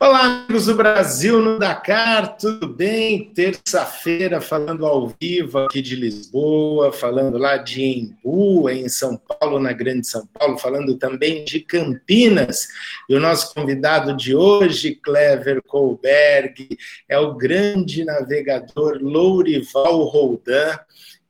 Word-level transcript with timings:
Olá, 0.00 0.44
amigos 0.44 0.66
do 0.66 0.74
Brasil 0.74 1.40
no 1.40 1.56
Dakar, 1.56 2.36
tudo 2.36 2.66
bem? 2.66 3.30
Terça-feira, 3.32 4.40
falando 4.40 4.84
ao 4.84 5.14
vivo 5.20 5.58
aqui 5.58 5.80
de 5.80 5.94
Lisboa, 5.94 6.92
falando 6.92 7.38
lá 7.38 7.56
de 7.56 7.82
Embu, 7.82 8.68
em 8.68 8.88
São 8.88 9.16
Paulo, 9.16 9.60
na 9.60 9.72
Grande 9.72 10.06
São 10.06 10.26
Paulo, 10.26 10.58
falando 10.58 10.98
também 10.98 11.44
de 11.44 11.60
Campinas. 11.60 12.66
E 13.08 13.14
o 13.14 13.20
nosso 13.20 13.54
convidado 13.54 14.16
de 14.16 14.34
hoje, 14.34 14.96
Clever 14.96 15.62
Colberg, 15.62 16.76
é 17.08 17.16
o 17.16 17.34
grande 17.34 18.04
navegador 18.04 18.98
Lourival 19.00 20.02
Roldan 20.02 20.76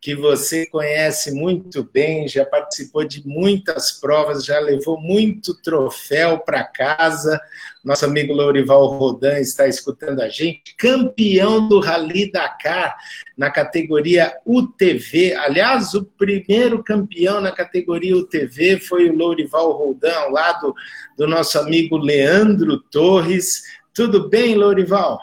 que 0.05 0.15
você 0.15 0.67
conhece 0.67 1.33
muito 1.33 1.83
bem, 1.83 2.29
já 2.29 2.45
participou 2.45 3.05
de 3.05 3.27
muitas 3.27 3.91
provas, 3.91 4.45
já 4.45 4.61
levou 4.61 5.01
muito 5.01 5.59
troféu 5.63 6.41
para 6.41 6.63
casa. 6.63 7.41
Nosso 7.83 8.05
amigo 8.05 8.35
Lourival 8.35 8.99
Rodan 8.99 9.39
está 9.39 9.67
escutando 9.67 10.21
a 10.21 10.29
gente, 10.29 10.77
campeão 10.77 11.67
do 11.67 11.81
Rally 11.81 12.31
Dakar 12.31 12.95
na 13.35 13.51
categoria 13.51 14.37
UTV. 14.45 15.37
Aliás, 15.37 15.95
o 15.95 16.05
primeiro 16.05 16.85
campeão 16.85 17.41
na 17.41 17.51
categoria 17.51 18.15
UTV 18.15 18.81
foi 18.81 19.09
o 19.09 19.17
Lourival 19.17 19.73
Rodan, 19.73 20.15
ao 20.17 20.31
lado 20.31 20.75
do 21.17 21.27
nosso 21.27 21.59
amigo 21.59 21.97
Leandro 21.97 22.79
Torres. 22.79 23.63
Tudo 23.95 24.29
bem, 24.29 24.55
Lourival? 24.55 25.19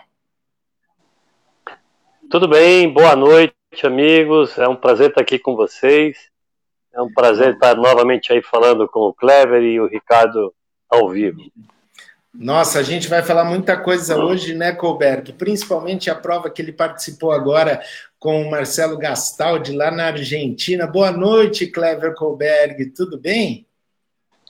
Tudo 2.32 2.48
bem, 2.48 2.92
boa 2.92 3.16
noite 3.16 3.61
noite, 3.72 3.88
amigos. 3.88 4.58
É 4.58 4.68
um 4.68 4.76
prazer 4.76 5.10
estar 5.10 5.22
aqui 5.22 5.40
com 5.40 5.56
vocês. 5.56 6.18
É 6.94 7.02
um 7.02 7.12
prazer 7.12 7.54
estar 7.54 7.76
novamente 7.76 8.34
aí 8.34 8.42
falando 8.42 8.88
com 8.88 9.00
o 9.00 9.14
Clever 9.14 9.64
e 9.64 9.80
o 9.80 9.88
Ricardo 9.88 10.54
ao 10.90 11.10
vivo. 11.10 11.40
Nossa, 12.34 12.80
a 12.80 12.84
gente 12.84 13.08
vai 13.08 13.24
falar 13.24 13.46
muita 13.46 13.78
coisa 13.78 14.18
hoje, 14.18 14.54
né, 14.54 14.74
Colberg? 14.74 15.34
Principalmente 15.34 16.10
a 16.10 16.16
prova 16.16 16.50
que 16.50 16.62
ele 16.62 16.72
participou 16.72 17.32
agora 17.32 17.82
com 18.20 18.42
o 18.42 18.52
Marcelo 18.52 18.98
Gastaldi 18.98 19.74
lá 19.74 19.90
na 19.90 20.08
Argentina. 20.08 20.86
Boa 20.86 21.12
noite, 21.12 21.68
Clever 21.68 22.14
Colberg. 22.14 22.88
Tudo 22.88 23.18
bem? 23.18 23.66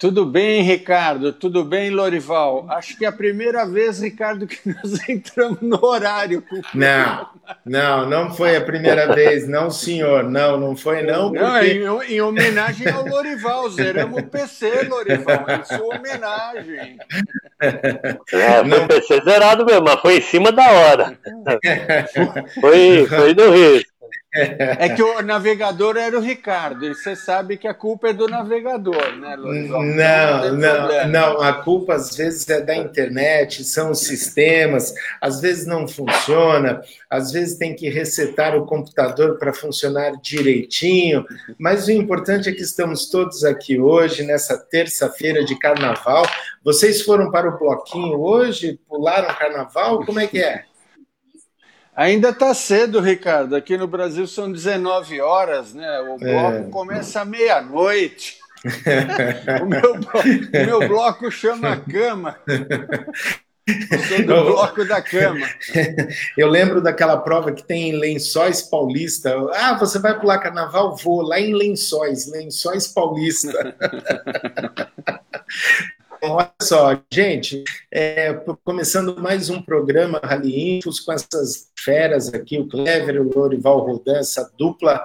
Tudo 0.02 0.26
bem, 0.26 0.64
Ricardo? 0.64 1.32
Tudo 1.32 1.64
bem, 1.64 1.92
Lorival? 1.92 2.66
Acho 2.72 2.98
que 2.98 3.06
é 3.06 3.08
a 3.08 3.12
primeira 3.12 3.68
vez, 3.68 4.02
Ricardo, 4.02 4.48
que 4.48 4.58
nós 4.66 4.98
entramos 5.08 5.62
no 5.62 5.80
horário. 5.86 6.44
Não, 6.74 7.30
não, 7.64 8.10
não 8.10 8.34
foi 8.34 8.56
a 8.56 8.62
primeira 8.62 9.14
vez, 9.14 9.48
não, 9.48 9.70
senhor. 9.70 10.24
Não, 10.24 10.60
não 10.60 10.76
foi, 10.76 11.04
não. 11.04 11.32
Porque... 11.32 11.76
Não, 11.76 12.02
em, 12.02 12.14
em 12.14 12.20
homenagem 12.20 12.90
ao 12.90 13.06
Lorival. 13.06 13.70
Zeramos 13.70 14.24
o 14.24 14.26
PC, 14.26 14.88
Lorival. 14.90 15.46
Em 15.48 15.66
sua 15.66 15.96
homenagem. 15.96 16.98
É, 17.62 18.68
foi 18.68 18.88
PC 18.88 19.22
zerado 19.24 19.64
mesmo, 19.64 19.84
mas 19.84 20.00
foi 20.00 20.18
em 20.18 20.22
cima 20.22 20.52
da 20.52 20.68
hora. 20.68 21.20
Foi, 22.60 23.06
foi 23.08 23.34
no 23.36 23.52
risco. 23.52 23.91
É 24.34 24.88
que 24.88 25.04
o 25.04 25.22
navegador 25.22 25.98
era 25.98 26.18
o 26.18 26.22
Ricardo, 26.22 26.86
e 26.86 26.96
você 26.96 27.18
sabe 27.18 27.58
que 27.58 27.68
a 27.68 27.74
culpa 27.74 28.10
é 28.10 28.14
do 28.14 28.30
navegador, 28.30 29.18
né, 29.18 29.36
Lorizão? 29.36 29.84
Não, 29.84 30.54
não, 30.54 30.88
não, 30.88 31.08
não, 31.10 31.42
a 31.42 31.52
culpa 31.52 31.96
às 31.96 32.16
vezes 32.16 32.48
é 32.48 32.62
da 32.62 32.74
internet, 32.74 33.66
são 33.66 33.92
os 33.92 34.00
sistemas, 34.00 34.94
às 35.20 35.42
vezes 35.42 35.66
não 35.66 35.86
funciona, 35.86 36.82
às 37.10 37.34
vezes 37.34 37.58
tem 37.58 37.76
que 37.76 37.90
resetar 37.90 38.56
o 38.56 38.66
computador 38.66 39.38
para 39.38 39.54
funcionar 39.54 40.14
direitinho, 40.22 41.26
mas 41.60 41.88
o 41.88 41.92
importante 41.92 42.48
é 42.48 42.54
que 42.54 42.62
estamos 42.62 43.10
todos 43.10 43.44
aqui 43.44 43.82
hoje, 43.82 44.24
nessa 44.24 44.58
terça-feira 44.58 45.44
de 45.44 45.60
carnaval. 45.60 46.26
Vocês 46.64 47.02
foram 47.02 47.30
para 47.32 47.50
o 47.50 47.60
bloquinho 47.60 48.18
hoje? 48.18 48.80
Pularam 48.88 49.34
carnaval? 49.36 50.06
Como 50.06 50.22
é 50.22 50.28
que 50.28 50.42
é? 50.42 50.71
Ainda 51.96 52.30
está 52.30 52.54
cedo, 52.54 53.00
Ricardo. 53.02 53.56
Aqui 53.56 53.78
no 53.78 53.88
Brasil 53.88 54.26
são 54.26 54.52
19 54.52 55.20
horas, 55.20 55.74
né? 55.74 56.00
O 56.02 56.18
bloco 56.18 56.68
é. 56.68 56.70
começa 56.70 57.22
à 57.22 57.26
meia-noite. 57.26 58.40
o, 59.62 59.66
meu, 59.66 59.94
o 59.94 60.66
meu 60.66 60.88
bloco 60.88 61.30
chama 61.30 61.78
cama. 61.78 62.38
sou 64.08 64.18
do 64.20 64.46
bloco 64.46 64.86
da 64.86 65.02
cama. 65.02 65.46
Eu 66.38 66.48
lembro 66.48 66.82
daquela 66.82 67.18
prova 67.18 67.52
que 67.52 67.64
tem 67.64 67.90
em 67.90 68.00
Lençóis 68.00 68.62
Paulista. 68.62 69.36
Ah, 69.54 69.78
você 69.78 70.00
vai 70.00 70.18
pular 70.20 70.40
carnaval? 70.40 70.96
Vou 70.96 71.22
lá 71.22 71.40
em 71.40 71.54
Lençóis, 71.54 72.28
Lençóis 72.28 72.88
Paulista. 72.88 73.76
Olha 76.24 76.52
só, 76.62 77.02
gente, 77.12 77.64
é, 77.92 78.32
começando 78.64 79.20
mais 79.20 79.50
um 79.50 79.60
programa 79.60 80.22
Rally 80.24 80.78
Infos 80.78 81.00
com 81.00 81.12
essas 81.12 81.72
feras 81.76 82.32
aqui, 82.32 82.60
o 82.60 82.68
Clever, 82.68 83.20
o 83.20 83.32
Lorival 83.36 83.80
Rodan, 83.80 84.20
essa 84.20 84.52
dupla, 84.56 85.04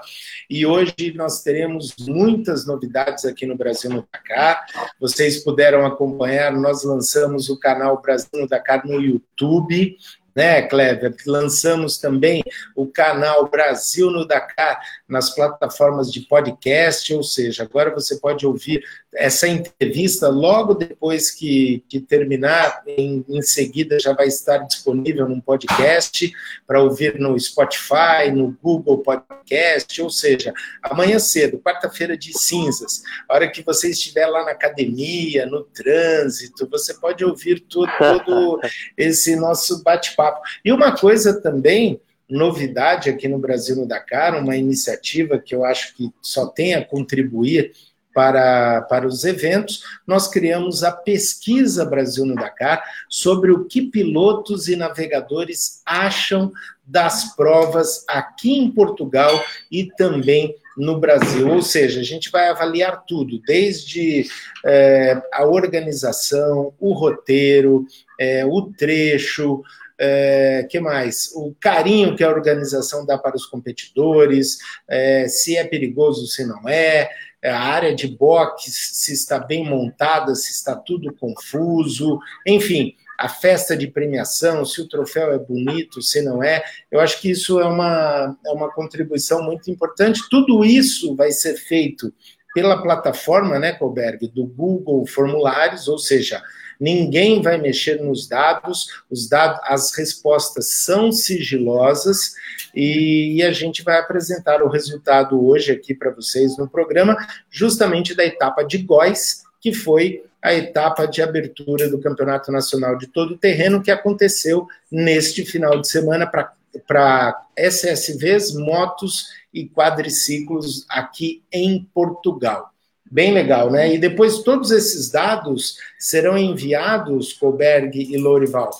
e 0.50 0.66
hoje 0.66 1.15
nós 1.15 1.43
teremos 1.43 1.94
muitas 2.00 2.66
novidades 2.66 3.25
aqui 3.25 3.47
no 3.47 3.56
Brasil 3.56 3.88
no 3.88 4.06
Dakar. 4.12 4.66
Vocês 5.00 5.43
puderam 5.43 5.87
acompanhar, 5.87 6.53
nós 6.53 6.84
lançamos 6.84 7.49
o 7.49 7.59
canal 7.59 8.03
Brasil 8.03 8.28
no 8.34 8.47
Dakar 8.47 8.87
no 8.87 9.00
YouTube, 9.00 9.97
né, 10.37 10.60
Clever? 10.69 11.16
Lançamos 11.26 11.97
também 11.97 12.44
o 12.76 12.87
canal 12.87 13.49
Brasil 13.49 14.10
no 14.10 14.26
Dakar 14.26 14.78
nas 15.09 15.34
plataformas 15.34 16.12
de 16.12 16.21
podcast, 16.21 17.12
ou 17.15 17.22
seja, 17.22 17.62
agora 17.62 17.91
você 17.91 18.16
pode 18.19 18.47
ouvir 18.47 18.84
essa 19.16 19.49
entrevista 19.49 20.28
logo 20.28 20.75
depois 20.75 21.31
que, 21.31 21.82
que 21.88 22.00
terminar, 22.00 22.82
em, 22.87 23.25
em 23.28 23.43
seguida 23.43 23.99
já 23.99 24.12
vai 24.12 24.27
estar 24.27 24.59
disponível 24.59 25.28
num 25.28 25.41
podcast 25.41 26.31
para 26.66 26.82
ouvir 26.82 27.19
no 27.19 27.38
Spotify, 27.38 28.31
no 28.32 28.56
Google 28.62 28.99
Podcast, 28.99 30.03
ou 30.03 30.10
seja, 30.10 30.53
amanhã 30.82 31.19
cedo, 31.19 31.59
quarta-feira 31.59 32.16
de 32.16 32.37
cinzas, 32.38 33.03
a 33.28 33.34
hora 33.34 33.50
que 33.50 33.62
você 33.62 33.91
estiver 33.91 34.26
lá 34.26 34.44
na 34.44 34.53
academia, 34.53 35.47
no 35.47 35.65
trânsito, 35.65 36.69
você 36.71 36.94
pode 36.94 37.25
ouvir 37.25 37.60
tudo, 37.60 37.91
todo 37.99 38.60
esse 38.97 39.34
nosso 39.37 39.82
bate-papo 39.82 40.26
papo. 40.26 40.41
E 40.65 40.72
uma 40.72 40.97
coisa 40.97 41.41
também, 41.41 42.00
novidade 42.28 43.09
aqui 43.09 43.28
no 43.28 43.38
Brasil 43.38 43.76
no 43.76 43.87
Dakar, 43.87 44.37
uma 44.37 44.56
iniciativa 44.56 45.38
que 45.38 45.55
eu 45.55 45.65
acho 45.65 45.94
que 45.94 46.10
só 46.21 46.47
tem 46.47 46.75
a 46.75 46.84
contribuir 46.84 47.72
para, 48.16 48.81
para 48.88 49.06
os 49.06 49.25
eventos, 49.25 49.82
nós 50.06 50.27
criamos 50.27 50.82
a 50.82 50.91
Pesquisa 50.91 51.84
Brasil 51.84 52.25
no 52.25 52.34
Dakar 52.34 52.82
sobre 53.10 53.50
o 53.53 53.66
que 53.66 53.82
pilotos 53.82 54.69
e 54.69 54.75
navegadores 54.75 55.82
acham 55.84 56.50
das 56.87 57.37
provas 57.37 58.06
aqui 58.09 58.56
em 58.56 58.71
Portugal 58.71 59.44
e 59.71 59.84
também 59.99 60.56
no 60.78 60.99
Brasil. 60.99 61.47
Ou 61.47 61.60
seja, 61.60 62.00
a 62.00 62.05
gente 62.05 62.31
vai 62.31 62.49
avaliar 62.49 63.05
tudo, 63.06 63.38
desde 63.47 64.26
é, 64.65 65.21
a 65.31 65.44
organização, 65.44 66.72
o 66.81 66.94
roteiro, 66.94 67.84
é, 68.19 68.47
o 68.47 68.62
trecho, 68.62 69.62
é, 69.99 70.66
que 70.71 70.78
mais? 70.78 71.32
O 71.34 71.55
carinho 71.59 72.16
que 72.16 72.25
a 72.25 72.31
organização 72.31 73.05
dá 73.05 73.16
para 73.16 73.37
os 73.37 73.47
competidores, 73.47 74.59
é, 74.88 75.26
se 75.28 75.56
é 75.56 75.65
perigoso, 75.65 76.26
se 76.26 76.44
não 76.44 76.69
é, 76.69 77.03
é, 77.03 77.10
a 77.45 77.59
área 77.59 77.95
de 77.95 78.09
boxe, 78.09 78.71
se 78.71 79.13
está 79.13 79.39
bem 79.39 79.69
montada, 79.69 80.35
se 80.35 80.53
está 80.53 80.75
tudo 80.75 81.15
confuso, 81.15 82.19
enfim, 82.47 82.95
a 83.19 83.29
festa 83.29 83.77
de 83.77 83.87
premiação, 83.87 84.65
se 84.65 84.81
o 84.81 84.89
troféu 84.89 85.33
é 85.33 85.39
bonito, 85.39 86.03
se 86.03 86.21
não 86.23 86.43
é. 86.43 86.63
Eu 86.91 87.01
acho 87.01 87.21
que 87.21 87.31
isso 87.31 87.59
é 87.61 87.65
uma, 87.65 88.37
é 88.45 88.51
uma 88.51 88.71
contribuição 88.71 89.43
muito 89.43 89.71
importante. 89.71 90.29
Tudo 90.31 90.65
isso 90.65 91.15
vai 91.15 91.31
ser 91.31 91.57
feito 91.57 92.13
pela 92.55 92.83
plataforma, 92.83 93.59
né, 93.59 93.73
Colberg, 93.73 94.29
do 94.29 94.47
Google 94.47 95.07
Formulários, 95.07 95.89
ou 95.89 95.99
seja, 95.99 96.43
ninguém 96.81 97.43
vai 97.43 97.58
mexer 97.58 98.02
nos 98.02 98.28
dados, 98.28 99.02
os 99.11 99.28
dados, 99.28 99.61
as 99.64 99.96
respostas 99.96 100.67
são 100.67 101.11
sigilosas 101.12 102.34
e, 102.75 103.37
e 103.37 103.43
a 103.43 103.52
gente 103.52 103.82
vai 103.82 103.99
apresentar 103.99 104.62
o 104.62 104.69
resultado 104.69 105.44
hoje 105.44 105.73
aqui 105.73 105.94
para 105.94 106.11
vocês 106.11 106.56
no 106.56 106.69
programa, 106.69 107.17
justamente 107.50 108.14
da 108.14 108.25
etapa 108.25 108.62
de 108.62 108.78
Góis, 108.78 109.44
que 109.61 109.73
foi 109.73 110.23
a 110.43 110.55
etapa 110.55 111.06
de 111.06 111.20
abertura 111.20 111.88
do 111.88 111.99
Campeonato 111.99 112.52
Nacional 112.52 112.96
de 112.96 113.08
Todo 113.08 113.37
Terreno, 113.37 113.82
que 113.82 113.90
aconteceu 113.90 114.69
neste 114.90 115.44
final 115.44 115.81
de 115.81 115.88
semana 115.88 116.25
para 116.25 117.46
SSVs, 117.56 118.55
motos 118.55 119.26
e 119.52 119.69
quadriciclos 119.69 120.87
aqui 120.88 121.43
em 121.50 121.88
Portugal. 121.93 122.72
Bem 123.11 123.32
legal, 123.32 123.70
né? 123.70 123.94
E 123.94 123.99
depois 123.99 124.41
todos 124.41 124.70
esses 124.70 125.11
dados 125.11 125.76
serão 125.99 126.37
enviados, 126.37 127.32
Colberg 127.32 127.97
e 127.97 128.17
Lorival, 128.17 128.70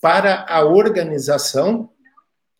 para 0.00 0.46
a 0.48 0.64
organização, 0.64 1.90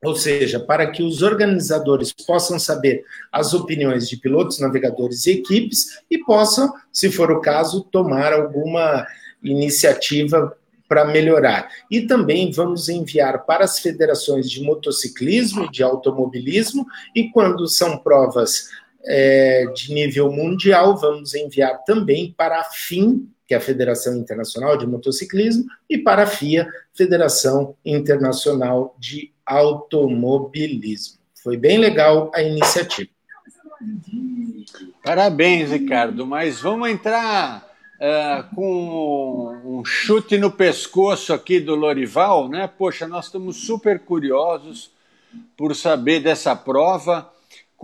ou 0.03 0.15
seja, 0.15 0.61
para 0.61 0.91
que 0.91 1.03
os 1.03 1.23
organizadores 1.23 2.12
possam 2.12 2.59
saber 2.59 3.05
as 3.32 3.55
opiniões 3.55 4.06
de 4.06 4.19
pilotos, 4.19 4.61
navegadores 4.61 5.26
e 5.26 5.32
equipes 5.32 5.99
e 6.11 6.19
possam, 6.19 6.71
se 6.93 7.11
for 7.11 7.31
o 7.31 7.41
caso, 7.41 7.82
tomar 7.91 8.35
alguma 8.35 9.06
iniciativa 9.43 10.55
para 10.87 11.06
melhorar. 11.06 11.71
E 11.91 12.03
também 12.03 12.53
vamos 12.53 12.91
enviar 12.91 13.47
para 13.47 13.65
as 13.65 13.79
federações 13.79 14.50
de 14.50 14.62
motociclismo 14.62 15.65
e 15.65 15.71
de 15.71 15.82
automobilismo, 15.82 16.87
e 17.17 17.31
quando 17.31 17.67
são 17.67 17.97
provas 17.97 18.69
é, 19.06 19.67
de 19.75 19.93
nível 19.93 20.33
mundial, 20.33 20.97
vamos 20.97 21.35
enviar 21.35 21.85
também 21.85 22.35
para 22.37 22.61
a 22.61 22.65
FIM, 22.65 23.29
que 23.47 23.55
é 23.55 23.56
a 23.59 23.61
Federação 23.61 24.17
Internacional 24.17 24.77
de 24.77 24.87
Motociclismo, 24.87 25.65
e 25.89 25.99
para 25.99 26.23
a 26.23 26.27
FIA, 26.27 26.67
Federação 26.95 27.77
Internacional 27.85 28.97
de 28.99 29.31
Automobilismo. 29.45 31.19
Foi 31.43 31.56
bem 31.56 31.77
legal 31.79 32.31
a 32.35 32.43
iniciativa. 32.43 33.11
Parabéns, 35.05 35.71
Ricardo, 35.71 36.27
mas 36.27 36.61
vamos 36.61 36.89
entrar 36.89 37.71
uh, 38.00 38.55
com 38.55 39.61
um 39.62 39.85
chute 39.85 40.39
no 40.39 40.50
pescoço 40.50 41.35
aqui 41.35 41.61
do 41.61 41.75
Lorival, 41.75 42.49
né? 42.49 42.67
Poxa, 42.67 43.07
nós 43.07 43.27
estamos 43.27 43.67
super 43.67 44.00
curiosos 44.00 44.91
por 45.55 45.77
saber 45.77 46.21
dessa 46.21 46.57
prova 46.57 47.31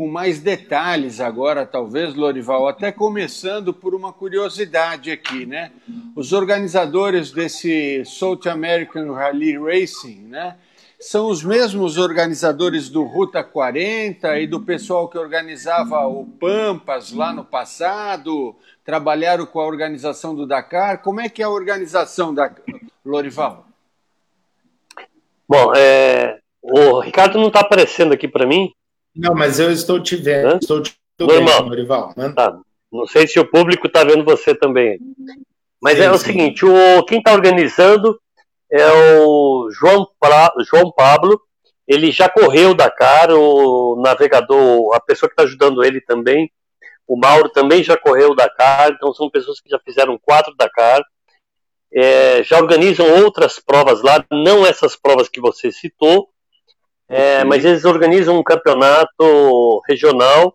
com 0.00 0.08
mais 0.08 0.40
detalhes 0.40 1.20
agora, 1.20 1.66
talvez, 1.66 2.14
Lorival, 2.14 2.66
até 2.66 2.90
começando 2.90 3.74
por 3.74 3.94
uma 3.94 4.14
curiosidade 4.14 5.10
aqui, 5.10 5.44
né? 5.44 5.72
Os 6.16 6.32
organizadores 6.32 7.30
desse 7.30 8.02
South 8.06 8.48
American 8.50 9.12
Rally 9.12 9.58
Racing, 9.58 10.22
né? 10.22 10.56
São 10.98 11.28
os 11.28 11.44
mesmos 11.44 11.98
organizadores 11.98 12.88
do 12.88 13.02
Ruta 13.02 13.44
40 13.44 14.38
e 14.38 14.46
do 14.46 14.60
pessoal 14.60 15.06
que 15.06 15.18
organizava 15.18 16.06
o 16.06 16.24
Pampas 16.24 17.12
lá 17.12 17.30
no 17.30 17.44
passado, 17.44 18.56
trabalharam 18.82 19.44
com 19.44 19.60
a 19.60 19.66
organização 19.66 20.34
do 20.34 20.46
Dakar. 20.46 21.02
Como 21.02 21.20
é 21.20 21.28
que 21.28 21.42
é 21.42 21.44
a 21.44 21.50
organização 21.50 22.32
da 22.32 22.50
Lorival? 23.04 23.66
Bom, 25.46 25.74
é, 25.76 26.38
o 26.62 27.00
Ricardo 27.00 27.38
não 27.38 27.48
está 27.48 27.60
aparecendo 27.60 28.14
aqui 28.14 28.26
para 28.26 28.46
mim, 28.46 28.72
não, 29.14 29.34
mas 29.34 29.58
eu 29.58 29.70
estou 29.70 30.00
te 30.00 30.16
vendo. 30.16 30.48
Hã? 30.48 30.58
Estou 30.60 30.82
te 30.82 31.00
Normal. 31.26 31.66
Morival. 31.66 32.14
Tá. 32.34 32.58
Não 32.90 33.06
sei 33.06 33.26
se 33.26 33.38
o 33.38 33.44
público 33.44 33.86
está 33.86 34.02
vendo 34.04 34.24
você 34.24 34.54
também. 34.54 34.98
Mas 35.80 35.98
sim, 35.98 36.04
é 36.04 36.10
o 36.10 36.18
sim. 36.18 36.24
seguinte: 36.24 36.64
o, 36.64 37.02
quem 37.04 37.18
está 37.18 37.32
organizando 37.32 38.18
é 38.70 38.86
o 39.18 39.68
João, 39.70 40.08
pra, 40.18 40.52
João 40.64 40.90
Pablo. 40.90 41.40
Ele 41.86 42.12
já 42.12 42.28
correu 42.28 42.72
Dakar, 42.72 43.30
o 43.32 44.00
navegador, 44.00 44.94
a 44.94 45.00
pessoa 45.00 45.28
que 45.28 45.32
está 45.32 45.42
ajudando 45.42 45.82
ele 45.82 46.00
também. 46.00 46.50
O 47.06 47.18
Mauro 47.18 47.48
também 47.48 47.82
já 47.82 47.96
correu 47.96 48.36
Dakar, 48.36 48.92
então 48.92 49.12
são 49.12 49.28
pessoas 49.28 49.60
que 49.60 49.68
já 49.68 49.78
fizeram 49.80 50.16
quatro 50.16 50.54
Dakar. 50.56 51.02
É, 51.92 52.44
já 52.44 52.58
organizam 52.58 53.24
outras 53.24 53.58
provas 53.58 54.00
lá, 54.02 54.24
não 54.30 54.64
essas 54.64 54.94
provas 54.94 55.28
que 55.28 55.40
você 55.40 55.72
citou, 55.72 56.28
é, 57.10 57.42
mas 57.42 57.64
eles 57.64 57.84
organizam 57.84 58.38
um 58.38 58.42
campeonato 58.42 59.82
regional. 59.88 60.54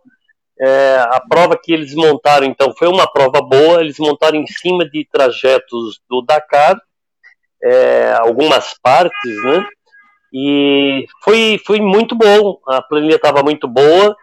É, 0.57 1.06
a 1.10 1.22
prova 1.28 1.60
que 1.62 1.74
eles 1.74 1.94
montaram, 1.94 2.46
então, 2.46 2.74
foi 2.74 2.88
uma 2.88 3.06
prova 3.06 3.42
boa. 3.42 3.81
Eles 3.81 4.00
montaram 4.00 4.38
em 4.38 4.48
cima 4.48 4.90
de 4.90 5.06
trajetos 5.12 6.00
do 6.10 6.22
Dakar, 6.22 6.78
é, 7.62 8.16
algumas 8.19 8.74
partes, 8.81 9.44
né? 9.44 9.66
E 10.34 11.06
foi, 11.22 11.60
foi 11.66 11.81
muito 11.81 12.16
bom. 12.16 12.58
A 12.68 12.81
planilha 12.81 13.16
estava 13.16 13.44
muito 13.44 13.68
boa. 13.68 14.16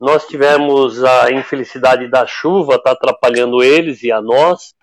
Nós 0.00 0.26
tivemos 0.28 1.02
a 1.02 1.32
infelicidade 1.32 2.08
da 2.08 2.24
chuva, 2.24 2.80
tá 2.80 2.92
atrapalhando 2.92 3.64
eles 3.64 4.04
e 4.04 4.12
a 4.12 4.22
nós. 4.22 4.74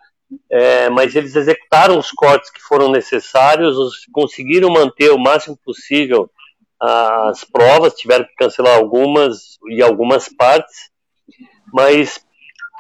É, 0.52 0.90
mas 0.90 1.16
eles 1.16 1.38
executaram 1.38 1.98
os 1.98 2.12
cortes 2.12 2.50
que 2.50 2.62
foram 2.62 2.92
necessários, 2.92 3.78
conseguiram 4.12 4.70
manter 4.70 5.10
o 5.10 5.18
máximo 5.18 5.58
possível 5.64 6.30
as 6.80 7.44
provas, 7.44 7.94
tiveram 7.94 8.26
que 8.26 8.36
cancelar 8.36 8.78
algumas 8.78 9.58
e 9.70 9.82
algumas 9.82 10.30
partes, 10.30 10.92
mas 11.74 12.24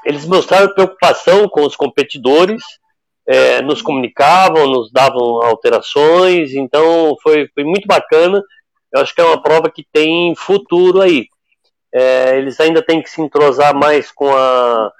eles 0.05 0.25
mostraram 0.25 0.73
preocupação 0.73 1.49
com 1.49 1.65
os 1.65 1.75
competidores, 1.75 2.63
é, 3.27 3.61
nos 3.61 3.81
comunicavam, 3.81 4.67
nos 4.67 4.91
davam 4.91 5.41
alterações, 5.43 6.53
então 6.53 7.15
foi, 7.21 7.49
foi 7.53 7.63
muito 7.63 7.87
bacana. 7.87 8.41
Eu 8.93 9.01
acho 9.01 9.13
que 9.13 9.19
é 9.19 9.25
uma 9.25 9.41
prova 9.41 9.69
que 9.69 9.85
tem 9.91 10.33
futuro 10.35 11.01
aí. 11.01 11.27
É, 11.93 12.37
eles 12.37 12.59
ainda 12.59 12.81
têm 12.81 13.01
que 13.01 13.09
se 13.09 13.21
entrosar 13.21 13.75
mais 13.75 14.11
com 14.11 14.33
a 14.33 14.91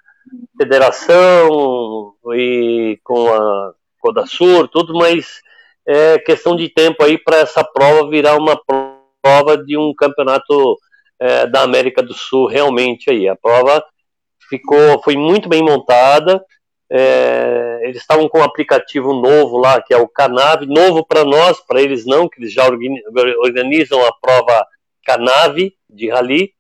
federação 0.58 2.14
e 2.34 3.00
com 3.04 3.34
a 3.34 3.74
Codasur, 4.00 4.68
tudo, 4.68 4.94
mas 4.94 5.42
é 5.88 6.20
questão 6.20 6.56
de 6.56 6.68
tempo 6.68 7.02
aí 7.02 7.18
para 7.18 7.38
essa 7.38 7.64
prova 7.64 8.10
virar 8.10 8.36
uma 8.36 8.62
prova 8.62 8.87
de 9.66 9.78
um 9.78 9.94
campeonato 9.94 10.78
é, 11.20 11.48
da 11.48 11.62
América 11.62 12.02
do 12.02 12.14
Sul 12.14 12.48
realmente 12.48 13.10
aí. 13.10 13.28
A 13.28 13.36
prova 13.36 13.84
ficou, 14.50 15.02
foi 15.04 15.16
muito 15.16 15.50
bem 15.50 15.64
montada. 15.64 16.44
É, 16.90 17.82
eles 17.84 17.98
estavam 17.98 18.30
com 18.30 18.40
um 18.40 18.44
aplicativo 18.44 19.14
novo 19.14 19.58
lá, 19.58 19.82
que 19.82 19.94
é 19.94 19.98
o 19.98 20.08
Canave, 20.08 20.66
novo 20.66 21.06
para 21.06 21.26
nós, 21.26 21.60
para 21.60 21.82
eles 21.82 22.06
não, 22.06 22.30
que 22.30 22.40
eles 22.40 22.54
já 22.54 22.66
organizam 22.66 24.06
a 24.06 24.14
prova 24.14 24.66
Canave 25.06 25.76
de 25.90 26.10
rally. 26.10 26.54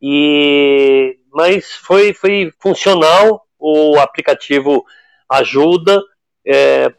E 0.00 1.18
mas 1.32 1.72
foi 1.72 2.12
foi 2.12 2.52
funcional. 2.60 3.44
O 3.58 3.98
aplicativo 3.98 4.84
ajuda. 5.28 6.00
É, 6.46 6.92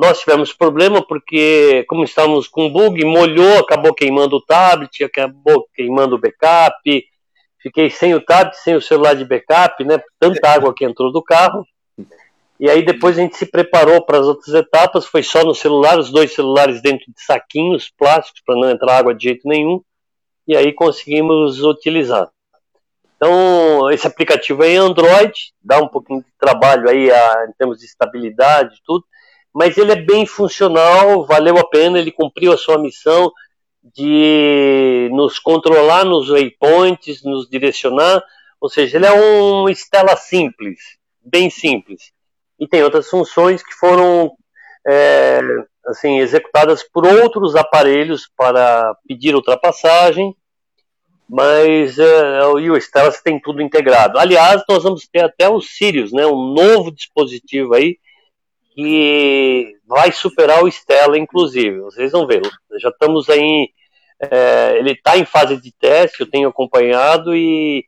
nós 0.00 0.20
tivemos 0.20 0.50
problema 0.50 1.06
porque, 1.06 1.84
como 1.86 2.04
estávamos 2.04 2.48
com 2.48 2.72
bug, 2.72 3.04
molhou, 3.04 3.58
acabou 3.58 3.92
queimando 3.92 4.36
o 4.36 4.40
tablet, 4.40 5.04
acabou 5.04 5.68
queimando 5.74 6.16
o 6.16 6.18
backup. 6.18 7.04
Fiquei 7.62 7.90
sem 7.90 8.14
o 8.14 8.20
tablet, 8.24 8.56
sem 8.56 8.74
o 8.74 8.80
celular 8.80 9.14
de 9.14 9.26
backup, 9.26 9.84
né? 9.84 10.02
Tanta 10.18 10.48
água 10.48 10.72
que 10.74 10.86
entrou 10.86 11.12
do 11.12 11.22
carro. 11.22 11.66
E 12.58 12.70
aí 12.70 12.82
depois 12.82 13.18
a 13.18 13.20
gente 13.20 13.36
se 13.36 13.44
preparou 13.44 14.00
para 14.02 14.18
as 14.18 14.26
outras 14.26 14.54
etapas, 14.54 15.04
foi 15.04 15.22
só 15.22 15.44
no 15.44 15.54
celular, 15.54 15.98
os 15.98 16.10
dois 16.10 16.32
celulares 16.32 16.80
dentro 16.80 17.04
de 17.06 17.22
saquinhos 17.22 17.90
plásticos 17.90 18.40
para 18.44 18.54
não 18.54 18.70
entrar 18.70 18.96
água 18.96 19.14
de 19.14 19.24
jeito 19.24 19.46
nenhum. 19.46 19.82
E 20.48 20.56
aí 20.56 20.72
conseguimos 20.72 21.62
utilizar. 21.62 22.30
Então, 23.16 23.90
esse 23.90 24.06
aplicativo 24.06 24.64
é 24.64 24.70
em 24.70 24.76
Android, 24.78 25.52
dá 25.62 25.78
um 25.78 25.88
pouquinho 25.88 26.22
de 26.22 26.32
trabalho 26.38 26.88
aí 26.88 27.10
a, 27.10 27.46
em 27.50 27.52
termos 27.52 27.78
de 27.78 27.84
estabilidade 27.84 28.76
e 28.76 28.82
tudo, 28.82 29.04
mas 29.54 29.76
ele 29.76 29.92
é 29.92 29.96
bem 29.96 30.24
funcional, 30.24 31.24
valeu 31.26 31.58
a 31.58 31.68
pena, 31.68 31.98
ele 31.98 32.12
cumpriu 32.12 32.52
a 32.52 32.56
sua 32.56 32.78
missão 32.78 33.32
de 33.82 35.08
nos 35.12 35.38
controlar 35.38 36.04
nos 36.04 36.28
waypoints, 36.28 37.24
nos 37.24 37.48
direcionar, 37.48 38.22
ou 38.60 38.68
seja, 38.68 38.98
ele 38.98 39.06
é 39.06 39.12
um 39.12 39.68
Stella 39.70 40.16
simples, 40.16 40.78
bem 41.24 41.50
simples. 41.50 42.12
E 42.58 42.68
tem 42.68 42.82
outras 42.82 43.08
funções 43.08 43.62
que 43.62 43.72
foram 43.72 44.32
é, 44.86 45.40
assim 45.86 46.18
executadas 46.18 46.82
por 46.82 47.06
outros 47.06 47.56
aparelhos 47.56 48.30
para 48.36 48.94
pedir 49.08 49.34
ultrapassagem, 49.34 50.34
mas 51.28 51.98
é, 51.98 52.44
o 52.44 52.76
Stella 52.76 53.12
tem 53.24 53.40
tudo 53.40 53.62
integrado. 53.62 54.18
Aliás, 54.18 54.62
nós 54.68 54.82
vamos 54.82 55.08
ter 55.08 55.24
até 55.24 55.48
o 55.48 55.60
Sirius, 55.60 56.12
né, 56.12 56.26
um 56.26 56.52
novo 56.52 56.92
dispositivo 56.92 57.74
aí 57.74 57.96
que 58.80 59.76
vai 59.86 60.10
superar 60.10 60.64
o 60.64 60.68
Stella, 60.68 61.18
inclusive. 61.18 61.80
Vocês 61.80 62.12
vão 62.12 62.26
ver. 62.26 62.42
Já 62.80 62.88
estamos 62.88 63.28
aí. 63.28 63.70
É, 64.18 64.76
ele 64.78 64.92
está 64.92 65.16
em 65.16 65.24
fase 65.24 65.60
de 65.60 65.72
teste, 65.72 66.20
eu 66.20 66.30
tenho 66.30 66.48
acompanhado 66.48 67.34
e 67.34 67.86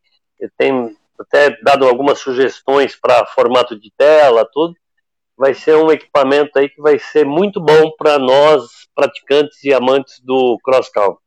tenho 0.56 0.96
até 1.18 1.50
dado 1.62 1.86
algumas 1.86 2.18
sugestões 2.18 2.96
para 2.96 3.26
formato 3.26 3.78
de 3.78 3.92
tela, 3.96 4.48
tudo. 4.50 4.74
Vai 5.36 5.54
ser 5.54 5.76
um 5.76 5.90
equipamento 5.90 6.58
aí 6.58 6.68
que 6.68 6.80
vai 6.80 6.98
ser 6.98 7.26
muito 7.26 7.60
bom 7.60 7.90
para 7.98 8.18
nós, 8.18 8.88
praticantes 8.94 9.62
e 9.64 9.72
amantes 9.72 10.20
do 10.20 10.58
cross 10.64 10.88
country. 10.88 11.22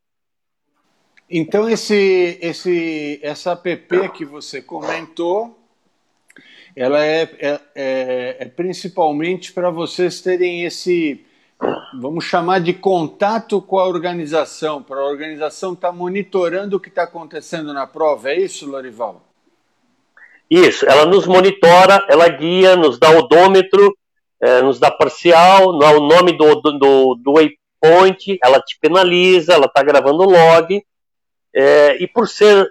Então 1.30 1.70
esse, 1.70 2.38
esse, 2.42 3.20
essa 3.24 3.52
app 3.52 4.10
que 4.10 4.26
você 4.26 4.62
comentou 4.62 5.65
ela 6.76 7.04
é, 7.04 7.22
é, 7.40 7.60
é, 7.74 8.38
é 8.40 8.46
principalmente 8.46 9.54
para 9.54 9.70
vocês 9.70 10.20
terem 10.20 10.66
esse, 10.66 11.26
vamos 12.00 12.26
chamar 12.26 12.60
de 12.60 12.74
contato 12.74 13.62
com 13.62 13.80
a 13.80 13.88
organização, 13.88 14.84
para 14.84 15.00
a 15.00 15.06
organização 15.06 15.74
estar 15.74 15.90
tá 15.90 15.94
monitorando 15.94 16.76
o 16.76 16.80
que 16.80 16.90
está 16.90 17.04
acontecendo 17.04 17.74
na 17.74 17.88
prova, 17.88 18.32
é 18.32 18.40
isso, 18.40 18.70
Lorival? 18.70 19.26
Isso, 20.50 20.86
ela 20.86 21.06
nos 21.06 21.26
monitora, 21.26 22.06
ela 22.10 22.28
guia, 22.28 22.76
nos 22.76 23.00
dá 23.00 23.10
odômetro, 23.10 23.96
é, 24.42 24.62
nos 24.62 24.78
dá 24.78 24.92
parcial, 24.92 25.70
o 25.70 26.08
nome 26.08 26.38
do, 26.38 26.56
do, 26.62 27.16
do 27.16 27.34
waypoint, 27.34 28.38
ela 28.44 28.60
te 28.60 28.78
penaliza, 28.80 29.54
ela 29.54 29.66
está 29.66 29.82
gravando 29.82 30.30
log, 30.30 30.84
é, 31.54 32.04
e 32.04 32.08
por 32.08 32.28
ser 32.28 32.70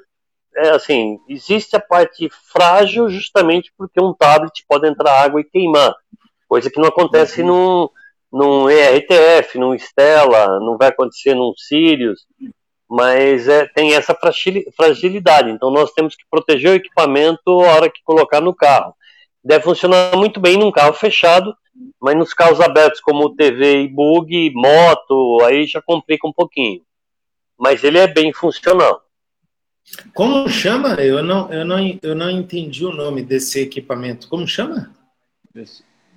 é 0.56 0.70
assim, 0.70 1.18
existe 1.28 1.76
a 1.76 1.80
parte 1.80 2.28
frágil 2.52 3.08
justamente 3.08 3.72
porque 3.76 4.02
um 4.02 4.14
tablet 4.14 4.64
pode 4.68 4.88
entrar 4.88 5.22
água 5.22 5.40
e 5.40 5.44
queimar, 5.44 5.94
coisa 6.48 6.70
que 6.70 6.80
não 6.80 6.88
acontece 6.88 7.42
uhum. 7.42 7.88
num, 8.32 8.64
num 8.64 8.70
ERTF, 8.70 9.58
num 9.58 9.74
Stella, 9.74 10.60
não 10.60 10.76
vai 10.76 10.88
acontecer 10.88 11.34
num 11.34 11.52
Sirius, 11.56 12.20
mas 12.88 13.48
é, 13.48 13.66
tem 13.66 13.94
essa 13.94 14.16
fragilidade. 14.76 15.50
Então 15.50 15.70
nós 15.70 15.92
temos 15.92 16.14
que 16.14 16.24
proteger 16.30 16.70
o 16.70 16.74
equipamento 16.74 17.50
a 17.50 17.74
hora 17.74 17.90
que 17.90 18.02
colocar 18.04 18.40
no 18.40 18.54
carro. 18.54 18.94
Deve 19.42 19.64
funcionar 19.64 20.16
muito 20.16 20.40
bem 20.40 20.56
num 20.56 20.72
carro 20.72 20.94
fechado, 20.94 21.54
mas 22.00 22.16
nos 22.16 22.32
carros 22.32 22.60
abertos 22.60 23.00
como 23.00 23.34
TV 23.34 23.82
e 23.82 23.88
bug, 23.88 24.52
moto, 24.54 25.42
aí 25.44 25.66
já 25.66 25.82
complica 25.82 26.26
um 26.26 26.32
pouquinho. 26.32 26.82
Mas 27.58 27.84
ele 27.84 27.98
é 27.98 28.06
bem 28.06 28.32
funcional. 28.32 29.03
Como 30.12 30.48
chama? 30.48 30.94
Eu 30.94 31.22
não, 31.22 31.52
eu 31.52 31.64
não, 31.64 31.98
eu 32.02 32.14
não 32.14 32.30
entendi 32.30 32.84
o 32.84 32.92
nome 32.92 33.22
desse 33.22 33.60
equipamento. 33.60 34.28
Como 34.28 34.46
chama? 34.46 34.94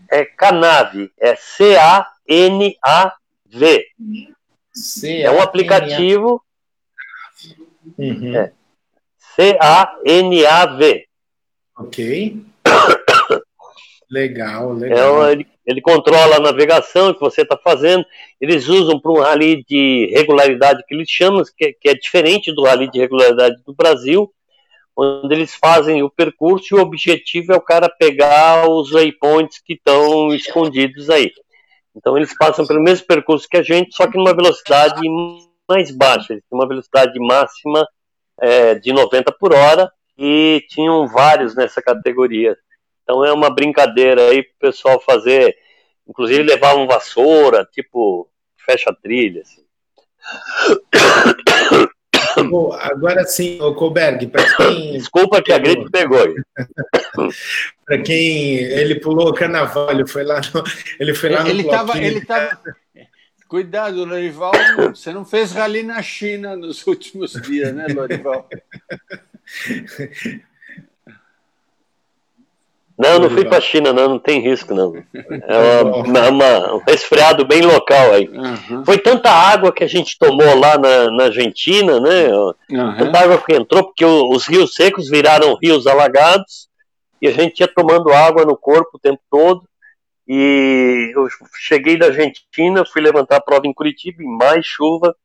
É 0.09 0.25
Canave, 0.25 1.11
é 1.17 1.35
C-A-N-A-V. 1.35 2.07
É 5.21 5.31
um 5.31 5.41
aplicativo. 5.41 6.41
Uhum. 7.97 8.35
É. 8.35 8.51
C-A-N-A-V. 9.35 11.07
Ok. 11.77 12.43
legal, 14.09 14.73
legal. 14.73 15.27
É, 15.27 15.31
ele, 15.33 15.47
ele, 15.67 15.81
controla 15.81 16.37
a 16.37 16.39
navegação 16.39 17.13
que 17.13 17.19
você 17.19 17.41
está 17.41 17.57
fazendo. 17.57 18.05
Eles 18.39 18.67
usam 18.67 18.99
para 18.99 19.11
um 19.11 19.19
rally 19.19 19.63
de 19.67 20.09
regularidade 20.15 20.83
que 20.87 20.95
eles 20.95 21.09
chamam, 21.09 21.43
que, 21.55 21.73
que 21.73 21.89
é 21.89 21.93
diferente 21.93 22.51
do 22.53 22.63
rally 22.63 22.89
de 22.89 22.99
regularidade 22.99 23.57
do 23.65 23.75
Brasil 23.75 24.31
onde 24.97 25.35
eles 25.35 25.53
fazem 25.53 26.01
o 26.01 26.09
percurso 26.09 26.73
e 26.73 26.79
o 26.79 26.81
objetivo 26.81 27.53
é 27.53 27.55
o 27.55 27.61
cara 27.61 27.87
pegar 27.87 28.67
os 28.67 28.89
waypoints 28.89 29.59
que 29.59 29.73
estão 29.73 30.33
escondidos 30.33 31.11
aí. 31.11 31.31
Então 31.95 32.17
eles 32.17 32.35
passam 32.35 32.65
pelo 32.65 32.81
mesmo 32.81 33.05
percurso 33.05 33.47
que 33.47 33.57
a 33.57 33.63
gente, 33.63 33.95
só 33.95 34.07
que 34.07 34.17
numa 34.17 34.35
velocidade 34.35 34.99
mais 35.69 35.91
baixa, 35.91 36.33
eles 36.33 36.43
têm 36.49 36.57
uma 36.57 36.67
velocidade 36.67 37.19
máxima 37.19 37.87
é, 38.41 38.75
de 38.75 38.91
90 38.91 39.31
por 39.33 39.53
hora 39.53 39.91
e 40.17 40.63
tinham 40.69 41.07
vários 41.07 41.55
nessa 41.55 41.79
categoria. 41.79 42.57
Então 43.07 43.23
é 43.23 43.31
uma 43.31 43.49
brincadeira 43.49 44.29
aí 44.29 44.43
para 44.43 44.51
o 44.51 44.59
pessoal 44.59 44.99
fazer, 44.99 45.57
inclusive 46.05 46.43
levavam 46.43 46.85
vassoura, 46.85 47.65
tipo 47.71 48.29
fecha 48.57 48.93
trilha. 49.01 49.43
Assim. 49.43 49.63
Bom, 52.49 52.73
agora 52.73 53.23
sim, 53.23 53.61
o 53.61 53.73
Colberg, 53.73 54.27
para 54.27 54.43
quem. 54.57 54.91
Desculpa 54.99 55.41
que 55.41 55.53
a 55.53 55.57
gripe 55.57 55.89
pegou. 55.89 56.35
para 57.85 57.99
quem 58.03 58.57
ele 58.57 58.99
pulou 58.99 59.29
o 59.29 59.33
carnaval, 59.33 59.89
ele 59.89 60.05
foi 60.05 60.25
lá 60.25 60.41
no. 60.53 60.61
Ele 60.99 61.13
foi 61.13 61.29
lá 61.29 61.43
no 61.43 61.49
ele 61.49 61.63
tava, 61.63 61.97
ele 61.97 62.25
tava. 62.25 62.59
Cuidado, 63.47 64.03
Lorival, 64.03 64.51
você 64.89 65.13
não 65.13 65.23
fez 65.23 65.53
rally 65.53 65.81
na 65.81 66.01
China 66.01 66.57
nos 66.57 66.85
últimos 66.85 67.41
dias, 67.41 67.73
né, 67.73 67.87
Lorival? 67.87 68.49
Não, 72.97 73.19
não 73.19 73.29
fui 73.29 73.45
para 73.45 73.61
China, 73.61 73.93
não, 73.93 74.09
não 74.09 74.19
tem 74.19 74.41
risco, 74.41 74.73
não. 74.73 74.93
É 75.47 75.83
uma, 75.83 76.29
uma, 76.29 76.75
um 76.75 76.81
resfriado 76.87 77.45
bem 77.45 77.61
local 77.61 78.13
aí. 78.13 78.27
Uhum. 78.27 78.83
Foi 78.83 78.97
tanta 78.97 79.29
água 79.29 79.71
que 79.71 79.83
a 79.83 79.87
gente 79.87 80.17
tomou 80.17 80.59
lá 80.59 80.77
na, 80.77 81.11
na 81.11 81.23
Argentina, 81.25 81.99
né? 81.99 82.27
Uhum. 82.71 82.97
Tanta 82.97 83.19
água 83.19 83.37
que 83.37 83.53
entrou, 83.53 83.83
porque 83.83 84.03
os 84.03 84.47
rios 84.47 84.73
secos 84.73 85.09
viraram 85.09 85.57
rios 85.61 85.85
alagados 85.85 86.67
e 87.21 87.27
a 87.27 87.31
gente 87.31 87.59
ia 87.59 87.67
tomando 87.67 88.11
água 88.11 88.45
no 88.45 88.57
corpo 88.57 88.91
o 88.93 88.99
tempo 88.99 89.21
todo. 89.29 89.63
E 90.27 91.13
eu 91.15 91.27
cheguei 91.55 91.97
da 91.97 92.07
Argentina, 92.07 92.83
fui 92.83 93.01
levantar 93.01 93.37
a 93.37 93.41
prova 93.41 93.67
em 93.67 93.73
Curitiba, 93.73 94.23
em 94.23 94.37
mais 94.37 94.65
chuva. 94.65 95.15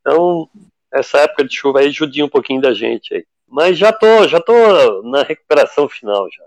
Então, 0.00 0.48
essa 0.92 1.18
época 1.18 1.44
de 1.44 1.54
chuva 1.54 1.80
aí 1.80 1.90
judia 1.90 2.24
um 2.24 2.28
pouquinho 2.28 2.60
da 2.60 2.72
gente 2.72 3.14
aí. 3.14 3.24
Mas 3.46 3.76
já 3.76 3.92
tô, 3.92 4.26
já 4.26 4.40
tô 4.40 5.02
na 5.02 5.22
recuperação 5.22 5.88
final 5.88 6.26
já. 6.30 6.44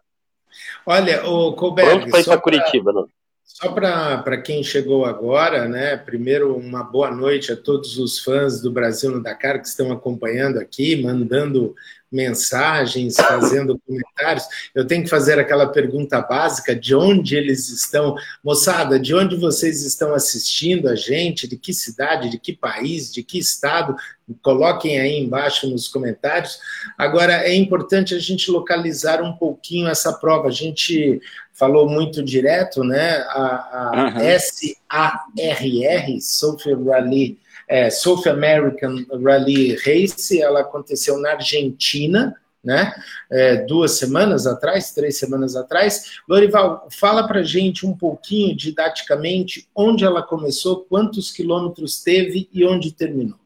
Olha, 0.85 1.25
o 1.25 1.53
Colberg. 1.53 1.89
Pronto 1.91 2.11
para 2.11 2.19
ir 2.19 2.25
para 2.25 2.37
Curitiba, 2.37 2.93
não? 2.93 3.07
Só 3.45 3.71
para 3.71 4.41
quem 4.41 4.63
chegou 4.63 5.05
agora, 5.05 5.67
né? 5.67 5.95
Primeiro, 5.95 6.57
uma 6.57 6.83
boa 6.83 7.11
noite 7.11 7.51
a 7.51 7.55
todos 7.55 7.97
os 7.97 8.19
fãs 8.19 8.61
do 8.61 8.71
Brasil 8.71 9.11
no 9.11 9.21
Dakar 9.21 9.61
que 9.61 9.67
estão 9.67 9.91
acompanhando 9.91 10.57
aqui, 10.57 11.01
mandando 11.01 11.75
mensagens, 12.13 13.15
fazendo 13.15 13.79
comentários. 13.85 14.47
Eu 14.73 14.85
tenho 14.85 15.03
que 15.03 15.09
fazer 15.09 15.39
aquela 15.39 15.67
pergunta 15.67 16.21
básica: 16.21 16.75
de 16.75 16.95
onde 16.95 17.35
eles 17.35 17.69
estão? 17.69 18.15
Moçada, 18.43 18.99
de 18.99 19.15
onde 19.15 19.35
vocês 19.35 19.83
estão 19.83 20.13
assistindo 20.13 20.87
a 20.87 20.95
gente? 20.95 21.47
De 21.47 21.57
que 21.57 21.73
cidade, 21.73 22.29
de 22.29 22.37
que 22.37 22.53
país, 22.53 23.11
de 23.11 23.23
que 23.23 23.39
estado? 23.39 23.95
Coloquem 24.41 24.99
aí 24.99 25.19
embaixo 25.19 25.67
nos 25.67 25.87
comentários. 25.87 26.59
Agora, 26.97 27.33
é 27.33 27.53
importante 27.53 28.13
a 28.13 28.19
gente 28.19 28.49
localizar 28.49 29.21
um 29.21 29.33
pouquinho 29.33 29.87
essa 29.87 30.13
prova. 30.13 30.47
A 30.47 30.51
gente 30.51 31.19
falou 31.51 31.89
muito 31.89 32.23
direto, 32.23 32.83
né? 32.83 33.17
A, 33.29 33.79
a 33.91 34.13
uhum. 34.13 34.19
SARR, 34.39 36.21
Sophia 36.21 36.77
Rally 36.77 37.42
é, 37.67 37.89
South 37.89 38.27
American 38.27 39.05
Rally 39.23 39.75
Race, 39.75 40.41
ela 40.41 40.61
aconteceu 40.61 41.17
na 41.17 41.31
Argentina, 41.31 42.35
né? 42.63 42.93
É, 43.29 43.57
duas 43.57 43.97
semanas 43.97 44.47
atrás, 44.47 44.93
três 44.93 45.17
semanas 45.17 45.55
atrás. 45.55 46.19
Lorival, 46.27 46.87
fala 46.89 47.27
para 47.27 47.43
gente 47.43 47.85
um 47.85 47.95
pouquinho 47.95 48.55
didaticamente 48.55 49.67
onde 49.75 50.05
ela 50.05 50.23
começou, 50.23 50.85
quantos 50.85 51.31
quilômetros 51.31 52.01
teve 52.01 52.49
e 52.53 52.65
onde 52.65 52.93
terminou. 52.93 53.37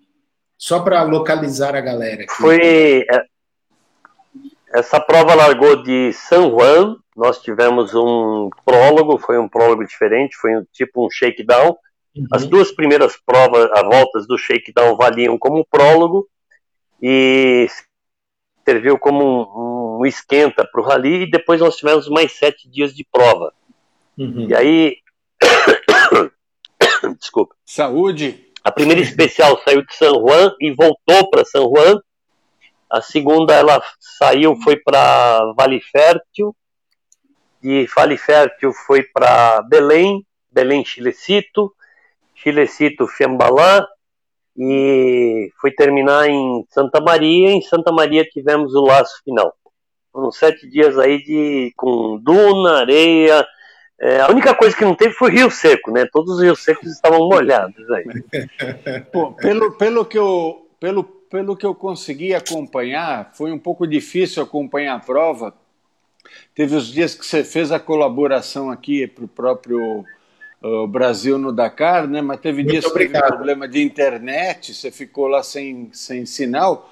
Só 0.57 0.79
para 0.79 1.03
localizar 1.03 1.75
a 1.75 1.81
galera. 1.81 2.23
Aqui. 2.23 2.33
Foi 2.33 3.05
é, 3.09 3.25
essa 4.73 4.99
prova 4.99 5.33
largou 5.33 5.81
de 5.83 6.11
San 6.13 6.49
Juan. 6.49 6.97
Nós 7.15 7.41
tivemos 7.41 7.95
um 7.95 8.49
prólogo, 8.63 9.17
foi 9.17 9.39
um 9.39 9.49
prólogo 9.49 9.85
diferente, 9.85 10.35
foi 10.35 10.55
um, 10.55 10.63
tipo 10.71 11.05
um 11.05 11.09
shakedown 11.09 11.75
Uhum. 12.17 12.27
As 12.31 12.45
duas 12.45 12.71
primeiras 12.71 13.15
provas, 13.25 13.69
as 13.71 13.83
voltas 13.83 14.27
do 14.27 14.37
shakedown 14.37 14.95
valiam 14.95 15.37
como 15.37 15.65
prólogo 15.65 16.27
e 17.01 17.67
serviu 18.65 18.97
como 18.97 19.23
um, 19.23 20.01
um 20.01 20.05
esquenta 20.05 20.67
para 20.69 20.81
o 20.81 20.83
rally 20.83 21.23
e 21.23 21.31
depois 21.31 21.61
nós 21.61 21.77
tivemos 21.77 22.09
mais 22.09 22.33
sete 22.33 22.69
dias 22.69 22.93
de 22.93 23.05
prova. 23.11 23.53
Uhum. 24.17 24.47
E 24.49 24.55
aí, 24.55 24.97
desculpa. 27.19 27.55
Saúde. 27.65 28.45
A 28.63 28.71
primeira 28.71 28.99
especial 28.99 29.61
saiu 29.63 29.85
de 29.85 29.95
San 29.95 30.13
Juan 30.15 30.53
e 30.59 30.73
voltou 30.73 31.29
para 31.29 31.45
San 31.45 31.63
Juan. 31.63 32.01
A 32.89 33.01
segunda 33.01 33.53
ela 33.53 33.81
saiu, 33.99 34.55
foi 34.57 34.77
para 34.77 35.53
Vale 35.55 35.79
Fértil. 35.79 36.55
De 37.61 37.87
Vale 37.95 38.17
Fértil 38.17 38.73
foi 38.85 39.03
para 39.03 39.61
Belém, 39.63 40.25
Belém 40.51 40.83
Chilecito. 40.83 41.73
Chilecito 42.37 43.07
Fiambalã 43.07 43.85
e 44.55 45.51
foi 45.59 45.71
terminar 45.71 46.27
em 46.29 46.65
Santa 46.69 47.01
Maria. 47.01 47.51
Em 47.51 47.61
Santa 47.61 47.91
Maria 47.91 48.23
tivemos 48.23 48.73
o 48.73 48.81
laço 48.81 49.21
final. 49.23 49.53
Foram 50.11 50.31
sete 50.31 50.67
dias 50.67 50.97
aí 50.97 51.23
de 51.23 51.73
com 51.75 52.17
duna, 52.17 52.79
areia. 52.79 53.45
É, 53.99 54.21
a 54.21 54.29
única 54.29 54.53
coisa 54.53 54.75
que 54.75 54.85
não 54.85 54.95
teve 54.95 55.13
foi 55.13 55.31
rio 55.31 55.49
seco, 55.49 55.91
né? 55.91 56.07
Todos 56.11 56.35
os 56.35 56.41
rios 56.41 56.63
secos 56.63 56.91
estavam 56.91 57.27
molhados 57.27 57.89
aí. 57.91 58.05
Pô, 59.11 59.33
pelo, 59.33 59.71
pelo 59.73 60.05
que 60.05 60.17
eu 60.17 60.67
pelo, 60.79 61.03
pelo 61.03 61.55
que 61.55 61.65
eu 61.65 61.73
consegui 61.73 62.33
acompanhar, 62.33 63.31
foi 63.33 63.51
um 63.51 63.59
pouco 63.59 63.87
difícil 63.87 64.43
acompanhar 64.43 64.95
a 64.95 64.99
prova. 64.99 65.53
Teve 66.53 66.75
os 66.75 66.87
dias 66.87 67.15
que 67.15 67.25
você 67.25 67.43
fez 67.43 67.71
a 67.71 67.79
colaboração 67.79 68.69
aqui 68.69 69.07
para 69.07 69.25
o 69.25 69.27
próprio 69.27 70.05
o 70.61 70.87
Brasil 70.87 71.37
no 71.37 71.51
Dakar, 71.51 72.07
né? 72.07 72.21
Mas 72.21 72.39
teve 72.39 72.63
Muito 72.63 72.71
dias 72.71 72.85
que 72.85 72.97
teve 72.97 73.21
problema 73.21 73.67
de 73.67 73.81
internet, 73.81 74.73
você 74.73 74.91
ficou 74.91 75.27
lá 75.27 75.43
sem, 75.43 75.89
sem 75.93 76.25
sinal. 76.25 76.91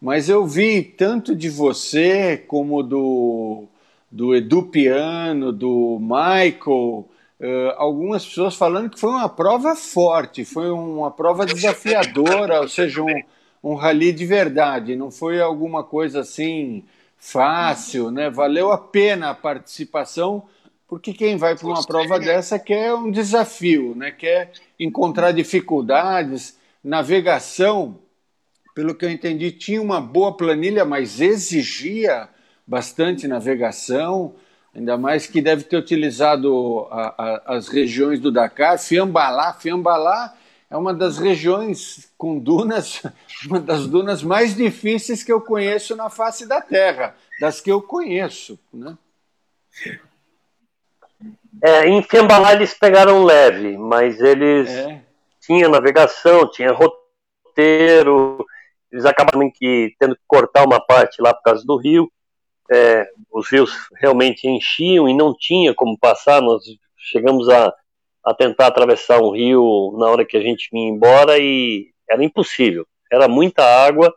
Mas 0.00 0.28
eu 0.28 0.46
vi 0.46 0.82
tanto 0.82 1.34
de 1.34 1.48
você 1.48 2.36
como 2.46 2.82
do, 2.82 3.64
do 4.10 4.34
Edu 4.34 4.64
Piano, 4.64 5.52
do 5.52 5.98
Michael, 6.00 7.08
uh, 7.40 7.72
algumas 7.76 8.26
pessoas 8.26 8.54
falando 8.54 8.90
que 8.90 9.00
foi 9.00 9.10
uma 9.10 9.28
prova 9.28 9.74
forte, 9.74 10.44
foi 10.44 10.70
uma 10.70 11.10
prova 11.10 11.46
desafiadora, 11.46 12.60
ou 12.60 12.68
seja, 12.68 13.02
um, 13.02 13.22
um 13.64 13.74
rally 13.74 14.12
de 14.12 14.26
verdade, 14.26 14.94
não 14.94 15.10
foi 15.10 15.40
alguma 15.40 15.82
coisa 15.82 16.20
assim 16.20 16.84
fácil, 17.18 18.10
né? 18.10 18.28
Valeu 18.28 18.70
a 18.70 18.76
pena 18.78 19.30
a 19.30 19.34
participação 19.34 20.44
porque 20.88 21.12
quem 21.12 21.36
vai 21.36 21.56
para 21.56 21.66
uma 21.66 21.84
prova 21.84 22.18
dessa 22.18 22.58
quer 22.58 22.94
um 22.94 23.10
desafio, 23.10 23.94
né? 23.96 24.10
quer 24.10 24.52
encontrar 24.78 25.32
dificuldades. 25.32 26.56
Navegação, 26.82 27.98
pelo 28.72 28.94
que 28.94 29.04
eu 29.04 29.10
entendi, 29.10 29.50
tinha 29.50 29.82
uma 29.82 30.00
boa 30.00 30.36
planilha, 30.36 30.84
mas 30.84 31.20
exigia 31.20 32.28
bastante 32.64 33.26
navegação. 33.26 34.36
Ainda 34.72 34.96
mais 34.96 35.26
que 35.26 35.40
deve 35.40 35.64
ter 35.64 35.76
utilizado 35.76 36.86
a, 36.90 37.14
a, 37.18 37.56
as 37.56 37.66
regiões 37.66 38.20
do 38.20 38.30
Dakar, 38.30 38.78
Fiambalá. 38.78 39.54
Fiambalá 39.54 40.36
é 40.70 40.76
uma 40.76 40.94
das 40.94 41.18
regiões 41.18 42.12
com 42.16 42.38
dunas, 42.38 43.02
uma 43.48 43.58
das 43.58 43.88
dunas 43.88 44.22
mais 44.22 44.54
difíceis 44.54 45.24
que 45.24 45.32
eu 45.32 45.40
conheço 45.40 45.96
na 45.96 46.08
face 46.08 46.46
da 46.46 46.60
Terra, 46.60 47.16
das 47.40 47.60
que 47.60 47.72
eu 47.72 47.82
conheço. 47.82 48.56
Né? 48.72 48.96
É, 51.62 51.88
em 51.88 52.02
Fiambalá 52.02 52.52
eles 52.52 52.74
pegaram 52.74 53.24
leve, 53.24 53.76
mas 53.78 54.20
eles 54.20 54.68
é. 54.68 55.02
tinham 55.40 55.70
navegação, 55.70 56.50
tinha 56.50 56.72
roteiro, 56.72 58.44
eles 58.92 59.04
acabaram 59.04 59.50
que 59.50 59.94
tendo 59.98 60.14
que 60.14 60.22
cortar 60.26 60.64
uma 60.64 60.80
parte 60.80 61.20
lá 61.20 61.32
por 61.32 61.42
causa 61.42 61.64
do 61.64 61.76
rio 61.76 62.10
é, 62.70 63.08
os 63.32 63.48
rios 63.50 63.70
realmente 63.96 64.46
enchiam 64.48 65.08
e 65.08 65.14
não 65.14 65.34
tinha 65.36 65.74
como 65.74 65.98
passar. 65.98 66.40
Nós 66.42 66.62
chegamos 66.96 67.48
a, 67.48 67.72
a 68.24 68.34
tentar 68.34 68.66
atravessar 68.66 69.20
um 69.20 69.30
rio 69.30 69.96
na 69.98 70.06
hora 70.08 70.24
que 70.24 70.36
a 70.36 70.40
gente 70.40 70.68
vinha 70.72 70.90
embora 70.90 71.38
e 71.38 71.90
era 72.08 72.24
impossível. 72.24 72.86
Era 73.10 73.28
muita 73.28 73.62
água, 73.62 74.12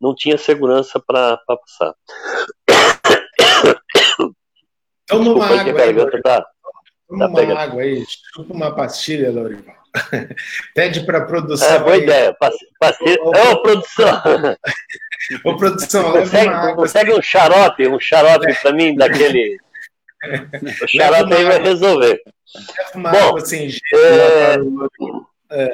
não 0.00 0.14
tinha 0.14 0.36
segurança 0.36 1.00
para 1.00 1.38
passar. 1.46 1.94
Toma 5.06 5.32
uma 5.32 5.46
água 5.46 5.82
aí, 5.82 6.22
tá, 6.22 6.46
Toma 7.08 7.32
tá 7.32 7.42
uma 7.42 7.60
água 7.60 7.82
aí, 7.82 8.04
chupa 8.34 8.52
uma 8.52 8.74
pastilha, 8.74 9.30
Lorival. 9.30 9.76
Pede 10.74 11.06
para 11.06 11.18
a 11.18 11.24
produção. 11.24 11.68
É, 11.68 11.78
boa 11.78 11.94
aí. 11.94 12.02
ideia. 12.02 12.36
Passe... 12.38 13.18
Ô, 13.20 13.62
produção. 13.62 14.22
Ô, 15.44 15.56
produção, 15.56 16.12
consegue, 16.12 16.74
consegue 16.74 17.12
um 17.14 17.22
xarope, 17.22 17.88
um 17.88 17.98
xarope 17.98 18.54
para 18.60 18.72
mim 18.72 18.94
daquele. 18.94 19.56
O 20.82 20.88
xarope 20.88 21.34
aí 21.34 21.44
vai 21.44 21.62
resolver. 21.62 22.20
Bom, 22.94 23.36
assim, 23.36 23.68
é... 23.94 24.56
é... 25.52 25.72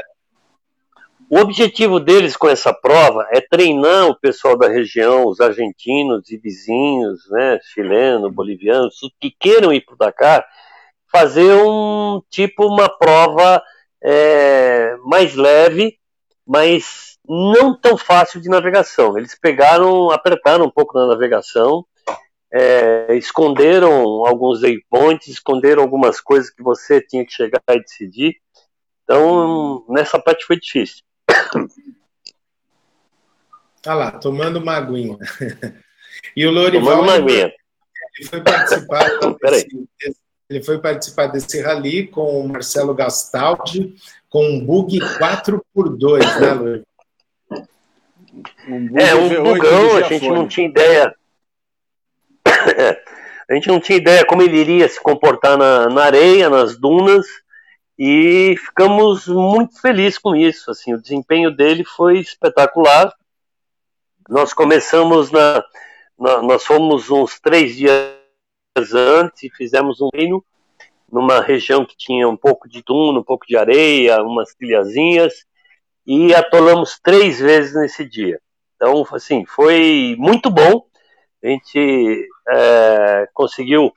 O 1.30 1.38
objetivo 1.38 1.98
deles 1.98 2.36
com 2.36 2.50
essa 2.50 2.74
prova 2.74 3.26
é 3.32 3.40
treinar 3.40 4.08
o 4.08 4.14
pessoal 4.14 4.58
da 4.58 4.68
região, 4.68 5.26
os 5.26 5.40
argentinos 5.40 6.30
e 6.30 6.36
vizinhos, 6.36 7.20
né, 7.30 7.58
chilenos, 7.72 8.30
bolivianos, 8.34 8.96
que 9.18 9.30
queiram 9.30 9.72
ir 9.72 9.80
para 9.80 9.94
o 9.94 9.96
Dakar, 9.96 10.46
fazer 11.12 11.54
um 11.54 12.22
tipo 12.30 12.66
uma 12.66 12.88
prova 12.88 13.62
é, 14.02 14.96
mais 15.04 15.34
leve, 15.34 15.98
mas 16.46 17.18
não 17.28 17.78
tão 17.78 17.96
fácil 17.96 18.40
de 18.40 18.48
navegação. 18.48 19.16
Eles 19.18 19.38
pegaram, 19.38 20.10
apertaram 20.10 20.64
um 20.64 20.70
pouco 20.70 20.98
na 20.98 21.06
navegação, 21.06 21.86
é, 22.50 23.14
esconderam 23.16 24.26
alguns 24.26 24.62
waypoints, 24.62 25.28
esconderam 25.28 25.82
algumas 25.82 26.20
coisas 26.20 26.50
que 26.50 26.62
você 26.62 27.00
tinha 27.00 27.24
que 27.24 27.32
chegar 27.32 27.62
e 27.68 27.80
decidir. 27.80 28.36
Então, 29.04 29.84
nessa 29.88 30.18
parte 30.18 30.46
foi 30.46 30.58
difícil. 30.58 31.02
Olha 33.86 33.94
lá, 33.94 34.10
tomando 34.12 34.58
uma 34.58 34.76
aguinha. 34.76 35.18
E 36.36 36.46
o 36.46 36.52
Lorival 36.52 36.98
tomando 36.98 37.02
uma 37.02 37.14
aguinha. 37.14 37.52
Ele 38.16 38.28
foi 38.28 38.40
participar 38.42 39.10
desse, 39.42 39.66
ele 40.52 40.62
foi 40.62 40.78
participar 40.78 41.28
desse 41.28 41.62
rally 41.62 42.06
com 42.06 42.40
o 42.40 42.48
Marcelo 42.48 42.94
Gastaldi, 42.94 43.94
com 44.28 44.44
um 44.44 44.64
bug 44.64 44.98
4x2, 44.98 46.40
né, 46.40 46.52
Luiz? 46.52 46.82
Um 48.68 48.98
é, 48.98 49.14
um 49.14 49.42
bugão, 49.42 49.96
a 49.96 50.02
gente 50.02 50.28
não 50.28 50.46
tinha 50.46 50.68
ideia. 50.68 51.14
a 53.48 53.54
gente 53.54 53.68
não 53.68 53.80
tinha 53.80 53.96
ideia 53.96 54.26
como 54.26 54.42
ele 54.42 54.58
iria 54.58 54.88
se 54.88 55.02
comportar 55.02 55.56
na, 55.56 55.88
na 55.88 56.04
areia, 56.04 56.50
nas 56.50 56.76
dunas, 56.78 57.26
e 57.98 58.54
ficamos 58.58 59.26
muito 59.26 59.80
felizes 59.80 60.18
com 60.18 60.36
isso. 60.36 60.70
Assim, 60.70 60.92
o 60.92 61.00
desempenho 61.00 61.50
dele 61.50 61.84
foi 61.84 62.18
espetacular. 62.18 63.10
Nós 64.28 64.52
começamos 64.52 65.30
na, 65.30 65.64
na 66.18 66.42
nós 66.42 66.64
fomos 66.64 67.10
uns 67.10 67.40
três 67.40 67.74
dias 67.74 68.21
antes, 68.76 69.50
fizemos 69.54 70.00
um 70.00 70.08
treino 70.08 70.44
numa 71.10 71.40
região 71.40 71.84
que 71.84 71.96
tinha 71.96 72.28
um 72.28 72.36
pouco 72.36 72.68
de 72.68 72.82
duna, 72.82 73.20
um 73.20 73.24
pouco 73.24 73.46
de 73.46 73.56
areia, 73.56 74.22
umas 74.22 74.54
trilhazinhas, 74.54 75.44
e 76.06 76.34
atolamos 76.34 76.98
três 77.02 77.38
vezes 77.38 77.74
nesse 77.74 78.08
dia. 78.08 78.40
Então, 78.76 79.04
assim, 79.12 79.44
foi 79.44 80.16
muito 80.18 80.50
bom. 80.50 80.86
A 81.44 81.48
gente 81.48 82.28
é, 82.48 83.28
conseguiu 83.34 83.92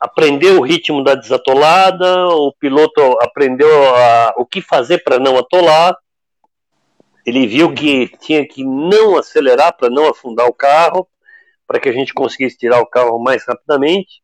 aprender 0.00 0.52
o 0.52 0.62
ritmo 0.62 1.04
da 1.04 1.14
desatolada, 1.14 2.26
o 2.28 2.52
piloto 2.58 3.00
aprendeu 3.20 3.94
a, 3.94 4.34
o 4.38 4.46
que 4.46 4.62
fazer 4.62 5.04
para 5.04 5.18
não 5.18 5.36
atolar. 5.36 5.94
Ele 7.26 7.46
viu 7.46 7.74
que 7.74 8.08
tinha 8.18 8.48
que 8.48 8.64
não 8.64 9.18
acelerar 9.18 9.76
para 9.76 9.90
não 9.90 10.08
afundar 10.08 10.46
o 10.46 10.54
carro, 10.54 11.06
para 11.70 11.78
que 11.78 11.88
a 11.88 11.92
gente 11.92 12.12
conseguisse 12.12 12.58
tirar 12.58 12.80
o 12.80 12.86
carro 12.86 13.16
mais 13.20 13.46
rapidamente. 13.46 14.20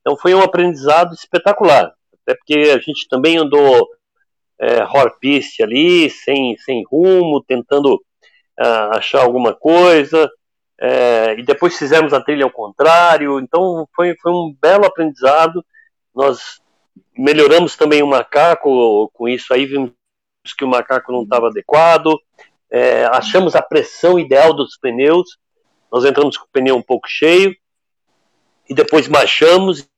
Então 0.00 0.16
foi 0.16 0.34
um 0.34 0.42
aprendizado 0.42 1.14
espetacular, 1.14 1.94
até 2.20 2.34
porque 2.34 2.68
a 2.70 2.78
gente 2.78 3.06
também 3.08 3.36
andou 3.36 3.88
é, 4.58 4.82
horpiste 4.82 5.62
ali, 5.62 6.10
sem, 6.10 6.56
sem 6.56 6.82
rumo, 6.90 7.44
tentando 7.46 7.94
uh, 7.94 8.96
achar 8.96 9.22
alguma 9.22 9.54
coisa, 9.54 10.28
é, 10.80 11.36
e 11.38 11.44
depois 11.44 11.78
fizemos 11.78 12.12
a 12.12 12.20
trilha 12.20 12.42
ao 12.42 12.50
contrário, 12.50 13.38
então 13.38 13.86
foi, 13.94 14.16
foi 14.20 14.32
um 14.32 14.52
belo 14.60 14.84
aprendizado. 14.84 15.64
Nós 16.12 16.60
melhoramos 17.16 17.76
também 17.76 18.02
o 18.02 18.06
macaco 18.08 19.08
com 19.14 19.28
isso 19.28 19.54
aí, 19.54 19.64
vimos 19.64 19.92
que 20.58 20.64
o 20.64 20.68
macaco 20.68 21.12
não 21.12 21.22
estava 21.22 21.50
adequado, 21.50 22.18
é, 22.68 23.04
achamos 23.12 23.54
a 23.54 23.62
pressão 23.62 24.18
ideal 24.18 24.52
dos 24.52 24.76
pneus, 24.76 25.38
nós 25.92 26.04
entramos 26.04 26.36
com 26.36 26.44
o 26.44 26.50
pneu 26.52 26.76
um 26.76 26.82
pouco 26.82 27.08
cheio 27.08 27.54
e 28.68 28.74
depois 28.74 29.08
baixamos 29.08 29.88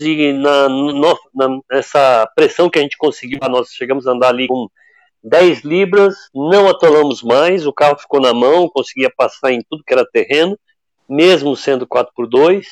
e 0.00 0.32
na, 0.32 0.68
no, 0.68 1.18
na, 1.34 1.60
nessa 1.70 2.26
pressão 2.34 2.70
que 2.70 2.78
a 2.78 2.82
gente 2.82 2.96
conseguiu, 2.96 3.38
nós 3.50 3.68
chegamos 3.70 4.06
a 4.06 4.12
andar 4.12 4.28
ali 4.28 4.46
com 4.46 4.66
10 5.22 5.60
libras, 5.60 6.14
não 6.34 6.68
atolamos 6.68 7.22
mais, 7.22 7.66
o 7.66 7.72
carro 7.72 7.98
ficou 7.98 8.20
na 8.20 8.32
mão, 8.32 8.68
conseguia 8.68 9.12
passar 9.14 9.52
em 9.52 9.62
tudo 9.68 9.84
que 9.84 9.92
era 9.92 10.06
terreno, 10.10 10.58
mesmo 11.08 11.54
sendo 11.54 11.86
4x2. 11.86 12.56
Uhum. 12.56 12.62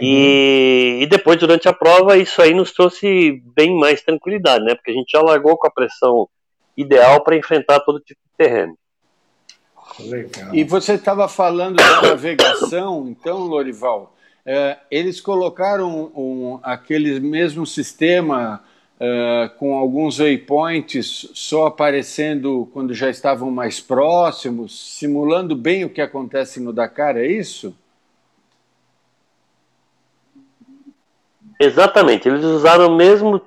E, 0.00 0.98
e, 1.02 1.06
depois, 1.06 1.38
durante 1.38 1.68
a 1.68 1.72
prova, 1.72 2.16
isso 2.16 2.40
aí 2.40 2.54
nos 2.54 2.72
trouxe 2.72 3.42
bem 3.54 3.76
mais 3.76 4.02
tranquilidade, 4.02 4.64
né? 4.64 4.74
Porque 4.74 4.90
a 4.90 4.94
gente 4.94 5.10
já 5.10 5.20
largou 5.20 5.56
com 5.56 5.66
a 5.66 5.70
pressão 5.70 6.28
ideal 6.76 7.22
para 7.22 7.36
enfrentar 7.36 7.80
todo 7.80 8.00
tipo 8.00 8.20
de 8.20 8.36
terreno. 8.36 8.76
Legal. 10.00 10.54
E 10.54 10.64
você 10.64 10.94
estava 10.94 11.28
falando 11.28 11.76
da 11.76 12.02
navegação, 12.02 13.06
então, 13.08 13.38
Lorival, 13.38 14.14
é, 14.44 14.78
eles 14.90 15.20
colocaram 15.20 16.12
um, 16.14 16.58
aquele 16.62 17.20
mesmo 17.20 17.66
sistema 17.66 18.62
é, 18.98 19.50
com 19.58 19.74
alguns 19.74 20.18
waypoints 20.18 21.30
só 21.34 21.66
aparecendo 21.66 22.68
quando 22.72 22.92
já 22.92 23.08
estavam 23.08 23.50
mais 23.50 23.80
próximos, 23.80 24.96
simulando 24.98 25.56
bem 25.56 25.84
o 25.84 25.90
que 25.90 26.00
acontece 26.00 26.60
no 26.60 26.72
Dakar, 26.72 27.16
é 27.16 27.26
isso? 27.26 27.74
Exatamente, 31.58 32.28
eles 32.28 32.44
usaram 32.44 32.88
o 32.88 32.96
mesmo 32.96 33.40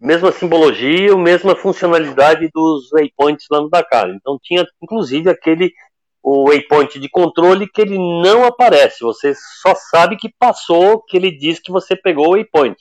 mesma 0.00 0.30
simbologia, 0.32 1.14
a 1.14 1.16
mesma 1.16 1.56
funcionalidade 1.56 2.50
dos 2.52 2.90
waypoints 2.90 3.46
lá 3.50 3.60
no 3.62 3.70
Dakar. 3.70 4.10
Então 4.10 4.38
tinha 4.42 4.66
inclusive 4.82 5.30
aquele 5.30 5.72
o 6.24 6.48
waypoint 6.48 6.98
de 6.98 7.08
controle 7.10 7.68
que 7.68 7.82
ele 7.82 7.98
não 7.98 8.44
aparece. 8.44 9.04
Você 9.04 9.34
só 9.34 9.74
sabe 9.74 10.16
que 10.16 10.32
passou, 10.38 11.02
que 11.02 11.18
ele 11.18 11.30
diz 11.30 11.60
que 11.60 11.70
você 11.70 11.94
pegou 11.94 12.28
o 12.28 12.30
waypoint. 12.30 12.76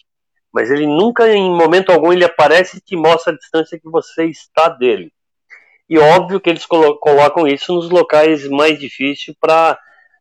Mas 0.53 0.71
ele 0.71 0.87
nunca, 0.87 1.27
em 1.27 1.51
momento 1.51 1.91
algum, 1.91 2.13
ele 2.13 2.23
aparece 2.23 2.77
e 2.77 2.81
te 2.81 2.95
mostra 2.95 3.33
a 3.33 3.35
distância 3.35 3.77
que 3.77 3.89
você 3.89 4.25
está 4.27 4.69
dele. 4.69 5.11
E 5.89 5.99
óbvio 5.99 6.39
que 6.39 6.49
eles 6.49 6.65
colocam 6.65 7.45
isso 7.45 7.73
nos 7.73 7.89
locais 7.89 8.47
mais 8.47 8.79
difíceis 8.79 9.35
para 9.37 9.77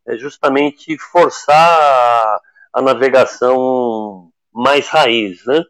é, 0.09 0.17
justamente 0.19 0.99
forçar 0.99 1.57
a, 1.57 2.41
a 2.75 2.83
navegação 2.83 4.31
mais 4.53 4.89
raiz, 4.89 5.47
né? 5.47 5.63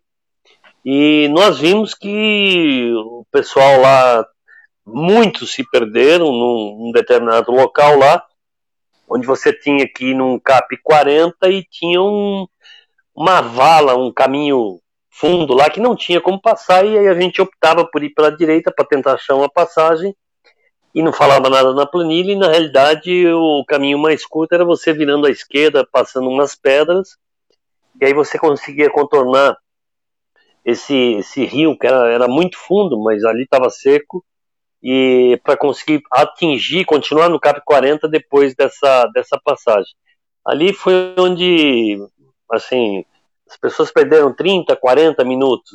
E 0.83 1.29
nós 1.29 1.59
vimos 1.59 1.95
que 1.95 2.93
o 2.97 3.27
pessoal 3.31 3.79
lá 3.81 4.27
muitos 4.85 5.53
se 5.53 5.64
perderam 5.68 6.27
num, 6.27 6.77
num, 6.79 6.92
determinado 6.92 7.51
local 7.53 7.99
lá, 7.99 8.25
onde 9.09 9.27
você 9.27 9.53
tinha 9.53 9.87
que 9.88 10.11
ir 10.11 10.14
num 10.14 10.38
CAP 10.38 10.77
40 10.83 11.49
e 11.49 11.64
tinha 11.64 12.01
um, 12.01 12.47
uma 13.14 13.40
vala, 13.40 13.97
um 13.97 14.12
caminho 14.12 14.81
fundo 15.11 15.55
lá 15.55 15.68
que 15.68 15.81
não 15.81 15.95
tinha 15.95 16.21
como 16.21 16.40
passar, 16.40 16.85
e 16.87 16.99
aí 16.99 17.09
a 17.09 17.14
gente 17.14 17.40
optava 17.40 17.85
por 17.85 18.03
ir 18.03 18.11
pela 18.11 18.35
direita 18.35 18.73
para 18.73 18.87
tentar 18.87 19.14
achar 19.14 19.35
uma 19.35 19.49
passagem, 19.49 20.16
e 20.95 21.03
não 21.03 21.12
falava 21.12 21.49
nada 21.49 21.73
na 21.75 21.87
planilha, 21.87 22.33
e 22.33 22.37
na 22.37 22.49
realidade 22.49 23.27
o 23.29 23.64
caminho 23.66 23.99
mais 23.99 24.27
curto 24.27 24.55
era 24.55 24.64
você 24.64 24.92
virando 24.92 25.27
à 25.27 25.31
esquerda, 25.31 25.87
passando 25.90 26.29
umas 26.29 26.55
pedras, 26.55 27.16
que 27.99 28.05
aí 28.05 28.14
você 28.14 28.38
conseguia 28.38 28.90
contornar 28.90 29.57
esse, 30.64 31.14
esse 31.14 31.45
rio 31.45 31.77
que 31.79 31.87
era, 31.87 32.11
era 32.11 32.29
muito 32.29 32.59
fundo, 32.59 32.99
mas 33.03 33.25
ali 33.25 33.42
estava 33.42 33.68
seco, 33.71 34.25
e 34.83 35.40
para 35.45 35.57
conseguir 35.57 36.03
atingir, 36.11 36.85
continuar 36.85 37.29
no 37.29 37.38
CAP 37.38 37.62
40 37.64 38.09
depois 38.09 38.55
dessa, 38.55 39.07
dessa 39.14 39.40
passagem. 39.42 39.92
Ali 40.45 40.73
foi 40.73 41.14
onde, 41.18 42.05
assim, 42.51 43.05
as 43.49 43.57
pessoas 43.57 43.92
perderam 43.92 44.35
30, 44.35 44.75
40 44.75 45.25
minutos. 45.25 45.73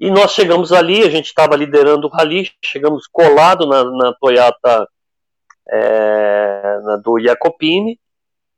E 0.00 0.10
nós 0.10 0.32
chegamos 0.32 0.72
ali, 0.72 1.02
a 1.02 1.10
gente 1.10 1.26
estava 1.26 1.54
liderando 1.54 2.06
o 2.06 2.10
rally, 2.10 2.50
chegamos 2.64 3.06
colado 3.06 3.66
na, 3.66 3.84
na 3.84 4.14
Toyota 4.14 4.88
é, 5.68 6.80
na 6.82 6.96
do 6.96 7.20
Jacopini, 7.20 8.00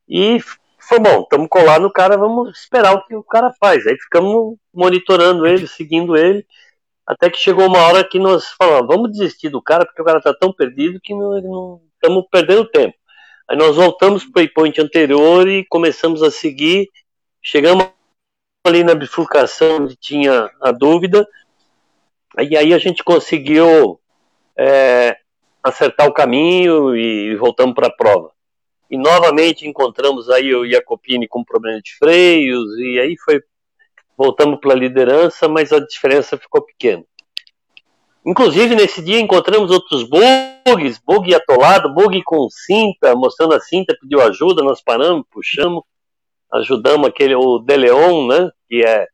e 0.08 0.38
foi 0.78 0.98
bom, 0.98 1.22
estamos 1.22 1.48
colados 1.48 1.82
no 1.82 1.92
cara, 1.92 2.16
vamos 2.16 2.58
esperar 2.58 2.94
o 2.94 3.04
que 3.06 3.14
o 3.14 3.22
cara 3.22 3.52
faz. 3.58 3.86
Aí 3.86 3.96
ficamos 3.96 4.56
monitorando 4.72 5.46
ele, 5.46 5.66
seguindo 5.66 6.16
ele, 6.16 6.46
até 7.06 7.28
que 7.28 7.38
chegou 7.38 7.66
uma 7.66 7.86
hora 7.86 8.02
que 8.02 8.18
nós 8.18 8.52
falamos, 8.52 8.86
vamos 8.86 9.12
desistir 9.12 9.50
do 9.50 9.62
cara, 9.62 9.84
porque 9.84 10.00
o 10.00 10.04
cara 10.04 10.18
está 10.18 10.32
tão 10.32 10.52
perdido 10.52 11.00
que 11.00 11.14
não 11.14 11.80
estamos 11.94 12.24
perdendo 12.30 12.68
tempo. 12.68 12.96
Aí 13.48 13.56
nós 13.56 13.76
voltamos 13.76 14.24
para 14.24 14.40
o 14.40 14.42
waypoint 14.42 14.80
anterior 14.80 15.46
e 15.46 15.66
começamos 15.66 16.22
a 16.22 16.30
seguir. 16.30 16.88
Chegamos 17.42 17.86
ali 18.66 18.82
na 18.82 18.94
bifurcação 18.94 19.82
onde 19.82 19.96
tinha 19.96 20.50
a 20.62 20.72
dúvida, 20.72 21.28
e 22.38 22.56
aí 22.56 22.72
a 22.72 22.78
gente 22.78 23.04
conseguiu 23.04 24.00
é, 24.58 25.18
acertar 25.62 26.08
o 26.08 26.14
caminho 26.14 26.96
e 26.96 27.36
voltamos 27.36 27.74
para 27.74 27.88
a 27.88 27.94
prova. 27.94 28.32
E 28.90 28.96
novamente 28.96 29.68
encontramos 29.68 30.30
aí 30.30 30.54
o 30.54 30.66
Jacopini 30.66 31.28
com 31.28 31.44
problema 31.44 31.80
de 31.82 31.94
freios, 31.96 32.78
e 32.78 32.98
aí 32.98 33.14
foi 33.22 33.42
voltamos 34.16 34.58
para 34.60 34.72
a 34.72 34.76
liderança, 34.76 35.48
mas 35.48 35.72
a 35.72 35.80
diferença 35.80 36.38
ficou 36.38 36.62
pequena. 36.62 37.04
Inclusive, 38.26 38.74
nesse 38.74 39.02
dia 39.02 39.20
encontramos 39.20 39.70
outros 39.70 40.02
bugs, 40.02 40.98
bug 41.04 41.34
atolado, 41.34 41.92
bug 41.92 42.22
com 42.22 42.48
cinta, 42.48 43.14
mostrando 43.14 43.54
a 43.54 43.60
cinta, 43.60 43.96
pediu 44.00 44.22
ajuda, 44.22 44.62
nós 44.62 44.80
paramos, 44.82 45.26
puxamos, 45.30 45.82
ajudamos 46.54 47.06
aquele, 47.06 47.34
o 47.34 47.58
Deleon, 47.58 48.26
né, 48.28 48.50
que 48.66 48.82
é, 48.82 49.06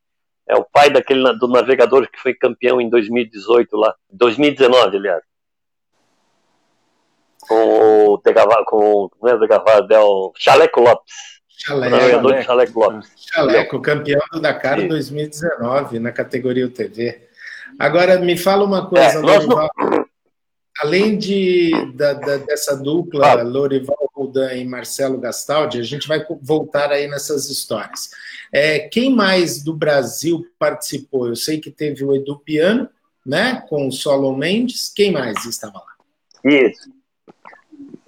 é 0.49 0.55
o 0.55 0.65
pai 0.65 0.91
daquele, 0.91 1.33
do 1.39 1.49
navegador 1.49 2.09
que 2.09 2.21
foi 2.21 2.35
campeão 2.35 2.81
em 2.81 2.89
2018 2.89 3.77
lá, 3.77 3.95
2019, 4.11 4.97
aliás. 4.97 5.23
Com 7.49 8.15
o 8.15 8.19
com, 8.67 9.11
não 9.21 9.29
é 9.29 9.39
Degavar, 9.39 9.85
é 9.91 9.99
o 9.99 10.33
Chaleco 10.37 10.81
Lopes. 10.81 11.40
Chaleco, 11.63 11.97
Chaleco, 11.97 12.43
Chaleco 12.43 12.81
Lopes. 12.81 13.11
Chaleco, 13.17 13.83
campeão 13.83 14.23
do 14.33 14.41
Dakar 14.41 14.87
2019 14.87 15.99
na 15.99 16.11
categoria 16.11 16.67
UTV. 16.67 17.29
Agora, 17.79 18.19
me 18.19 18.37
fala 18.37 18.65
uma 18.65 18.87
coisa, 18.89 19.19
é, 19.19 19.19
Lorival. 19.19 19.71
Não... 19.79 20.11
Além 20.81 21.19
de, 21.19 21.71
da, 21.95 22.15
da, 22.15 22.39
dessa 22.39 22.75
dupla, 22.75 23.33
ah. 23.33 23.43
Lorival 23.43 24.11
Roldan 24.15 24.55
e 24.55 24.65
Marcelo 24.65 25.19
Gastaldi, 25.19 25.79
a 25.79 25.83
gente 25.83 26.09
vai 26.09 26.25
voltar 26.41 26.91
aí 26.91 27.07
nessas 27.07 27.51
histórias. 27.51 28.11
É, 28.51 28.79
quem 28.79 29.15
mais 29.15 29.63
do 29.63 29.75
Brasil 29.75 30.47
participou? 30.59 31.29
Eu 31.29 31.37
sei 31.37 31.61
que 31.61 31.71
teve 31.71 32.03
o 32.05 32.15
Edu 32.15 32.39
Piano, 32.39 32.89
né, 33.25 33.63
com 33.69 33.87
o 33.87 33.93
Solon 33.93 34.35
Mendes. 34.37 34.91
Quem 34.95 35.13
mais 35.13 35.45
estava 35.45 35.79
lá? 35.79 36.51
Isso. 36.51 37.00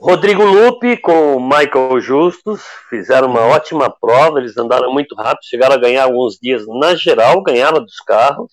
Rodrigo 0.02 0.42
Lupe 0.42 0.96
com 0.96 1.36
o 1.36 1.40
Michael 1.40 2.00
Justus 2.00 2.60
fizeram 2.90 3.28
uma 3.28 3.42
ótima 3.42 3.88
prova, 3.88 4.40
eles 4.40 4.56
andaram 4.56 4.92
muito 4.92 5.14
rápido, 5.14 5.44
chegaram 5.44 5.76
a 5.76 5.78
ganhar 5.78 6.02
alguns 6.02 6.40
dias 6.40 6.66
na 6.66 6.96
geral, 6.96 7.40
ganhava 7.40 7.78
dos 7.78 8.00
carros. 8.00 8.50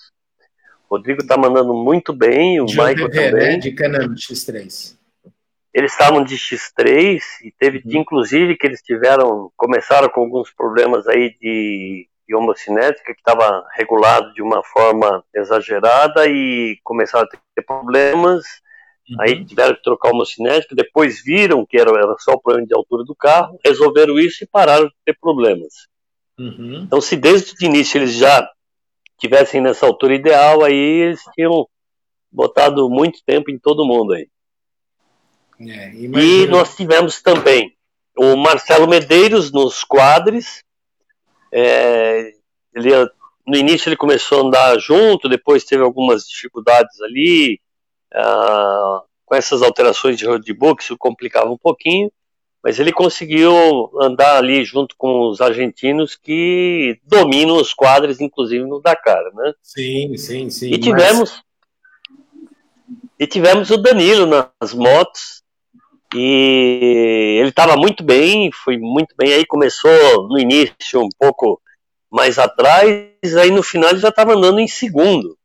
Rodrigo 0.88 1.24
está 1.24 1.36
mandando 1.36 1.74
muito 1.74 2.14
bem, 2.14 2.62
o 2.62 2.66
de 2.66 2.78
Michael 2.78 3.10
também. 3.10 3.32
Né? 3.32 3.58
De 3.58 3.72
Canon 3.72 4.14
X3. 4.14 4.96
Eles 5.74 5.92
estavam 5.92 6.24
de 6.24 6.36
X3 6.36 7.20
e 7.44 7.52
teve 7.58 7.82
uhum. 7.84 8.02
inclusive 8.02 8.56
que 8.56 8.68
eles 8.68 8.84
tiveram, 8.84 9.52
começaram 9.58 10.08
com 10.08 10.22
alguns 10.22 10.52
problemas 10.52 11.08
aí 11.08 11.36
de, 11.42 12.08
de 12.28 12.36
homocinética 12.36 13.12
que 13.12 13.20
estava 13.20 13.66
regulado 13.76 14.32
de 14.36 14.44
uma 14.44 14.64
forma 14.64 15.24
exagerada 15.34 16.28
e 16.28 16.78
começaram 16.84 17.26
a 17.26 17.30
ter 17.56 17.64
problemas. 17.64 18.44
Aí 19.19 19.43
tiveram 19.45 19.76
que 19.76 19.84
trocar 19.84 20.10
o 20.10 20.13
homocinético, 20.13 20.76
depois 20.76 21.24
viram 21.24 21.65
que 21.65 21.78
era, 21.78 21.89
era 21.89 22.15
só 22.19 22.34
o 22.34 22.41
problema 22.41 22.67
de 22.67 22.76
altura 22.76 23.04
do 23.04 23.15
carro, 23.15 23.60
resolveram 23.65 24.19
isso 24.19 24.43
e 24.43 24.48
pararam 24.48 24.88
de 24.88 24.93
ter 25.06 25.17
problemas. 25.19 25.74
Uhum. 26.38 26.84
Então, 26.86 27.02
se 27.02 27.15
desde 27.15 27.54
o 27.54 27.65
início 27.65 27.98
eles 27.98 28.13
já 28.13 28.48
tivessem 29.17 29.62
nessa 29.62 29.86
altura 29.86 30.15
ideal, 30.15 30.63
aí 30.63 30.76
eles 30.76 31.22
tinham 31.34 31.67
botado 32.32 32.89
muito 32.89 33.19
tempo 33.26 33.50
em 33.50 33.58
todo 33.58 33.86
mundo 33.86 34.13
aí. 34.13 34.28
É, 35.60 35.93
e 35.93 36.48
nós 36.48 36.76
tivemos 36.76 37.22
também 37.22 37.76
o 38.17 38.38
Marcelo 38.38 38.88
Medeiros 38.88 39.52
nos 39.52 39.84
quadres. 39.84 40.63
É, 41.52 42.34
ele, 42.74 42.91
no 43.45 43.58
início 43.58 43.89
ele 43.89 43.98
começou 43.98 44.39
a 44.39 44.43
andar 44.43 44.80
junto, 44.80 45.28
depois 45.28 45.65
teve 45.65 45.84
algumas 45.84 46.24
dificuldades 46.24 47.02
ali, 47.02 47.60
ah, 48.13 49.02
com 49.26 49.36
essas 49.36 49.62
alterações 49.62 50.17
de 50.17 50.26
roadbook, 50.26 50.82
isso 50.82 50.98
complicava 50.98 51.50
um 51.50 51.58
pouquinho, 51.58 52.12
mas 52.63 52.80
ele 52.80 52.91
conseguiu 52.91 53.89
andar 54.02 54.38
ali 54.38 54.63
junto 54.65 54.95
com 54.98 55.30
os 55.30 55.39
argentinos 55.39 56.15
que 56.15 57.00
dominam 57.04 57.56
os 57.56 57.74
quadros, 57.74 58.19
inclusive 58.19 58.65
no 58.65 58.82
Dakar, 58.82 59.24
né? 59.34 59.54
Sim, 59.62 60.17
sim, 60.17 60.50
sim. 60.50 60.72
E 60.72 60.78
tivemos, 60.78 61.32
mas... 61.32 62.50
e 63.19 63.28
tivemos 63.28 63.69
o 63.69 63.78
Danilo 63.78 64.26
nas 64.26 64.74
motos, 64.74 65.39
e 66.13 67.38
ele 67.39 67.50
estava 67.50 67.76
muito 67.78 68.04
bem, 68.04 68.52
foi 68.52 68.78
muito 68.78 69.15
bem. 69.15 69.34
Aí 69.34 69.45
começou 69.45 70.28
no 70.28 70.39
início 70.39 71.00
um 71.00 71.10
pouco 71.19 71.62
mais 72.10 72.39
atrás, 72.39 73.38
aí 73.39 73.52
no 73.52 73.62
final 73.62 73.91
ele 73.91 74.00
já 74.00 74.10
estava 74.10 74.34
andando 74.34 74.60
em 74.60 74.67
segundo. 74.67 75.38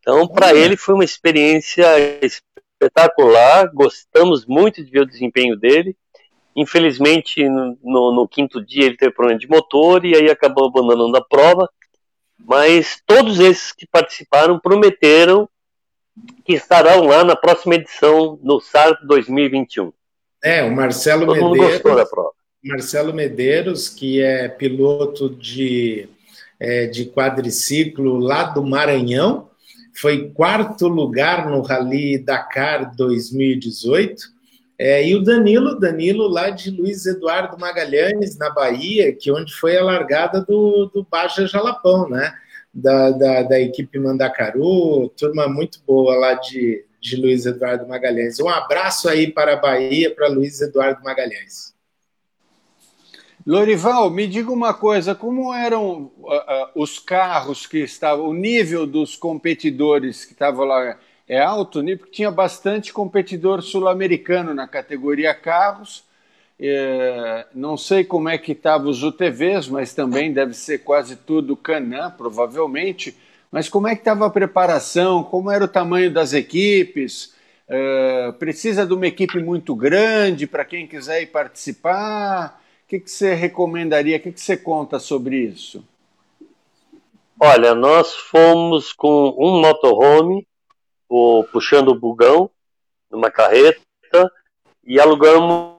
Então, 0.00 0.26
para 0.26 0.54
ele 0.54 0.76
foi 0.76 0.94
uma 0.94 1.04
experiência 1.04 1.86
espetacular. 2.22 3.70
Gostamos 3.72 4.46
muito 4.46 4.82
de 4.84 4.90
ver 4.90 5.02
o 5.02 5.06
desempenho 5.06 5.56
dele. 5.56 5.96
Infelizmente, 6.56 7.46
no, 7.48 8.12
no, 8.12 8.28
quinto 8.28 8.64
dia 8.64 8.86
ele 8.86 8.96
teve 8.96 9.12
problema 9.12 9.38
de 9.38 9.48
motor 9.48 10.04
e 10.04 10.16
aí 10.16 10.30
acabou 10.30 10.66
abandonando 10.66 11.16
a 11.16 11.24
prova. 11.24 11.68
Mas 12.38 13.00
todos 13.06 13.38
esses 13.38 13.72
que 13.72 13.86
participaram 13.86 14.58
prometeram 14.58 15.48
que 16.44 16.54
estarão 16.54 17.06
lá 17.06 17.22
na 17.22 17.36
próxima 17.36 17.74
edição 17.76 18.38
no 18.42 18.60
SAR 18.60 18.98
2021. 19.06 19.92
É, 20.42 20.62
o 20.62 20.74
Marcelo 20.74 21.26
Todo 21.26 21.34
Medeiros. 21.34 21.58
Mundo 21.58 21.70
gostou 21.72 21.94
da 21.94 22.06
prova. 22.06 22.32
Marcelo 22.62 23.14
Medeiros, 23.14 23.88
que 23.88 24.20
é 24.20 24.48
piloto 24.48 25.30
de, 25.30 26.08
é, 26.58 26.86
de 26.86 27.06
quadriciclo 27.06 28.18
lá 28.18 28.44
do 28.44 28.62
Maranhão, 28.62 29.49
foi 30.00 30.30
quarto 30.30 30.88
lugar 30.88 31.50
no 31.50 31.60
Rally 31.60 32.16
Dakar 32.18 32.94
2018. 32.96 34.40
É, 34.78 35.06
e 35.06 35.14
o 35.14 35.22
Danilo, 35.22 35.78
Danilo 35.78 36.26
lá 36.26 36.48
de 36.48 36.70
Luiz 36.70 37.04
Eduardo 37.04 37.58
Magalhães, 37.58 38.38
na 38.38 38.48
Bahia, 38.48 39.14
que 39.14 39.30
onde 39.30 39.52
foi 39.52 39.76
a 39.76 39.84
largada 39.84 40.40
do, 40.40 40.86
do 40.86 41.06
Baja 41.08 41.46
Jalapão, 41.46 42.08
né? 42.08 42.32
Da, 42.72 43.10
da, 43.10 43.42
da, 43.42 43.60
equipe 43.60 43.98
Mandacaru, 43.98 45.08
turma 45.18 45.48
muito 45.48 45.82
boa 45.84 46.16
lá 46.16 46.34
de, 46.34 46.84
de 47.00 47.16
Luiz 47.16 47.44
Eduardo 47.44 47.86
Magalhães. 47.86 48.40
Um 48.40 48.48
abraço 48.48 49.08
aí 49.08 49.30
para 49.30 49.54
a 49.54 49.56
Bahia, 49.56 50.14
para 50.14 50.28
Luiz 50.28 50.60
Eduardo 50.62 51.02
Magalhães. 51.02 51.74
Lorival, 53.46 54.10
me 54.10 54.26
diga 54.26 54.52
uma 54.52 54.74
coisa: 54.74 55.14
como 55.14 55.54
eram 55.54 56.10
uh, 56.18 56.34
uh, 56.34 56.68
os 56.74 56.98
carros 56.98 57.66
que 57.66 57.78
estavam, 57.78 58.28
o 58.28 58.34
nível 58.34 58.86
dos 58.86 59.16
competidores 59.16 60.24
que 60.24 60.32
estavam 60.32 60.64
lá? 60.66 60.98
É 61.26 61.40
alto 61.40 61.80
nível, 61.80 61.98
porque 61.98 62.16
tinha 62.16 62.30
bastante 62.30 62.92
competidor 62.92 63.62
sul-americano 63.62 64.52
na 64.52 64.66
categoria 64.66 65.32
carros. 65.32 66.04
É, 66.58 67.46
não 67.54 67.76
sei 67.76 68.04
como 68.04 68.28
é 68.28 68.36
que 68.36 68.52
estavam 68.52 68.90
os 68.90 69.02
UTVs, 69.02 69.68
mas 69.68 69.94
também 69.94 70.32
deve 70.32 70.52
ser 70.54 70.78
quase 70.78 71.14
tudo 71.16 71.56
Canã, 71.56 72.10
provavelmente. 72.10 73.16
Mas 73.50 73.68
como 73.68 73.86
é 73.86 73.94
que 73.94 74.00
estava 74.00 74.26
a 74.26 74.30
preparação? 74.30 75.22
Como 75.22 75.50
era 75.50 75.64
o 75.64 75.68
tamanho 75.68 76.10
das 76.10 76.32
equipes? 76.32 77.32
É, 77.68 78.32
precisa 78.32 78.84
de 78.84 78.92
uma 78.92 79.06
equipe 79.06 79.38
muito 79.38 79.74
grande 79.74 80.48
para 80.48 80.64
quem 80.64 80.86
quiser 80.86 81.22
ir 81.22 81.26
participar? 81.26 82.60
Que, 82.90 82.98
que 82.98 83.10
você 83.10 83.34
recomendaria? 83.34 84.16
O 84.16 84.20
que, 84.20 84.32
que 84.32 84.40
você 84.40 84.56
conta 84.56 84.98
sobre 84.98 85.36
isso? 85.36 85.84
Olha, 87.38 87.72
nós 87.72 88.16
fomos 88.16 88.92
com 88.92 89.32
um 89.38 89.60
motorhome, 89.60 90.44
o, 91.08 91.44
puxando 91.52 91.90
o 91.90 91.98
bugão, 91.98 92.50
numa 93.08 93.30
carreta, 93.30 93.80
e 94.84 94.98
alugamos 94.98 95.76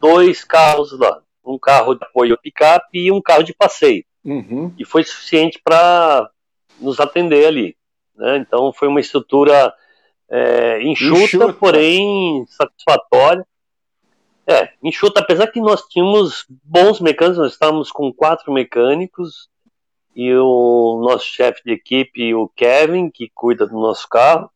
dois 0.00 0.44
carros 0.44 0.96
lá. 0.96 1.20
um 1.44 1.58
carro 1.58 1.96
de 1.96 2.04
apoio 2.04 2.38
picape 2.40 3.06
e 3.06 3.10
um 3.10 3.20
carro 3.20 3.42
de 3.42 3.52
passeio. 3.52 4.04
Uhum. 4.24 4.72
E 4.78 4.84
foi 4.84 5.02
suficiente 5.02 5.60
para 5.62 6.30
nos 6.78 7.00
atender 7.00 7.46
ali. 7.46 7.76
Né? 8.14 8.36
Então 8.36 8.72
foi 8.72 8.86
uma 8.86 9.00
estrutura 9.00 9.74
é, 10.28 10.80
enxuta, 10.82 11.18
enxuta, 11.20 11.52
porém 11.52 12.46
satisfatória. 12.46 13.44
É, 14.50 14.72
enxuta, 14.82 15.20
apesar 15.20 15.46
que 15.46 15.60
nós 15.60 15.82
tínhamos 15.82 16.44
bons 16.48 16.98
mecânicos, 17.00 17.38
nós 17.38 17.52
estávamos 17.52 17.92
com 17.92 18.12
quatro 18.12 18.52
mecânicos 18.52 19.48
e 20.12 20.34
o 20.34 21.00
nosso 21.04 21.24
chefe 21.26 21.62
de 21.64 21.70
equipe, 21.70 22.34
o 22.34 22.48
Kevin, 22.48 23.10
que 23.10 23.30
cuida 23.32 23.64
do 23.64 23.78
nosso 23.78 24.08
carro. 24.08 24.50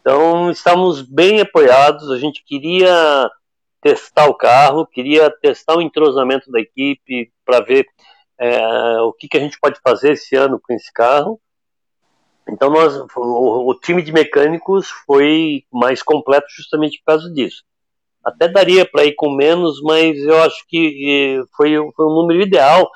Então 0.00 0.50
estávamos 0.50 1.02
bem 1.02 1.38
apoiados, 1.38 2.10
a 2.10 2.18
gente 2.18 2.42
queria 2.42 3.30
testar 3.82 4.26
o 4.26 4.34
carro, 4.34 4.86
queria 4.86 5.30
testar 5.30 5.76
o 5.76 5.82
entrosamento 5.82 6.50
da 6.50 6.58
equipe 6.58 7.30
para 7.44 7.60
ver 7.60 7.86
é, 8.38 9.00
o 9.02 9.12
que, 9.12 9.28
que 9.28 9.36
a 9.36 9.40
gente 9.40 9.60
pode 9.60 9.78
fazer 9.82 10.12
esse 10.12 10.34
ano 10.34 10.58
com 10.58 10.72
esse 10.72 10.90
carro. 10.90 11.38
Então 12.48 12.70
nós, 12.70 12.96
o, 12.96 13.68
o, 13.68 13.74
time 13.74 14.00
de 14.00 14.12
mecânicos 14.12 14.88
foi 15.06 15.66
mais 15.70 16.02
completo 16.02 16.46
justamente 16.48 16.98
por 17.00 17.12
causa 17.12 17.30
disso. 17.30 17.62
Até 18.24 18.48
daria 18.48 18.84
para 18.84 19.04
ir 19.04 19.14
com 19.14 19.30
menos, 19.34 19.80
mas 19.82 20.18
eu 20.18 20.42
acho 20.42 20.64
que 20.68 21.42
foi, 21.56 21.74
foi 21.94 22.06
um 22.06 22.14
número 22.14 22.42
ideal, 22.42 22.90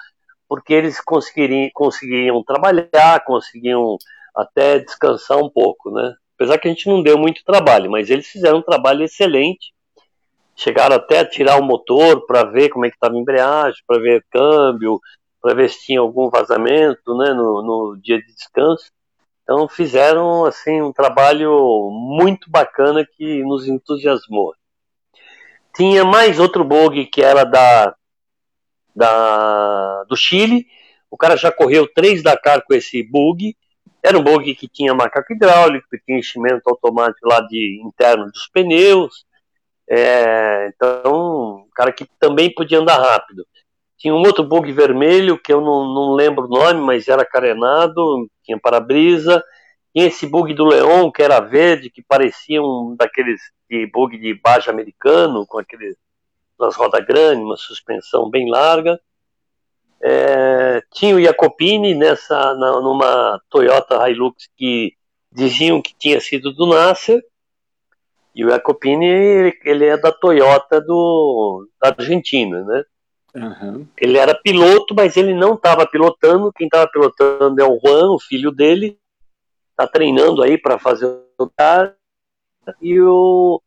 porque 0.48 0.74
eles 0.74 1.00
conseguiriam, 1.00 1.70
conseguiam 1.72 2.42
trabalhar, 2.44 3.24
conseguiam 3.24 3.96
até 4.34 4.78
descansar 4.78 5.38
um 5.38 5.48
pouco, 5.48 5.90
né? 5.90 6.14
Apesar 6.36 6.58
que 6.58 6.68
a 6.68 6.70
gente 6.70 6.88
não 6.88 7.02
deu 7.02 7.16
muito 7.16 7.44
trabalho, 7.44 7.90
mas 7.90 8.10
eles 8.10 8.26
fizeram 8.26 8.58
um 8.58 8.62
trabalho 8.62 9.04
excelente. 9.04 9.72
Chegaram 10.56 10.96
até 10.96 11.20
a 11.20 11.28
tirar 11.28 11.58
o 11.58 11.64
motor 11.64 12.26
para 12.26 12.44
ver 12.44 12.68
como 12.68 12.84
é 12.84 12.90
que 12.90 12.96
estava 12.96 13.14
a 13.14 13.18
embreagem, 13.18 13.80
para 13.86 14.00
ver 14.00 14.24
câmbio, 14.30 15.00
para 15.40 15.54
ver 15.54 15.70
se 15.70 15.86
tinha 15.86 16.00
algum 16.00 16.28
vazamento 16.28 17.16
né, 17.16 17.32
no, 17.32 17.62
no 17.62 18.00
dia 18.00 18.18
de 18.18 18.26
descanso. 18.26 18.90
Então 19.42 19.68
fizeram 19.68 20.44
assim 20.44 20.80
um 20.80 20.92
trabalho 20.92 21.90
muito 21.90 22.50
bacana 22.50 23.06
que 23.06 23.42
nos 23.42 23.68
entusiasmou. 23.68 24.54
Tinha 25.74 26.04
mais 26.04 26.38
outro 26.38 26.64
bug 26.64 27.06
que 27.06 27.22
era 27.22 27.44
da, 27.44 27.94
da 28.94 30.04
do 30.04 30.16
Chile. 30.16 30.66
O 31.10 31.16
cara 31.16 31.36
já 31.36 31.50
correu 31.50 31.86
três 31.92 32.22
Dakar 32.22 32.62
com 32.64 32.74
esse 32.74 33.02
bug. 33.02 33.56
Era 34.02 34.18
um 34.18 34.22
bug 34.22 34.54
que 34.54 34.68
tinha 34.68 34.94
macaco 34.94 35.32
hidráulico, 35.32 35.88
que 35.90 35.98
tinha 35.98 36.18
enchimento 36.18 36.62
automático 36.66 37.26
lá 37.26 37.40
de 37.40 37.80
interno 37.84 38.26
dos 38.26 38.46
pneus. 38.48 39.24
É, 39.88 40.70
então, 40.74 41.64
um 41.64 41.68
cara 41.74 41.92
que 41.92 42.06
também 42.18 42.52
podia 42.52 42.78
andar 42.78 42.98
rápido. 42.98 43.46
Tinha 43.96 44.14
um 44.14 44.18
outro 44.18 44.44
bug 44.44 44.70
vermelho, 44.72 45.38
que 45.38 45.52
eu 45.52 45.60
não, 45.60 45.94
não 45.94 46.12
lembro 46.12 46.44
o 46.44 46.48
nome, 46.48 46.80
mas 46.80 47.08
era 47.08 47.24
carenado, 47.24 48.28
tinha 48.42 48.58
para-brisa. 48.58 49.42
Tinha 49.94 50.08
esse 50.08 50.26
bug 50.26 50.52
do 50.54 50.64
Leon, 50.64 51.10
que 51.10 51.22
era 51.22 51.38
verde, 51.38 51.88
que 51.88 52.02
parecia 52.02 52.60
um 52.60 52.96
daqueles 52.98 53.40
de 53.70 53.86
bug 53.86 54.18
de 54.18 54.34
baixo 54.34 54.68
americano, 54.70 55.46
com 55.46 55.58
aqueles 55.58 55.96
rodas 56.58 57.04
grandes, 57.06 57.44
uma 57.44 57.56
suspensão 57.56 58.28
bem 58.28 58.50
larga. 58.50 59.00
É, 60.02 60.82
tinha 60.92 61.14
o 61.14 61.22
Jacopini 61.22 61.94
nessa, 61.94 62.54
na, 62.54 62.80
numa 62.80 63.40
Toyota 63.48 64.08
Hilux 64.10 64.48
que 64.56 64.94
diziam 65.32 65.80
que 65.80 65.94
tinha 65.96 66.20
sido 66.20 66.52
do 66.52 66.66
Nasser. 66.66 67.22
E 68.34 68.44
o 68.44 68.50
Jacopini, 68.50 69.06
ele, 69.06 69.58
ele 69.64 69.86
é 69.86 69.96
da 69.96 70.10
Toyota 70.10 70.80
do, 70.80 71.68
da 71.80 71.94
Argentina, 71.96 72.64
né? 72.64 72.84
Uhum. 73.34 73.86
Ele 73.96 74.18
era 74.18 74.34
piloto, 74.34 74.94
mas 74.94 75.16
ele 75.16 75.34
não 75.34 75.54
estava 75.54 75.86
pilotando. 75.86 76.52
Quem 76.52 76.66
estava 76.66 76.88
pilotando 76.88 77.60
é 77.60 77.64
o 77.64 77.78
Juan, 77.78 78.10
o 78.10 78.20
filho 78.20 78.50
dele. 78.50 78.98
Está 79.74 79.88
treinando 79.88 80.40
aí 80.40 80.56
para 80.56 80.78
fazer 80.78 81.06
o. 81.06 81.50
E 82.80 83.00
o, 83.00 83.60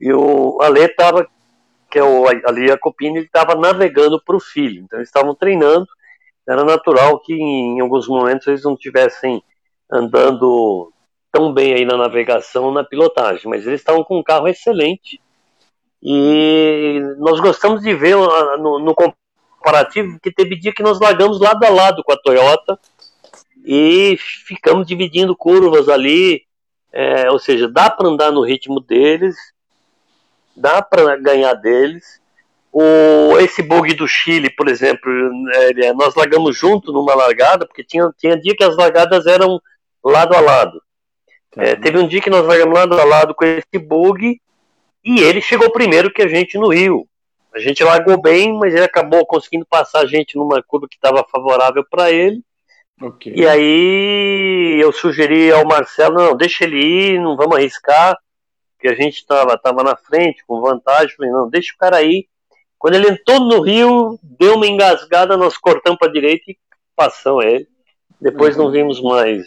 e 0.00 0.12
o 0.12 0.62
Ale 0.62 0.84
estava, 0.84 1.26
que 1.90 1.98
é 1.98 2.04
o 2.04 2.26
Ali 2.28 2.68
Jacopini, 2.68 3.18
ele 3.18 3.26
estava 3.26 3.56
navegando 3.56 4.22
para 4.22 4.36
o 4.36 4.40
filho. 4.40 4.82
Então 4.82 5.00
eles 5.00 5.08
estavam 5.08 5.34
treinando. 5.34 5.86
Era 6.48 6.64
natural 6.64 7.18
que 7.20 7.34
em 7.34 7.80
alguns 7.80 8.06
momentos 8.08 8.46
eles 8.46 8.64
não 8.64 8.74
estivessem 8.74 9.42
andando 9.90 10.92
tão 11.30 11.52
bem 11.52 11.74
aí 11.74 11.84
na 11.84 11.96
navegação, 11.96 12.70
na 12.70 12.84
pilotagem, 12.84 13.48
mas 13.48 13.66
eles 13.66 13.80
estavam 13.80 14.04
com 14.04 14.18
um 14.18 14.22
carro 14.22 14.48
excelente 14.48 15.20
e 16.02 17.00
nós 17.18 17.40
gostamos 17.40 17.80
de 17.82 17.94
ver 17.94 18.16
no, 18.16 18.78
no 18.80 18.94
comparativo 18.94 20.18
que 20.20 20.32
teve 20.32 20.58
dia 20.58 20.72
que 20.74 20.82
nós 20.82 20.98
largamos 21.00 21.40
lado 21.40 21.64
a 21.64 21.70
lado 21.70 22.02
com 22.02 22.12
a 22.12 22.16
Toyota 22.16 22.78
e 23.64 24.16
ficamos 24.18 24.86
dividindo 24.86 25.36
curvas 25.36 25.88
ali. 25.88 26.42
É, 26.92 27.30
ou 27.30 27.38
seja, 27.38 27.68
dá 27.68 27.90
para 27.90 28.08
andar 28.08 28.30
no 28.30 28.44
ritmo 28.44 28.78
deles, 28.78 29.36
dá 30.54 30.82
para 30.82 31.16
ganhar 31.16 31.54
deles. 31.54 32.20
O, 32.70 33.38
esse 33.38 33.62
bug 33.62 33.94
do 33.94 34.06
Chile, 34.06 34.50
por 34.50 34.68
exemplo, 34.68 35.10
é, 35.54 35.92
nós 35.92 36.14
largamos 36.14 36.56
junto 36.56 36.92
numa 36.92 37.14
largada, 37.14 37.66
porque 37.66 37.84
tinha, 37.84 38.10
tinha 38.18 38.38
dia 38.38 38.54
que 38.56 38.64
as 38.64 38.76
largadas 38.76 39.26
eram 39.26 39.60
lado 40.04 40.34
a 40.34 40.40
lado. 40.40 40.82
É, 41.56 41.76
teve 41.76 41.98
um 41.98 42.08
dia 42.08 42.20
que 42.20 42.30
nós 42.30 42.46
largamos 42.46 42.74
lado 42.74 42.98
a 42.98 43.04
lado 43.04 43.34
com 43.34 43.44
esse 43.44 43.78
bug 43.78 44.40
e 45.04 45.20
ele 45.20 45.40
chegou 45.40 45.70
primeiro 45.70 46.12
que 46.12 46.22
a 46.22 46.28
gente 46.28 46.56
no 46.56 46.68
Rio. 46.68 47.06
A 47.54 47.58
gente 47.58 47.84
largou 47.84 48.20
bem, 48.20 48.54
mas 48.54 48.74
ele 48.74 48.84
acabou 48.84 49.26
conseguindo 49.26 49.66
passar 49.66 50.00
a 50.00 50.06
gente 50.06 50.36
numa 50.36 50.62
curva 50.62 50.88
que 50.88 50.96
estava 50.96 51.26
favorável 51.30 51.84
para 51.90 52.10
ele. 52.10 52.42
Okay. 53.02 53.34
E 53.34 53.46
aí 53.46 54.78
eu 54.80 54.92
sugeri 54.92 55.50
ao 55.50 55.66
Marcelo, 55.66 56.14
não, 56.14 56.36
deixa 56.36 56.64
ele 56.64 56.78
ir, 56.78 57.20
não 57.20 57.36
vamos 57.36 57.56
arriscar, 57.56 58.16
porque 58.76 58.88
a 58.88 58.94
gente 58.94 59.16
estava 59.16 59.58
tava 59.58 59.82
na 59.82 59.96
frente, 59.96 60.44
com 60.46 60.60
vantagem. 60.60 61.16
Falei, 61.16 61.32
não, 61.32 61.48
deixa 61.48 61.72
o 61.74 61.78
cara 61.78 61.96
aí. 61.96 62.26
Quando 62.78 62.94
ele 62.94 63.08
entrou 63.08 63.40
no 63.40 63.60
Rio, 63.60 64.18
deu 64.22 64.54
uma 64.54 64.66
engasgada, 64.66 65.36
nós 65.36 65.56
cortamos 65.56 65.98
para 65.98 66.08
a 66.08 66.12
direita 66.12 66.50
e 66.50 66.58
passamos 66.94 67.44
ele. 67.44 67.68
Depois 68.20 68.56
uhum. 68.56 68.64
não 68.64 68.70
vimos 68.70 69.00
mais 69.00 69.46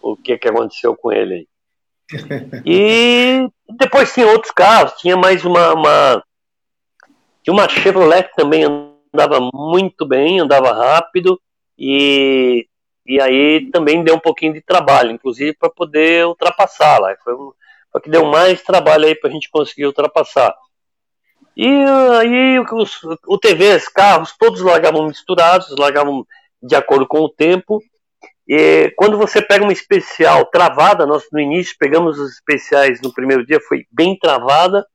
o 0.00 0.16
que, 0.16 0.38
que 0.38 0.48
aconteceu 0.48 0.96
com 0.96 1.12
ele. 1.12 1.46
E 2.64 3.46
depois 3.78 4.12
tinha 4.12 4.26
outros 4.26 4.52
carros, 4.52 4.94
tinha 4.94 5.16
mais 5.16 5.44
uma, 5.44 5.74
uma 5.74 6.24
tinha 7.42 7.54
uma 7.54 7.68
Chevrolet 7.68 8.24
que 8.24 8.36
também 8.36 8.64
andava 8.64 9.40
muito 9.52 10.06
bem, 10.06 10.40
andava 10.40 10.72
rápido 10.72 11.40
e, 11.78 12.66
e 13.10 13.20
aí 13.20 13.68
também 13.72 14.04
deu 14.04 14.14
um 14.14 14.20
pouquinho 14.20 14.52
de 14.52 14.60
trabalho, 14.60 15.10
inclusive 15.10 15.52
para 15.52 15.68
poder 15.68 16.24
ultrapassá-la. 16.26 17.16
Foi, 17.24 17.34
foi 17.90 18.00
que 18.00 18.08
deu 18.08 18.24
mais 18.26 18.62
trabalho 18.62 19.04
aí 19.04 19.16
para 19.16 19.28
a 19.28 19.32
gente 19.32 19.50
conseguir 19.50 19.86
ultrapassar. 19.86 20.54
E 21.56 21.66
aí 21.66 22.56
os 23.26 23.88
carros, 23.88 24.36
todos 24.38 24.60
largavam 24.60 25.08
misturados, 25.08 25.74
largavam 25.76 26.24
de 26.62 26.76
acordo 26.76 27.04
com 27.04 27.18
o 27.18 27.28
tempo. 27.28 27.82
E 28.46 28.92
quando 28.96 29.18
você 29.18 29.42
pega 29.42 29.64
uma 29.64 29.72
especial 29.72 30.46
travada, 30.46 31.04
nós 31.04 31.24
no 31.32 31.40
início 31.40 31.74
pegamos 31.80 32.16
os 32.16 32.34
especiais 32.34 33.00
no 33.02 33.12
primeiro 33.12 33.44
dia, 33.44 33.58
foi 33.58 33.86
bem 33.90 34.16
travada. 34.16 34.86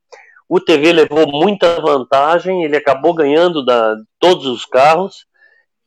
O 0.48 0.58
TV 0.58 0.90
levou 0.90 1.30
muita 1.30 1.82
vantagem, 1.82 2.64
ele 2.64 2.78
acabou 2.78 3.12
ganhando 3.12 3.62
da 3.62 3.94
todos 4.18 4.46
os 4.46 4.64
carros. 4.64 5.26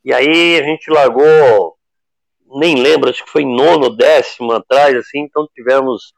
E 0.04 0.14
aí 0.14 0.60
a 0.60 0.62
gente 0.62 0.88
largou, 0.92 1.74
nem 2.58 2.76
lembro, 2.76 3.10
acho 3.10 3.24
que 3.24 3.30
foi 3.30 3.44
nono, 3.44 3.94
décimo 3.94 4.52
atrás, 4.52 4.96
assim, 4.96 5.20
então 5.20 5.48
tivemos 5.54 6.12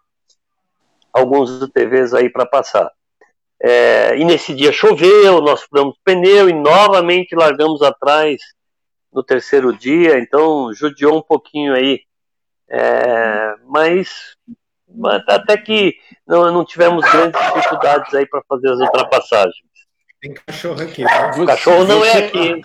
alguns 1.13 1.63
UTVs 1.63 2.15
aí 2.15 2.31
para 2.31 2.47
passar. 2.47 2.91
É, 3.63 4.17
e 4.17 4.25
nesse 4.25 4.55
dia 4.55 4.73
choveu, 4.73 5.41
nós 5.41 5.63
furamos 5.63 5.97
pneu 6.05 6.49
e 6.49 6.53
novamente 6.53 7.35
largamos 7.35 7.83
atrás 7.83 8.41
no 9.13 9.23
terceiro 9.23 9.77
dia, 9.77 10.19
então 10.19 10.73
judiou 10.73 11.19
um 11.19 11.23
pouquinho 11.23 11.75
aí. 11.75 12.01
É, 12.69 13.55
mas, 13.67 14.35
mas, 14.89 15.23
até 15.29 15.57
que 15.57 15.95
não, 16.27 16.51
não 16.51 16.65
tivemos 16.65 17.05
grandes 17.11 17.41
dificuldades 17.53 18.13
aí 18.15 18.27
para 18.27 18.43
fazer 18.49 18.71
as 18.71 18.81
ultrapassagens. 18.81 19.73
Tem 20.21 20.35
cachorro 20.35 20.81
aqui. 20.83 21.05
Tá? 21.05 21.31
O 21.39 21.47
cachorro 21.47 21.85
não 21.85 22.05
é 22.05 22.27
aqui. 22.27 22.63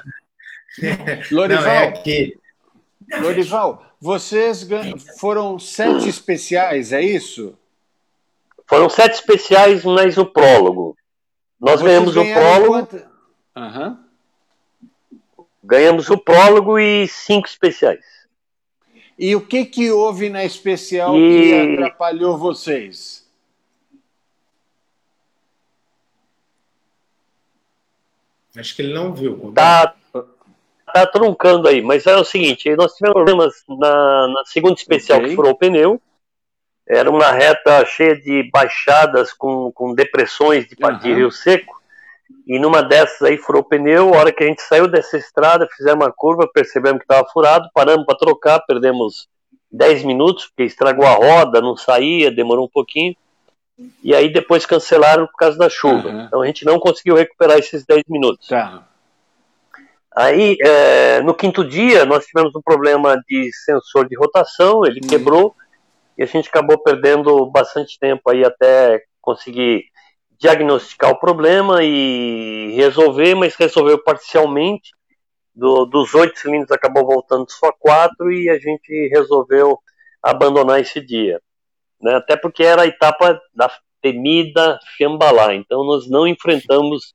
Lorival, 1.31 1.63
não 1.63 1.71
é 1.71 1.87
aqui. 1.87 2.39
Lorival, 3.21 3.85
vocês 3.99 4.67
foram 5.19 5.57
sete 5.57 6.09
especiais, 6.09 6.91
é 6.91 7.01
isso? 7.01 7.57
Foram 8.65 8.89
sete 8.89 9.15
especiais, 9.15 9.83
mas 9.83 10.17
o 10.17 10.25
prólogo. 10.25 10.97
Nós 11.59 11.79
vocês 11.79 11.83
ganhamos 11.83 12.17
o 12.17 12.23
prólogo. 12.33 12.87
Uhum. 13.55 13.97
Ganhamos 15.63 16.09
o 16.09 16.17
prólogo 16.17 16.77
e 16.79 17.07
cinco 17.07 17.47
especiais. 17.47 18.05
E 19.17 19.35
o 19.35 19.41
que, 19.41 19.65
que 19.65 19.91
houve 19.91 20.29
na 20.29 20.43
especial 20.45 21.17
e... 21.17 21.41
que 21.41 21.73
atrapalhou 21.73 22.37
vocês? 22.37 23.25
Acho 28.55 28.75
que 28.75 28.81
ele 28.81 28.93
não 28.93 29.13
viu. 29.13 29.51
Tá, 29.53 29.95
tá 31.05 31.11
truncando 31.11 31.67
aí, 31.67 31.81
mas 31.81 32.05
é 32.05 32.15
o 32.15 32.23
seguinte, 32.23 32.75
nós 32.75 32.93
tivemos 32.93 33.13
problemas 33.13 33.53
na, 33.67 34.27
na 34.27 34.43
segunda 34.45 34.75
especial 34.75 35.19
okay. 35.19 35.29
que 35.29 35.35
furou 35.35 35.51
o 35.51 35.57
pneu, 35.57 36.01
era 36.87 37.09
uma 37.09 37.31
reta 37.31 37.85
cheia 37.85 38.15
de 38.15 38.49
baixadas 38.51 39.33
com, 39.33 39.71
com 39.73 39.93
depressões 39.93 40.67
de, 40.67 40.75
uhum. 40.81 40.97
de 40.99 41.13
rio 41.13 41.31
seco, 41.31 41.75
e 42.45 42.57
numa 42.59 42.81
dessas 42.81 43.21
aí 43.21 43.37
furou 43.37 43.61
o 43.61 43.65
pneu, 43.65 44.13
a 44.13 44.19
hora 44.19 44.31
que 44.31 44.43
a 44.43 44.47
gente 44.47 44.61
saiu 44.61 44.87
dessa 44.87 45.17
estrada, 45.17 45.67
fizemos 45.75 46.05
uma 46.05 46.11
curva, 46.11 46.49
percebemos 46.51 46.99
que 46.99 47.05
estava 47.05 47.27
furado, 47.29 47.69
paramos 47.73 48.05
para 48.05 48.17
trocar, 48.17 48.59
perdemos 48.61 49.27
10 49.71 50.03
minutos, 50.03 50.45
porque 50.45 50.63
estragou 50.63 51.05
a 51.05 51.13
roda, 51.13 51.59
não 51.59 51.75
saía, 51.75 52.31
demorou 52.31 52.65
um 52.65 52.69
pouquinho, 52.69 53.15
e 54.01 54.15
aí 54.15 54.31
depois 54.31 54.65
cancelaram 54.65 55.27
por 55.27 55.35
causa 55.35 55.57
da 55.57 55.69
chuva. 55.69 56.09
Uhum. 56.09 56.21
Então 56.21 56.41
a 56.41 56.47
gente 56.47 56.65
não 56.65 56.79
conseguiu 56.79 57.15
recuperar 57.15 57.57
esses 57.57 57.85
10 57.85 58.03
minutos. 58.07 58.47
Tá. 58.47 58.87
Aí, 60.19 60.57
é, 60.61 61.21
no 61.21 61.35
quinto 61.35 61.63
dia, 61.63 62.03
nós 62.03 62.25
tivemos 62.25 62.55
um 62.55 62.61
problema 62.61 63.21
de 63.27 63.51
sensor 63.53 64.07
de 64.07 64.17
rotação, 64.17 64.83
ele 64.83 64.99
uhum. 65.03 65.07
quebrou, 65.07 65.55
e 66.17 66.23
a 66.23 66.25
gente 66.25 66.49
acabou 66.49 66.79
perdendo 66.79 67.45
bastante 67.51 67.99
tempo 67.99 68.27
aí 68.27 68.43
até 68.43 68.99
conseguir 69.21 69.83
diagnosticar 70.39 71.11
o 71.11 71.19
problema 71.19 71.83
e 71.83 72.73
resolver, 72.75 73.35
mas 73.35 73.55
resolveu 73.55 74.03
parcialmente. 74.03 74.89
Do, 75.53 75.85
dos 75.85 76.13
oito 76.15 76.39
cilindros 76.39 76.71
acabou 76.71 77.05
voltando 77.05 77.45
só 77.51 77.71
quatro 77.71 78.31
e 78.31 78.49
a 78.49 78.57
gente 78.57 79.09
resolveu 79.09 79.77
abandonar 80.21 80.79
esse 80.79 80.99
dia. 80.99 81.39
Né? 82.01 82.15
Até 82.15 82.35
porque 82.35 82.63
era 82.63 82.83
a 82.83 82.87
etapa 82.87 83.39
da 83.53 83.71
temida 84.01 84.79
Fiambalá, 84.95 85.53
então 85.53 85.83
nós 85.83 86.09
não 86.09 86.27
enfrentamos 86.27 87.13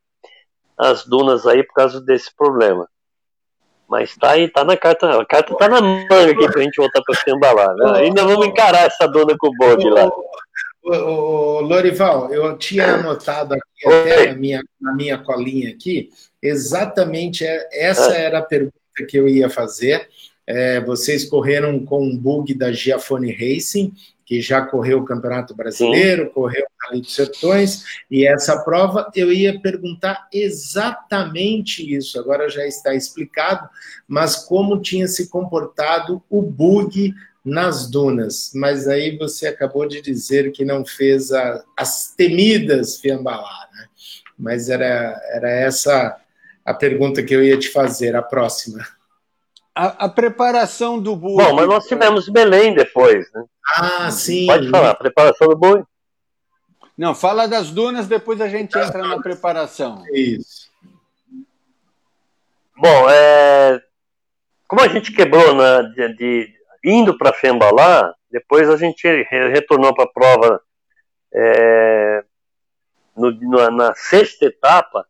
as 0.78 1.04
dunas 1.04 1.46
aí 1.46 1.62
por 1.62 1.74
causa 1.74 2.00
desse 2.00 2.35
problema. 2.35 2.88
Mas 3.88 4.16
tá 4.16 4.30
aí, 4.30 4.48
tá 4.48 4.64
na 4.64 4.76
carta, 4.76 5.20
a 5.20 5.24
carta 5.26 5.54
tá 5.56 5.68
na 5.68 5.80
manga 5.80 6.30
aqui 6.30 6.50
pra 6.50 6.62
gente 6.62 6.76
voltar 6.76 7.02
pra 7.02 7.14
Fiambalá. 7.14 7.74
Né? 7.74 8.00
Ainda 8.00 8.24
vamos 8.24 8.46
encarar 8.46 8.87
essa 8.87 9.06
duna 9.06 9.37
com 9.37 9.48
o 9.48 9.56
Bob 9.56 9.90
lá. 9.90 10.11
Ô, 10.85 11.61
Lorival, 11.61 12.32
eu 12.32 12.56
tinha 12.58 12.94
anotado 12.94 13.54
aqui 13.54 13.87
até 13.87 14.30
na 14.30 14.35
minha, 14.35 14.62
na 14.80 14.94
minha 14.94 15.18
colinha 15.18 15.70
aqui, 15.70 16.11
exatamente 16.42 17.44
é, 17.46 17.68
essa 17.72 18.16
era 18.16 18.38
a 18.38 18.42
pergunta 18.42 18.74
que 19.08 19.16
eu 19.16 19.28
ia 19.28 19.48
fazer. 19.48 20.08
É, 20.44 20.80
vocês 20.80 21.24
correram 21.24 21.85
com 21.85 22.02
um 22.02 22.16
bug 22.16 22.52
da 22.54 22.72
Giafone 22.72 23.30
Racing, 23.30 23.92
que 24.24 24.40
já 24.40 24.62
correu 24.62 25.00
o 25.00 25.04
Campeonato 25.04 25.54
Brasileiro, 25.54 26.24
Sim. 26.24 26.30
correu 26.30 26.64
o 26.64 26.87
Rally 26.87 27.00
dos 27.02 27.14
Sertões, 27.14 27.85
e 28.11 28.26
essa 28.26 28.58
prova 28.62 29.11
eu 29.14 29.32
ia 29.32 29.61
perguntar 29.61 30.28
exatamente 30.32 31.94
isso, 31.94 32.18
agora 32.18 32.48
já 32.48 32.66
está 32.66 32.94
explicado, 32.94 33.68
mas 34.06 34.37
como 34.37 34.80
tinha 34.80 35.06
se 35.08 35.28
comportado 35.28 36.22
o 36.30 36.42
bug 36.42 37.14
nas 37.44 37.90
dunas, 37.90 38.52
mas 38.54 38.87
aí 38.87 39.16
você 39.18 39.48
acabou 39.48 39.87
de 39.87 40.00
dizer 40.00 40.52
que 40.52 40.64
não 40.64 40.85
fez 40.85 41.32
a, 41.32 41.64
as 41.76 42.14
temidas 42.16 42.98
Fiambalá, 42.98 43.68
né? 43.74 43.87
Mas 44.38 44.68
era, 44.68 45.20
era 45.32 45.50
essa 45.50 46.16
a 46.64 46.72
pergunta 46.72 47.22
que 47.22 47.35
eu 47.35 47.42
ia 47.42 47.58
te 47.58 47.68
fazer, 47.68 48.14
a 48.14 48.22
próxima. 48.22 48.87
A, 49.74 50.04
a 50.04 50.08
preparação 50.08 51.00
do 51.00 51.16
boi. 51.16 51.42
Bom, 51.42 51.54
mas 51.54 51.66
nós 51.66 51.87
tivemos 51.87 52.28
Belém 52.28 52.74
depois, 52.74 53.32
né? 53.32 53.44
Ah, 53.76 54.11
sim. 54.11 54.46
Pode 54.46 54.68
falar, 54.68 54.90
a 54.90 54.94
preparação 54.94 55.48
do 55.48 55.56
boi. 55.56 55.82
Não, 56.96 57.14
fala 57.14 57.48
das 57.48 57.70
dunas, 57.70 58.06
depois 58.06 58.40
a 58.40 58.48
gente 58.48 58.76
entra 58.78 59.06
na 59.06 59.20
preparação. 59.20 60.04
Isso. 60.12 60.70
Bom, 62.76 63.08
é, 63.11 63.80
como 64.68 64.82
a 64.82 64.88
gente 64.88 65.12
quebrou 65.12 65.54
na, 65.54 65.82
de, 65.82 66.14
de 66.14 66.54
indo 66.85 67.16
para 67.16 67.32
Fembalá, 67.32 68.14
depois 68.30 68.68
a 68.68 68.76
gente 68.76 69.06
retornou 69.30 69.94
para 69.94 70.04
a 70.04 70.12
prova 70.12 70.61
é, 71.35 72.24
no, 73.16 73.30
na, 73.50 73.70
na, 73.70 73.94
sexta 73.94 74.46
etapa. 74.46 75.06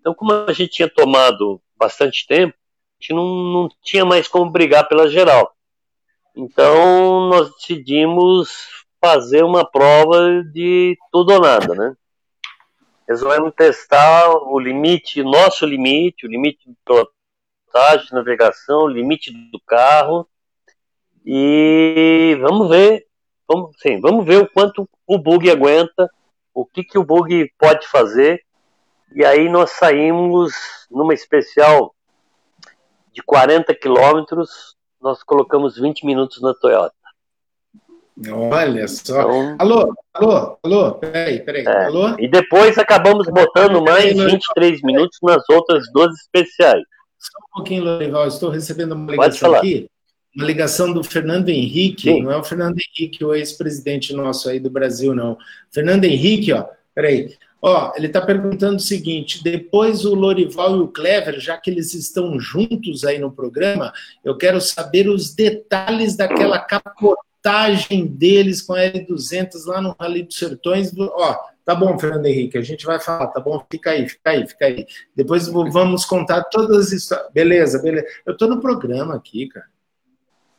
Então, 0.00 0.14
como 0.14 0.32
a 0.32 0.52
gente 0.52 0.72
tinha 0.72 0.88
tomado 0.88 1.60
bastante 1.76 2.26
tempo, 2.26 2.54
gente 3.02 3.12
não, 3.12 3.26
não 3.26 3.68
tinha 3.82 4.04
mais 4.04 4.28
como 4.28 4.50
brigar 4.50 4.88
pela 4.88 5.08
geral. 5.08 5.52
Então, 6.34 7.28
nós 7.28 7.52
decidimos 7.56 8.48
fazer 9.00 9.44
uma 9.44 9.68
prova 9.68 10.42
de 10.52 10.96
tudo 11.10 11.34
ou 11.34 11.40
nada, 11.40 11.74
né? 11.74 11.94
Resolvemos 13.06 13.52
testar 13.54 14.30
o 14.30 14.58
limite, 14.58 15.22
nosso 15.22 15.66
limite, 15.66 16.24
o 16.24 16.30
limite 16.30 16.70
de 16.70 16.76
pilotagem, 16.84 18.08
navegação, 18.12 18.84
o 18.84 18.88
limite 18.88 19.32
do 19.50 19.60
carro, 19.66 20.26
e 21.26 22.38
vamos 22.40 22.68
ver, 22.68 23.06
vamos, 23.46 23.76
sim, 23.80 24.00
vamos 24.00 24.24
ver 24.24 24.42
o 24.42 24.48
quanto 24.48 24.88
o 25.06 25.18
bug 25.18 25.50
aguenta, 25.50 26.08
o 26.54 26.64
que, 26.64 26.84
que 26.84 26.96
o 26.96 27.04
bug 27.04 27.52
pode 27.58 27.86
fazer. 27.88 28.42
E 29.14 29.24
aí 29.24 29.48
nós 29.48 29.72
saímos 29.72 30.52
numa 30.90 31.12
especial 31.12 31.94
de 33.12 33.22
40 33.22 33.74
quilômetros, 33.74 34.76
nós 35.00 35.22
colocamos 35.22 35.76
20 35.78 36.06
minutos 36.06 36.40
na 36.40 36.54
Toyota. 36.54 36.94
Olha 38.30 38.86
só. 38.88 39.20
Então, 39.20 39.56
alô, 39.58 39.94
alô, 40.12 40.58
alô, 40.62 40.92
peraí, 40.94 41.40
peraí. 41.40 41.64
É, 41.64 41.86
alô? 41.86 42.14
E 42.18 42.28
depois 42.28 42.76
acabamos 42.78 43.26
botando 43.28 43.82
mais 43.82 44.14
23 44.14 44.82
minutos 44.82 45.18
nas 45.22 45.42
outras 45.48 45.84
duas 45.92 46.14
especiais. 46.20 46.82
Só 47.18 47.38
um 47.38 47.56
pouquinho, 47.56 47.84
Lorival, 47.84 48.26
estou 48.26 48.50
recebendo 48.50 48.92
uma 48.92 49.12
ligação 49.12 49.54
aqui 49.54 49.88
uma 50.34 50.46
ligação 50.46 50.92
do 50.92 51.04
Fernando 51.04 51.50
Henrique, 51.50 52.10
Sim. 52.10 52.22
não 52.22 52.32
é 52.32 52.36
o 52.36 52.44
Fernando 52.44 52.78
Henrique, 52.78 53.24
o 53.24 53.34
ex-presidente 53.34 54.14
nosso 54.14 54.48
aí 54.48 54.58
do 54.58 54.70
Brasil, 54.70 55.14
não. 55.14 55.36
Fernando 55.70 56.04
Henrique, 56.04 56.52
ó, 56.52 56.66
peraí. 56.94 57.36
Ó, 57.64 57.92
ele 57.94 58.08
está 58.08 58.20
perguntando 58.20 58.76
o 58.76 58.80
seguinte: 58.80 59.42
depois 59.42 60.04
o 60.04 60.14
Lorival 60.14 60.76
e 60.76 60.80
o 60.80 60.88
Clever, 60.88 61.38
já 61.38 61.56
que 61.56 61.70
eles 61.70 61.94
estão 61.94 62.40
juntos 62.40 63.04
aí 63.04 63.20
no 63.20 63.30
programa, 63.30 63.92
eu 64.24 64.36
quero 64.36 64.60
saber 64.60 65.08
os 65.08 65.32
detalhes 65.32 66.16
daquela 66.16 66.58
capotagem 66.58 68.06
deles 68.06 68.60
com 68.60 68.74
a 68.74 68.80
L200 68.80 69.64
lá 69.66 69.80
no 69.80 69.94
Rally 69.98 70.24
dos 70.24 70.36
Sertões. 70.36 70.92
Ó, 70.98 71.38
tá 71.64 71.72
bom, 71.72 71.96
Fernando 71.96 72.26
Henrique, 72.26 72.58
a 72.58 72.62
gente 72.62 72.84
vai 72.84 72.98
falar, 72.98 73.28
tá 73.28 73.40
bom? 73.40 73.64
Fica 73.70 73.90
aí, 73.90 74.08
fica 74.08 74.30
aí, 74.30 74.46
fica 74.46 74.66
aí. 74.66 74.84
Depois 75.14 75.46
vamos 75.46 76.04
contar 76.04 76.42
todas 76.44 76.86
as 76.86 76.92
histórias. 76.92 77.30
Beleza, 77.32 77.80
beleza. 77.80 78.06
Eu 78.26 78.36
tô 78.36 78.48
no 78.48 78.60
programa 78.60 79.14
aqui, 79.14 79.46
cara. 79.46 79.66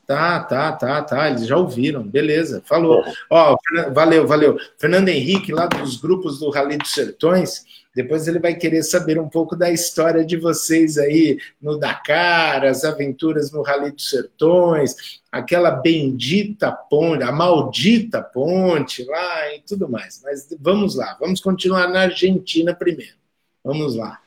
Tá, 0.06 0.42
tá, 0.42 0.72
tá, 0.74 1.02
tá. 1.02 1.30
Eles 1.30 1.48
já 1.48 1.58
ouviram, 1.58 2.04
beleza. 2.04 2.62
Falou. 2.66 3.04
Ó, 3.30 3.58
valeu, 3.94 4.28
valeu. 4.28 4.58
Fernando 4.78 5.10
Henrique, 5.10 5.52
lá 5.52 5.68
dos 5.68 5.98
grupos 5.98 6.40
do 6.40 6.50
Rally 6.50 6.78
dos 6.78 6.92
Sertões, 6.92 7.64
depois 7.96 8.28
ele 8.28 8.40
vai 8.40 8.56
querer 8.56 8.84
saber 8.84 9.20
um 9.20 9.30
pouco 9.30 9.56
da 9.56 9.72
história 9.72 10.26
de 10.26 10.36
vocês 10.36 10.98
aí 10.98 11.38
no 11.62 11.78
Dakar, 11.78 12.66
as 12.66 12.84
aventuras 12.84 13.52
no 13.52 13.62
Rally 13.62 13.92
dos 13.92 14.10
Sertões, 14.10 15.22
aquela 15.32 15.72
bendita 15.72 16.72
ponte, 16.72 17.24
a 17.24 17.32
maldita 17.32 18.22
ponte 18.22 19.04
lá 19.06 19.54
e 19.56 19.62
tudo 19.62 19.88
mais. 19.88 20.22
Mas 20.24 20.50
vamos 20.60 20.96
lá, 20.96 21.16
vamos 21.20 21.40
continuar 21.40 21.88
na 21.88 22.02
Argentina 22.02 22.74
primeiro. 22.74 23.16
Vamos 23.64 23.96
lá. 23.96 24.20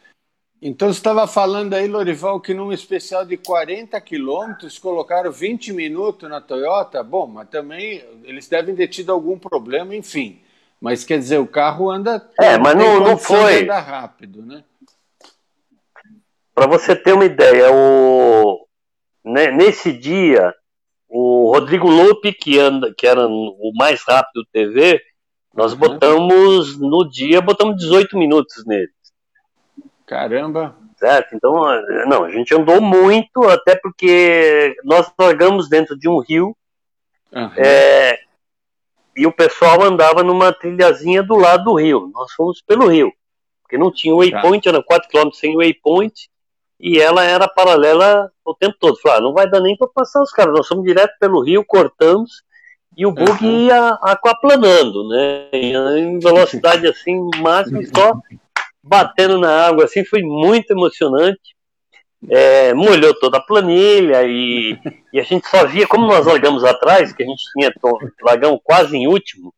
Então 0.61 0.93
você 0.93 0.99
estava 0.99 1.27
falando 1.27 1.75
aí, 1.75 1.87
Lorival, 1.87 2.41
que 2.41 2.55
num 2.55 2.73
especial 2.73 3.25
de 3.25 3.37
40 3.37 4.01
quilômetros 4.01 4.79
colocaram 4.79 5.31
20 5.31 5.73
minutos 5.73 6.29
na 6.29 6.41
Toyota. 6.41 7.03
Bom, 7.03 7.27
mas 7.27 7.49
também 7.49 8.03
eles 8.25 8.49
devem 8.49 8.75
ter 8.75 8.89
tido 8.89 9.13
algum 9.13 9.39
problema, 9.39 9.95
enfim. 9.95 10.41
Mas 10.81 11.05
quer 11.05 11.19
dizer, 11.19 11.39
o 11.39 11.47
carro 11.47 11.91
anda. 11.91 12.27
É, 12.41 12.57
mas 12.59 12.75
não, 12.75 13.01
não 13.01 13.19
foi. 13.19 13.63
Anda 13.63 13.79
rápido, 13.79 14.43
né? 14.43 14.65
Para 16.55 16.67
você 16.67 16.97
ter 16.97 17.13
uma 17.13 17.25
ideia, 17.25 17.71
o... 17.71 18.67
Né, 19.23 19.51
nesse 19.51 19.93
dia, 19.93 20.55
o 21.09 21.51
Rodrigo 21.53 21.89
Lupe, 21.89 22.33
que, 22.33 22.59
anda, 22.59 22.95
que 22.97 23.07
era 23.07 23.27
o 23.27 23.73
mais 23.75 24.03
rápido 24.07 24.43
do 24.43 24.47
TV, 24.53 25.01
nós 25.55 25.73
uhum. 25.73 25.79
botamos 25.79 26.79
no 26.79 27.09
dia, 27.11 27.41
botamos 27.43 27.77
18 27.77 28.17
minutos 28.17 28.65
nele. 28.67 28.91
Caramba! 30.07 30.77
Certo? 30.97 31.35
Então, 31.35 31.53
não, 32.07 32.25
a 32.25 32.31
gente 32.31 32.55
andou 32.55 32.81
muito, 32.81 33.43
até 33.45 33.77
porque 33.77 34.75
nós 34.83 35.13
largamos 35.19 35.69
dentro 35.69 35.99
de 35.99 36.09
um 36.09 36.21
rio 36.21 36.57
uhum. 37.31 37.51
é, 37.57 38.19
e 39.15 39.27
o 39.27 39.33
pessoal 39.33 39.83
andava 39.83 40.23
numa 40.23 40.53
trilhazinha 40.53 41.23
do 41.23 41.37
lado 41.37 41.65
do 41.65 41.75
rio. 41.75 42.11
Nós 42.15 42.33
fomos 42.33 42.63
pelo 42.63 42.87
rio, 42.87 43.13
porque 43.63 43.77
não 43.77 43.93
tinha 43.93 44.15
waypoint, 44.15 44.65
tá. 44.65 44.71
era 44.71 44.83
4 44.83 45.09
km 45.11 45.31
sem 45.33 45.55
waypoint 45.55 46.31
e 46.81 46.99
ela 46.99 47.23
era 47.23 47.47
paralela 47.47 48.31
o 48.45 48.55
tempo 48.55 48.77
todo. 48.81 48.99
Falei, 49.01 49.19
ah, 49.19 49.21
não 49.23 49.35
vai 49.35 49.51
dar 49.51 49.61
nem 49.61 49.77
para 49.77 49.89
passar 49.89 50.23
os 50.23 50.31
caras, 50.31 50.55
nós 50.55 50.67
fomos 50.67 50.85
direto 50.85 51.13
pelo 51.21 51.43
rio, 51.43 51.65
cortamos 51.65 52.43
e 52.97 53.05
o 53.05 53.13
bug 53.13 53.45
uhum. 53.45 53.67
ia 53.67 53.99
aquaplanando, 54.01 55.07
né? 55.09 55.51
Em 55.53 56.19
velocidade 56.19 56.87
assim 56.87 57.29
máxima, 57.43 57.83
só 57.95 58.15
batendo 58.87 59.39
na 59.39 59.67
água, 59.67 59.85
assim, 59.85 60.05
foi 60.05 60.23
muito 60.23 60.71
emocionante. 60.71 61.57
É, 62.29 62.73
molhou 62.73 63.15
toda 63.19 63.37
a 63.39 63.43
planilha 63.43 64.23
e, 64.25 64.79
e, 65.13 65.21
a 65.21 65.23
gente 65.23 65.47
só 65.49 65.67
via, 65.67 65.87
como 65.87 66.07
nós 66.07 66.27
largamos 66.27 66.65
atrás, 66.65 67.13
que 67.13 67.23
a 67.23 67.27
gente 67.27 67.43
tinha 67.53 67.71
largamos 68.23 68.61
quase 68.65 68.97
em 68.97 69.07
último, 69.07 69.53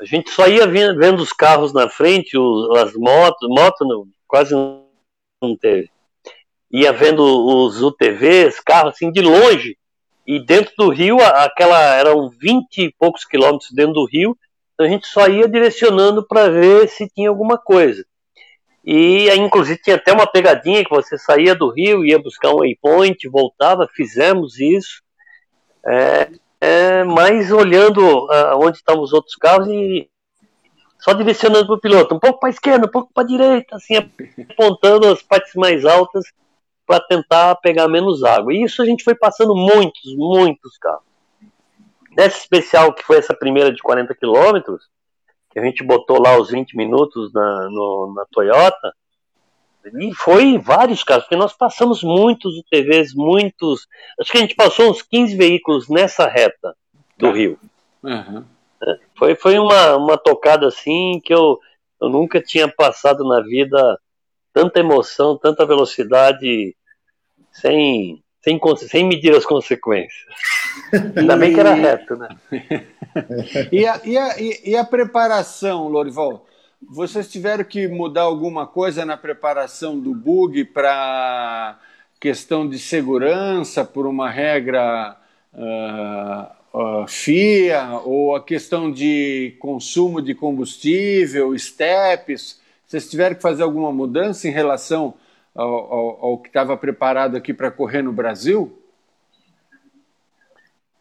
a 0.00 0.04
gente 0.04 0.30
só 0.30 0.48
ia 0.48 0.66
vendo, 0.66 0.98
vendo 0.98 1.22
os 1.22 1.32
carros 1.32 1.72
na 1.72 1.88
frente, 1.88 2.36
os, 2.36 2.76
as 2.78 2.92
motos, 2.94 3.48
moto 3.48 3.84
não, 3.86 4.04
quase 4.26 4.52
não 4.54 5.56
teve. 5.60 5.88
Ia 6.70 6.92
vendo 6.92 7.22
os 7.22 7.80
UTVs, 7.80 8.58
carros 8.58 8.94
assim 8.94 9.12
de 9.12 9.20
longe, 9.20 9.76
e 10.26 10.44
dentro 10.44 10.72
do 10.76 10.88
rio, 10.88 11.18
aquela 11.20 11.78
eram 11.94 12.28
20 12.28 12.78
e 12.78 12.94
poucos 12.98 13.24
quilômetros 13.24 13.70
dentro 13.72 13.94
do 13.94 14.04
rio, 14.04 14.36
então 14.74 14.86
a 14.86 14.88
gente 14.88 15.06
só 15.06 15.28
ia 15.28 15.46
direcionando 15.46 16.26
para 16.26 16.48
ver 16.48 16.88
se 16.88 17.08
tinha 17.08 17.28
alguma 17.28 17.56
coisa. 17.56 18.04
E 18.84 19.30
inclusive 19.36 19.80
tinha 19.80 19.96
até 19.96 20.12
uma 20.12 20.26
pegadinha 20.26 20.84
que 20.84 20.90
você 20.90 21.16
saía 21.16 21.54
do 21.54 21.70
rio, 21.70 22.04
ia 22.04 22.18
buscar 22.18 22.50
um 22.50 22.58
waypoint, 22.58 23.28
voltava, 23.28 23.88
fizemos 23.94 24.58
isso. 24.58 25.02
É, 25.86 26.30
é, 26.60 27.04
mas 27.04 27.50
olhando 27.50 28.00
uh, 28.00 28.56
onde 28.56 28.78
estavam 28.78 29.02
os 29.02 29.12
outros 29.12 29.34
carros 29.36 29.68
e 29.68 30.08
só 30.98 31.12
direcionando 31.12 31.66
para 31.66 31.74
o 31.74 31.80
piloto, 31.80 32.14
um 32.14 32.20
pouco 32.20 32.38
para 32.38 32.48
a 32.48 32.50
esquerda, 32.50 32.86
um 32.86 32.90
pouco 32.90 33.12
para 33.12 33.24
a 33.24 33.26
direita, 33.26 33.74
assim, 33.74 33.96
apontando 34.50 35.08
as 35.08 35.20
partes 35.20 35.52
mais 35.56 35.84
altas 35.84 36.24
para 36.86 37.00
tentar 37.00 37.56
pegar 37.56 37.88
menos 37.88 38.22
água. 38.22 38.54
E 38.54 38.62
isso 38.62 38.80
a 38.80 38.84
gente 38.84 39.02
foi 39.02 39.14
passando 39.14 39.54
muitos, 39.54 40.14
muitos 40.16 40.78
carros. 40.78 41.02
Nessa 42.16 42.38
especial, 42.38 42.92
que 42.92 43.02
foi 43.02 43.16
essa 43.16 43.34
primeira 43.34 43.72
de 43.72 43.82
40 43.82 44.14
quilômetros, 44.14 44.88
que 45.52 45.58
a 45.58 45.64
gente 45.64 45.84
botou 45.84 46.20
lá 46.20 46.38
os 46.38 46.50
20 46.50 46.76
minutos 46.76 47.32
na, 47.32 47.68
no, 47.68 48.14
na 48.16 48.24
Toyota, 48.32 48.92
e 49.84 50.14
foi 50.14 50.58
vários 50.58 51.02
carros, 51.02 51.24
porque 51.24 51.36
nós 51.36 51.52
passamos 51.52 52.02
muitos 52.02 52.56
UTVs, 52.56 53.14
muitos. 53.14 53.88
Acho 54.20 54.30
que 54.30 54.38
a 54.38 54.40
gente 54.40 54.54
passou 54.54 54.90
uns 54.90 55.02
15 55.02 55.36
veículos 55.36 55.88
nessa 55.88 56.26
reta 56.26 56.74
do 57.18 57.28
ah. 57.28 57.32
Rio. 57.32 57.58
Uhum. 58.02 58.44
Foi, 59.16 59.34
foi 59.34 59.58
uma, 59.58 59.96
uma 59.96 60.16
tocada 60.16 60.66
assim 60.66 61.20
que 61.24 61.34
eu, 61.34 61.58
eu 62.00 62.08
nunca 62.08 62.40
tinha 62.40 62.68
passado 62.68 63.24
na 63.24 63.40
vida 63.40 63.98
tanta 64.52 64.80
emoção, 64.80 65.36
tanta 65.36 65.66
velocidade 65.66 66.76
sem, 67.50 68.22
sem, 68.42 68.60
sem 68.76 69.06
medir 69.06 69.34
as 69.34 69.46
consequências. 69.46 70.26
Ainda 71.16 71.36
bem 71.36 71.54
que 71.54 71.60
era 71.60 71.74
reto, 71.74 72.16
né? 72.16 72.28
e, 73.70 73.86
a, 73.86 74.00
e, 74.04 74.18
a, 74.18 74.34
e 74.38 74.76
a 74.76 74.84
preparação, 74.84 75.88
Lorival? 75.88 76.46
Vocês 76.90 77.30
tiveram 77.30 77.62
que 77.62 77.86
mudar 77.86 78.22
alguma 78.22 78.66
coisa 78.66 79.04
na 79.04 79.16
preparação 79.16 79.98
do 79.98 80.12
bug 80.12 80.64
para 80.64 81.78
questão 82.18 82.68
de 82.68 82.78
segurança, 82.78 83.84
por 83.84 84.06
uma 84.06 84.28
regra 84.28 85.16
uh, 85.54 86.78
uh, 87.02 87.06
FIA, 87.06 88.00
ou 88.04 88.34
a 88.34 88.42
questão 88.42 88.90
de 88.90 89.56
consumo 89.60 90.20
de 90.20 90.34
combustível, 90.34 91.56
steps? 91.56 92.60
Vocês 92.86 93.08
tiveram 93.08 93.36
que 93.36 93.42
fazer 93.42 93.62
alguma 93.62 93.92
mudança 93.92 94.48
em 94.48 94.50
relação 94.50 95.14
ao, 95.54 95.92
ao, 95.92 96.24
ao 96.24 96.38
que 96.38 96.48
estava 96.48 96.76
preparado 96.76 97.36
aqui 97.36 97.52
para 97.52 97.70
correr 97.70 98.02
no 98.02 98.12
Brasil? 98.12 98.78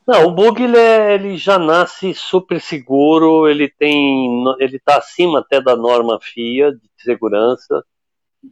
Não, 0.07 0.25
o 0.25 0.31
bug 0.31 0.61
ele, 0.61 0.77
é, 0.77 1.13
ele, 1.13 1.37
já 1.37 1.59
nasce 1.59 2.13
super 2.13 2.59
seguro, 2.59 3.47
ele 3.47 3.69
tem, 3.69 4.43
ele 4.59 4.77
está 4.77 4.97
acima 4.97 5.39
até 5.39 5.61
da 5.61 5.75
norma 5.75 6.19
FIA 6.19 6.71
de 6.71 6.89
segurança. 6.97 7.83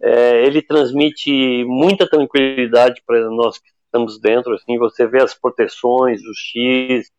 É, 0.01 0.45
ele 0.45 0.61
transmite 0.61 1.65
muita 1.65 2.07
tranquilidade 2.07 3.01
para 3.05 3.29
nós 3.29 3.57
que 3.57 3.69
estamos 3.85 4.19
dentro. 4.19 4.53
Assim, 4.53 4.77
você 4.77 5.07
vê 5.07 5.21
as 5.21 5.33
proteções, 5.33 6.21
o 6.21 6.33
X, 6.35 7.11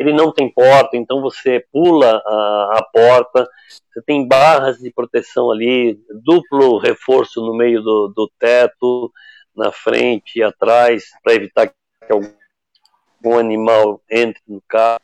ele 0.00 0.14
não 0.14 0.32
tem 0.32 0.50
porta, 0.50 0.96
então 0.96 1.20
você 1.20 1.62
pula 1.70 2.22
a, 2.24 2.78
a 2.78 2.88
porta. 2.90 3.46
Você 3.92 4.00
tem 4.02 4.26
barras 4.26 4.78
de 4.78 4.90
proteção 4.90 5.50
ali, 5.50 6.00
duplo 6.24 6.78
reforço 6.78 7.40
no 7.40 7.54
meio 7.54 7.82
do, 7.82 8.08
do 8.08 8.30
teto, 8.38 9.12
na 9.54 9.70
frente 9.70 10.38
e 10.38 10.42
atrás, 10.42 11.04
para 11.22 11.34
evitar 11.34 11.66
que 11.66 11.74
algum 12.12 12.30
um 13.22 13.38
animal 13.38 14.00
entre 14.10 14.40
no 14.48 14.62
carro. 14.66 15.00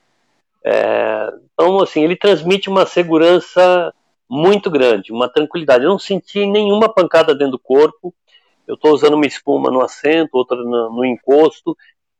É, 0.64 1.30
então, 1.53 1.78
assim, 1.80 2.03
ele 2.03 2.16
transmite 2.16 2.68
uma 2.68 2.86
segurança 2.86 3.92
muito 4.28 4.70
grande, 4.70 5.12
uma 5.12 5.28
tranquilidade. 5.28 5.84
Eu 5.84 5.90
não 5.90 5.99
senti 5.99 6.47
nenhuma 6.47 6.88
pancada 6.88 7.34
dentro 7.34 7.53
do 7.53 7.59
corpo. 7.59 8.14
Eu 8.66 8.74
estou 8.74 8.92
usando 8.92 9.14
uma 9.14 9.26
espuma 9.26 9.70
no 9.70 9.82
assento, 9.82 10.34
outra 10.34 10.57
no, 10.57 10.90
no, 10.90 11.05
encosto. 11.05 11.76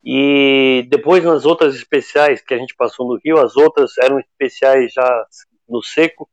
E 0.07 0.87
depois, 0.89 1.25
nas 1.25 1.45
outras 1.45 1.75
especiais 1.75 2.41
que 2.41 2.55
a 2.55 2.59
gente 2.59 2.77
passou 2.77 3.09
no 3.09 3.19
Rio, 3.25 3.41
as 3.41 3.57
outras 3.57 3.99
eram 3.99 4.21
especiais 4.21 4.93
já 4.93 5.27
no 5.69 5.83
seco, 5.83 6.29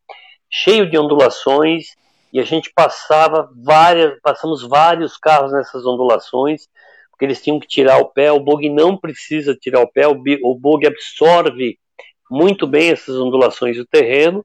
cheio 0.49 0.87
de 0.89 0.97
ondulações. 0.97 1.87
E 2.31 2.39
a 2.39 2.43
gente 2.43 2.71
passava 2.73 3.49
várias, 3.63 4.19
passamos 4.21 4.61
vários 4.61 5.17
carros 5.17 5.51
nessas 5.51 5.85
ondulações 5.85 6.67
porque 7.13 7.25
eles 7.25 7.41
tinham 7.41 7.59
que 7.59 7.67
tirar 7.67 7.99
o 7.99 8.09
pé. 8.09 8.31
O 8.31 8.39
bug 8.39 8.67
não 8.69 8.97
precisa 8.97 9.55
tirar 9.55 9.81
o 9.81 9.87
pé, 9.87 10.07
o 10.07 10.55
bug 10.55 10.85
absorve 10.85 11.77
muito 12.29 12.65
bem 12.65 12.89
essas 12.89 13.15
ondulações 13.15 13.77
do 13.77 13.85
terreno, 13.85 14.43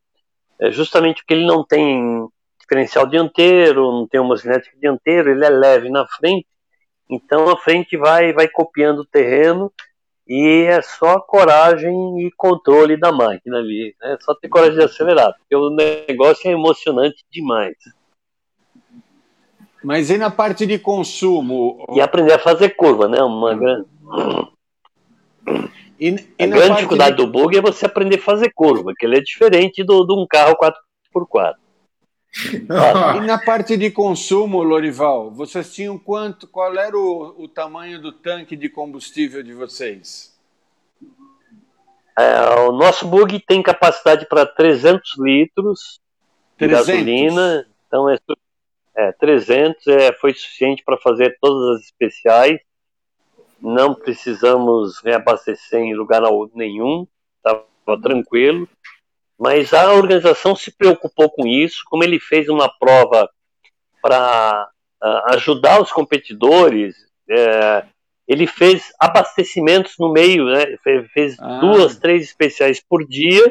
é 0.61 0.71
justamente 0.71 1.23
porque 1.23 1.35
ele 1.35 1.47
não 1.47 1.65
tem 1.65 2.29
diferencial 2.61 3.07
dianteiro, 3.07 3.91
não 3.91 4.07
tem 4.07 4.21
cinética 4.37 4.77
dianteiro, 4.79 5.31
ele 5.31 5.45
é 5.45 5.49
leve 5.49 5.89
na 5.89 6.07
frente, 6.07 6.47
então 7.09 7.49
a 7.49 7.57
frente 7.57 7.97
vai, 7.97 8.33
vai 8.33 8.49
copiando 8.49 9.01
o 9.01 9.07
terreno 9.07 9.73
e 10.27 10.65
é 10.69 10.83
só 10.83 11.19
coragem 11.19 12.27
e 12.27 12.31
controle 12.37 12.99
da 12.99 13.11
máquina 13.11 13.59
ali, 13.59 13.95
né? 14.01 14.13
é 14.13 14.17
só 14.21 14.35
ter 14.35 14.49
coragem 14.49 14.79
de 14.79 14.85
acelerar, 14.85 15.35
porque 15.39 15.57
o 15.57 15.71
negócio 15.71 16.49
é 16.49 16.53
emocionante 16.53 17.25
demais. 17.31 17.75
Mas 19.83 20.11
e 20.11 20.19
na 20.19 20.31
parte 20.31 20.67
de 20.67 20.79
consumo? 20.79 21.87
E 21.95 22.01
aprender 22.01 22.33
a 22.33 22.39
fazer 22.39 22.71
curva, 22.71 23.09
né? 23.09 23.23
Uma 23.23 23.55
grande. 23.55 23.87
E, 26.01 26.11
e 26.11 26.45
a 26.45 26.47
grande 26.47 26.75
dificuldade 26.77 27.17
de... 27.17 27.25
do 27.25 27.31
bug 27.31 27.57
é 27.57 27.61
você 27.61 27.87
aprender 27.87 28.17
a 28.17 28.23
fazer 28.23 28.53
curva, 28.55 28.93
que 28.97 29.07
ele 29.07 29.17
é 29.17 29.21
diferente 29.21 29.83
do, 29.83 30.05
de 30.05 30.13
um 30.13 30.27
carro 30.29 30.57
4x4. 30.57 31.55
e 33.17 33.21
na 33.27 33.39
parte 33.39 33.77
de 33.77 33.91
consumo, 33.91 34.63
Lorival, 34.63 35.31
vocês 35.31 35.75
tinham 35.75 35.99
quanto? 35.99 36.47
Qual 36.47 36.77
era 36.77 36.97
o, 36.97 37.35
o 37.45 37.49
tamanho 37.49 38.01
do 38.01 38.13
tanque 38.13 38.57
de 38.57 38.69
combustível 38.69 39.43
de 39.43 39.53
vocês? 39.53 40.39
É, 42.19 42.61
o 42.69 42.73
nosso 42.73 43.07
bug 43.07 43.39
tem 43.41 43.63
capacidade 43.63 44.27
para 44.27 44.45
300 44.45 45.19
litros 45.19 46.01
300? 46.57 46.59
de 46.59 46.93
gasolina, 46.93 47.67
então 47.87 48.11
é 48.11 48.19
é, 48.99 49.13
300 49.13 49.87
é, 49.87 50.13
foi 50.15 50.35
suficiente 50.35 50.83
para 50.85 50.99
fazer 50.99 51.39
todas 51.41 51.77
as 51.77 51.85
especiais. 51.85 52.59
Não 53.61 53.95
precisamos 53.95 55.01
reabastecer 55.01 55.81
em 55.81 55.95
lugar 55.95 56.23
nenhum, 56.53 57.07
estava 57.37 57.65
tranquilo. 58.03 58.69
Mas 59.39 59.73
a 59.73 59.93
organização 59.93 60.57
se 60.57 60.71
preocupou 60.71 61.31
com 61.31 61.47
isso, 61.47 61.83
como 61.87 62.03
ele 62.03 62.19
fez 62.19 62.49
uma 62.49 62.69
prova 62.69 63.31
para 64.03 64.69
ajudar 65.29 65.81
os 65.81 65.93
competidores, 65.93 66.97
é, 67.31 67.85
ele 68.27 68.47
fez 68.47 68.93
abastecimentos 68.99 69.95
no 69.99 70.13
meio, 70.13 70.47
né? 70.47 70.77
fez 71.15 71.39
ah. 71.39 71.61
duas, 71.61 71.97
três 71.97 72.25
especiais 72.25 72.83
por 72.87 73.07
dia 73.07 73.45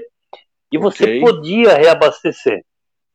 e 0.72 0.78
você 0.78 1.04
okay. 1.04 1.20
podia 1.22 1.74
reabastecer. 1.74 2.64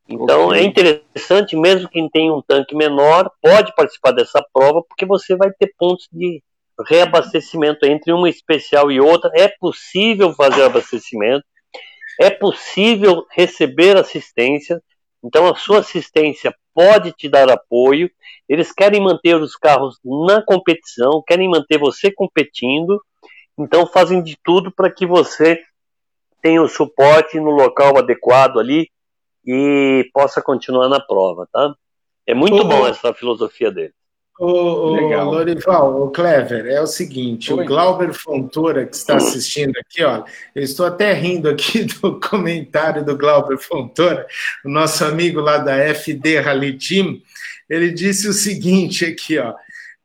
Então 0.07 0.47
okay. 0.47 0.59
é 0.59 0.63
interessante, 0.63 1.55
mesmo 1.55 1.87
quem 1.87 2.09
tem 2.09 2.29
um 2.29 2.41
tanque 2.41 2.75
menor, 2.75 3.31
pode 3.41 3.73
participar 3.75 4.11
dessa 4.11 4.43
prova, 4.53 4.83
porque 4.87 5.05
você 5.05 5.35
vai 5.35 5.51
ter 5.51 5.73
pontos 5.77 6.07
de 6.11 6.43
reabastecimento 6.87 7.85
entre 7.85 8.11
uma 8.11 8.29
especial 8.29 8.91
e 8.91 8.99
outra. 8.99 9.31
É 9.33 9.47
possível 9.47 10.33
fazer 10.33 10.63
abastecimento, 10.63 11.45
é 12.19 12.29
possível 12.29 13.25
receber 13.31 13.97
assistência. 13.97 14.81
Então 15.23 15.47
a 15.47 15.55
sua 15.55 15.79
assistência 15.79 16.53
pode 16.73 17.11
te 17.13 17.29
dar 17.29 17.49
apoio. 17.49 18.09
Eles 18.47 18.71
querem 18.71 19.01
manter 19.01 19.35
os 19.35 19.55
carros 19.55 19.99
na 20.03 20.41
competição, 20.41 21.23
querem 21.25 21.49
manter 21.49 21.77
você 21.77 22.11
competindo. 22.11 23.01
Então 23.57 23.87
fazem 23.87 24.21
de 24.21 24.37
tudo 24.43 24.71
para 24.71 24.91
que 24.91 25.05
você 25.05 25.61
tenha 26.41 26.61
o 26.61 26.67
suporte 26.67 27.39
no 27.39 27.51
local 27.51 27.97
adequado 27.97 28.59
ali 28.59 28.89
e 29.45 30.09
possa 30.13 30.41
continuar 30.41 30.89
na 30.89 30.99
prova, 30.99 31.47
tá? 31.51 31.73
É 32.25 32.33
muito 32.33 32.63
bom 32.65 32.87
essa 32.87 33.13
filosofia 33.13 33.71
dele. 33.71 33.93
O, 34.39 34.47
o 34.47 35.23
Lorival, 35.25 36.01
o 36.01 36.09
Clever, 36.09 36.65
é 36.65 36.81
o 36.81 36.87
seguinte: 36.87 37.53
Oi. 37.53 37.63
o 37.63 37.67
Glauber 37.67 38.13
Fontoura, 38.13 38.85
que 38.85 38.95
está 38.95 39.15
assistindo 39.15 39.73
aqui, 39.77 40.03
ó, 40.03 40.23
eu 40.55 40.63
estou 40.63 40.87
até 40.87 41.13
rindo 41.13 41.47
aqui 41.47 41.83
do 42.01 42.19
comentário 42.19 43.05
do 43.05 43.15
Glauber 43.15 43.59
Fontoura, 43.59 44.25
o 44.65 44.69
nosso 44.69 45.05
amigo 45.05 45.39
lá 45.39 45.59
da 45.59 45.77
FD 45.93 46.39
Rally 46.39 46.77
Team. 46.77 47.21
Ele 47.69 47.91
disse 47.91 48.27
o 48.27 48.33
seguinte 48.33 49.05
aqui, 49.05 49.37
ó. 49.37 49.53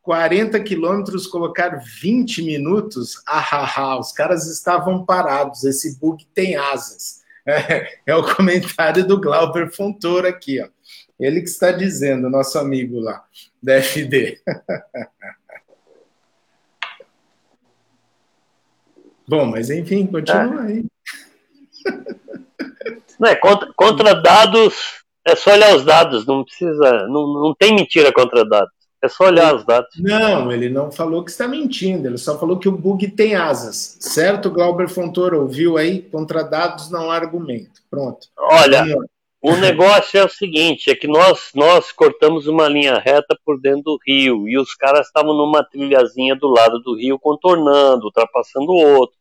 40 0.03 0.61
quilômetros, 0.61 1.27
colocar 1.27 1.83
20 2.01 2.43
minutos, 2.43 3.23
ah, 3.27 3.47
ah, 3.53 3.73
ah, 3.77 3.99
os 3.99 4.11
caras 4.11 4.47
estavam 4.47 5.05
parados, 5.05 5.65
esse 5.65 5.99
bug 5.99 6.27
tem 6.35 6.57
asas. 6.57 7.19
É, 7.47 7.99
é 8.07 8.15
o 8.15 8.35
comentário 8.35 9.07
do 9.07 9.21
Glauber 9.21 9.71
Fontoura 9.71 10.29
aqui, 10.29 10.63
ó. 10.63 10.69
Ele 11.19 11.41
que 11.41 11.49
está 11.49 11.73
dizendo, 11.73 12.31
nosso 12.31 12.59
amigo 12.59 13.01
lá, 13.01 13.25
da 13.63 13.75
FD. 13.83 14.41
Bom, 19.29 19.45
mas 19.45 19.69
enfim, 19.69 20.07
continua 20.07 20.63
aí. 20.63 20.87
Não 23.19 23.29
é, 23.29 23.35
contra, 23.35 23.73
contra, 23.75 24.15
dados, 24.15 25.03
é 25.27 25.35
só 25.35 25.53
olhar 25.53 25.75
os 25.75 25.85
dados, 25.85 26.25
não 26.25 26.45
precisa, 26.45 27.07
não, 27.09 27.27
não 27.35 27.55
tem 27.55 27.75
mentira 27.75 28.13
contra 28.13 28.45
dados. 28.45 28.73
É 29.03 29.09
só 29.09 29.27
olhar 29.27 29.55
os 29.55 29.65
dados. 29.65 29.91
Não, 29.97 30.51
ele 30.51 30.69
não 30.69 30.91
falou 30.91 31.25
que 31.25 31.31
está 31.31 31.47
mentindo, 31.47 32.09
ele 32.09 32.19
só 32.19 32.39
falou 32.39 32.59
que 32.59 32.69
o 32.69 32.73
bug 32.73 33.09
tem 33.13 33.35
asas. 33.37 33.97
Certo, 34.01 34.51
Glauber 34.51 34.89
Fontoura? 34.89 35.39
Ouviu 35.39 35.77
aí? 35.77 36.03
Contra 36.03 36.43
dados 36.43 36.91
não 36.91 37.11
há 37.11 37.17
argumento. 37.17 37.81
Pronto. 37.89 38.27
Olha, 38.37 38.85
o 39.41 39.53
negócio 39.57 40.19
é 40.19 40.25
o 40.25 40.29
seguinte, 40.29 40.91
é 40.91 40.95
que 40.95 41.07
nós, 41.07 41.51
nós 41.55 41.93
cortamos 41.93 42.47
uma 42.47 42.69
linha 42.69 42.99
reta 42.99 43.39
por 43.45 43.61
dentro 43.61 43.83
do 43.83 43.99
rio 44.07 44.49
e 44.49 44.59
os 44.59 44.75
caras 44.75 45.07
estavam 45.07 45.35
numa 45.35 45.65
trilhazinha 45.65 46.35
do 46.37 46.49
lado 46.49 46.81
do 46.81 46.97
rio 46.97 47.19
contornando, 47.19 48.07
ultrapassando 48.07 48.71
o 48.71 48.99
outro. 48.99 49.17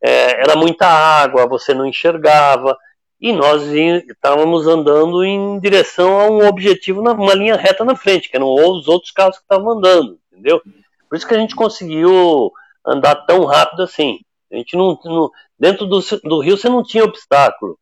É, 0.00 0.42
era 0.42 0.56
muita 0.56 0.86
água, 0.86 1.48
você 1.48 1.74
não 1.74 1.86
enxergava 1.86 2.76
e 3.20 3.32
nós 3.32 3.62
estávamos 3.64 4.66
andando 4.68 5.24
em 5.24 5.58
direção 5.58 6.20
a 6.20 6.30
um 6.30 6.46
objetivo, 6.46 7.00
uma 7.00 7.34
linha 7.34 7.56
reta 7.56 7.84
na 7.84 7.96
frente, 7.96 8.28
que 8.28 8.36
eram 8.36 8.46
os 8.48 8.86
outros 8.86 9.10
carros 9.10 9.36
que 9.36 9.42
estavam 9.42 9.72
andando, 9.72 10.18
entendeu? 10.30 10.62
Por 11.08 11.16
isso 11.16 11.26
que 11.26 11.34
a 11.34 11.38
gente 11.38 11.56
conseguiu 11.56 12.52
andar 12.86 13.16
tão 13.26 13.44
rápido 13.44 13.82
assim. 13.82 14.20
A 14.52 14.56
gente 14.56 14.76
não, 14.76 14.98
não 15.04 15.30
dentro 15.58 15.86
do, 15.86 16.00
do 16.22 16.40
rio 16.40 16.56
você 16.56 16.68
não 16.68 16.82
tinha 16.82 17.04
obstáculo. 17.04 17.78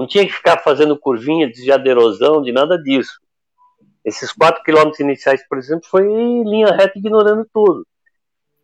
Não 0.00 0.06
tinha 0.06 0.24
que 0.24 0.32
ficar 0.32 0.56
fazendo 0.62 0.98
curvinha, 0.98 1.46
desviar 1.46 1.78
de 1.78 1.90
erosão, 1.90 2.40
de 2.40 2.50
nada 2.50 2.82
disso. 2.82 3.20
Esses 4.02 4.32
4 4.32 4.62
quilômetros 4.62 4.98
iniciais, 4.98 5.46
por 5.46 5.58
exemplo, 5.58 5.86
foi 5.86 6.04
linha 6.08 6.74
reta 6.74 6.98
ignorando 6.98 7.46
tudo. 7.52 7.86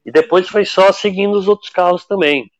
E 0.03 0.11
depois 0.11 0.49
foi 0.49 0.64
só 0.64 0.91
seguindo 0.93 1.37
os 1.37 1.47
outros 1.47 1.68
carros 1.68 2.07
também. 2.07 2.51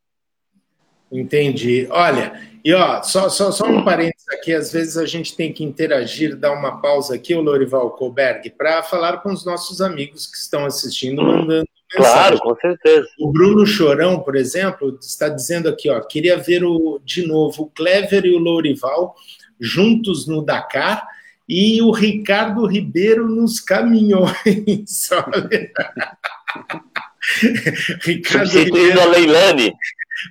Entendi. 1.11 1.87
Olha, 1.91 2.41
e 2.65 2.75
ó, 2.75 3.03
só, 3.03 3.29
só, 3.29 3.53
só 3.53 3.67
um 3.67 3.85
parênteses 3.85 4.29
aqui, 4.29 4.53
às 4.53 4.73
vezes 4.73 4.97
a 4.97 5.07
gente 5.07 5.37
tem 5.37 5.53
que 5.53 5.63
interagir, 5.63 6.37
dar 6.37 6.53
uma 6.53 6.81
pausa 6.81 7.15
aqui, 7.15 7.35
o 7.35 7.41
Lorival 7.41 7.91
Colberg, 7.91 8.51
para 8.51 8.83
falar 8.83 9.19
com 9.19 9.33
os 9.33 9.45
nossos 9.45 9.81
amigos 9.81 10.27
que 10.27 10.37
estão 10.37 10.65
assistindo, 10.65 11.23
mandando 11.23 11.69
Claro, 11.89 12.39
com 12.41 12.55
certeza. 12.57 13.07
O 13.19 13.31
Bruno 13.31 13.65
Chorão, 13.65 14.21
por 14.21 14.35
exemplo, 14.35 14.99
está 15.01 15.29
dizendo 15.29 15.69
aqui, 15.69 15.89
ó, 15.89 16.01
queria 16.01 16.37
ver 16.37 16.65
o, 16.65 17.01
de 17.05 17.27
novo 17.27 17.63
o 17.63 17.71
Clever 17.71 18.25
e 18.25 18.35
o 18.35 18.39
Lourival 18.39 19.15
juntos 19.61 20.27
no 20.27 20.43
Dakar 20.43 21.07
e 21.49 21.81
o 21.81 21.93
Ricardo 21.93 22.67
Ribeiro 22.67 23.29
nos 23.29 23.61
caminhões. 23.61 24.35
Ricardo 28.03 28.51
Ribeiro, 28.51 29.01
a 29.01 29.05
Leilane. 29.07 29.73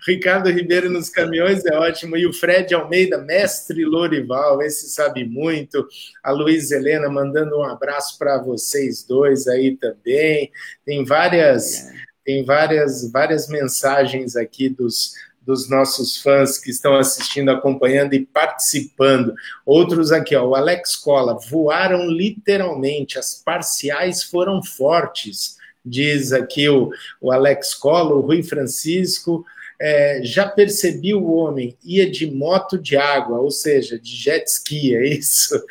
Ricardo 0.08 0.50
Ribeiro 0.50 0.90
nos 0.90 1.10
caminhões 1.10 1.66
é 1.66 1.76
ótimo. 1.76 2.18
E 2.18 2.26
o 2.26 2.34
Fred 2.34 2.74
Almeida, 2.74 3.18
mestre 3.18 3.86
Lorival, 3.86 4.62
esse 4.62 4.90
sabe 4.90 5.26
muito. 5.26 5.88
A 6.24 6.32
Luiz 6.32 6.72
Helena 6.72 7.10
mandando 7.10 7.58
um 7.58 7.64
abraço 7.64 8.18
para 8.18 8.42
vocês 8.42 9.04
dois 9.04 9.48
aí 9.48 9.76
também. 9.78 10.52
Tem 10.86 11.04
várias, 11.06 11.90
tem 12.24 12.44
várias, 12.44 13.12
várias 13.12 13.48
mensagens 13.48 14.36
aqui 14.36 14.70
dos, 14.70 15.14
dos 15.46 15.70
nossos 15.70 16.18
fãs 16.18 16.58
que 16.58 16.72
estão 16.72 16.96
assistindo, 16.96 17.52
acompanhando 17.52 18.16
e 18.16 18.26
participando. 18.26 19.34
Outros 19.66 20.12
aqui, 20.12 20.36
ó, 20.36 20.46
o 20.48 20.56
Alex 20.56 20.96
Cola, 20.96 21.38
voaram 21.50 22.10
literalmente, 22.10 23.20
as 23.20 23.36
parciais 23.36 24.24
foram 24.24 24.64
fortes, 24.64 25.58
diz 25.86 26.34
aqui 26.34 26.68
o, 26.68 26.90
o 27.22 27.32
Alex 27.32 27.76
Cola, 27.76 28.16
o 28.16 28.22
Rui 28.22 28.42
Francisco, 28.42 29.46
é, 29.80 30.22
já 30.24 30.48
percebi 30.48 31.14
o 31.14 31.32
homem, 31.32 31.78
ia 31.84 32.10
de 32.10 32.32
moto 32.32 32.78
de 32.78 32.96
água, 32.96 33.40
ou 33.40 33.52
seja, 33.52 34.00
de 34.00 34.16
jet 34.16 34.48
ski, 34.48 34.96
é 34.96 35.08
isso? 35.08 35.62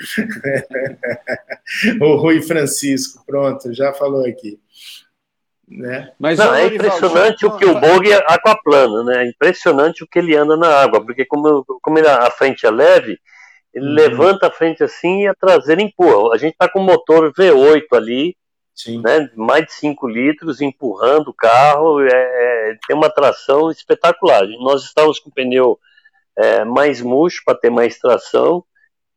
o 2.01 2.17
Rui 2.17 2.43
Francisco, 2.43 3.25
pronto, 3.27 3.73
já 3.73 3.93
falou 3.93 4.27
aqui. 4.27 4.59
Né? 5.67 6.13
Mas 6.19 6.39
não, 6.39 6.55
é 6.55 6.67
impressionante 6.67 7.47
o 7.47 7.57
que 7.57 7.65
o 7.65 7.81
Bog 7.81 8.11
é 8.11 8.17
aquaplano, 8.29 9.03
né? 9.03 9.25
É 9.25 9.29
impressionante 9.29 10.05
o 10.05 10.07
que 10.07 10.19
ele 10.19 10.37
anda 10.37 10.57
na 10.57 10.69
água, 10.69 11.03
porque 11.05 11.25
como, 11.25 11.65
como 11.83 11.99
ele, 11.99 12.07
a 12.07 12.31
frente 12.31 12.67
é 12.67 12.71
leve, 12.71 13.19
ele 13.73 13.87
uhum. 13.87 13.95
levanta 13.95 14.47
a 14.47 14.51
frente 14.51 14.85
assim 14.85 15.23
e 15.23 15.27
a 15.27 15.35
traseira 15.35 15.81
empurra. 15.81 16.35
A 16.35 16.39
gente 16.39 16.53
está 16.53 16.69
com 16.69 16.81
o 16.81 16.85
motor 16.85 17.33
V8 17.33 17.87
ali, 17.93 18.37
né, 19.03 19.31
mais 19.37 19.67
de 19.67 19.73
5 19.75 20.09
litros, 20.09 20.61
empurrando 20.61 21.29
o 21.29 21.35
carro, 21.35 22.01
é, 22.01 22.09
é, 22.11 22.79
tem 22.87 22.97
uma 22.97 23.11
tração 23.11 23.71
espetacular. 23.71 24.47
Nós 24.61 24.85
estávamos 24.85 25.19
com 25.19 25.31
o 25.31 25.33
pneu 25.33 25.79
é, 26.37 26.65
mais 26.65 27.01
murcho 27.01 27.43
para 27.45 27.57
ter 27.57 27.71
mais 27.71 27.99
tração, 27.99 28.65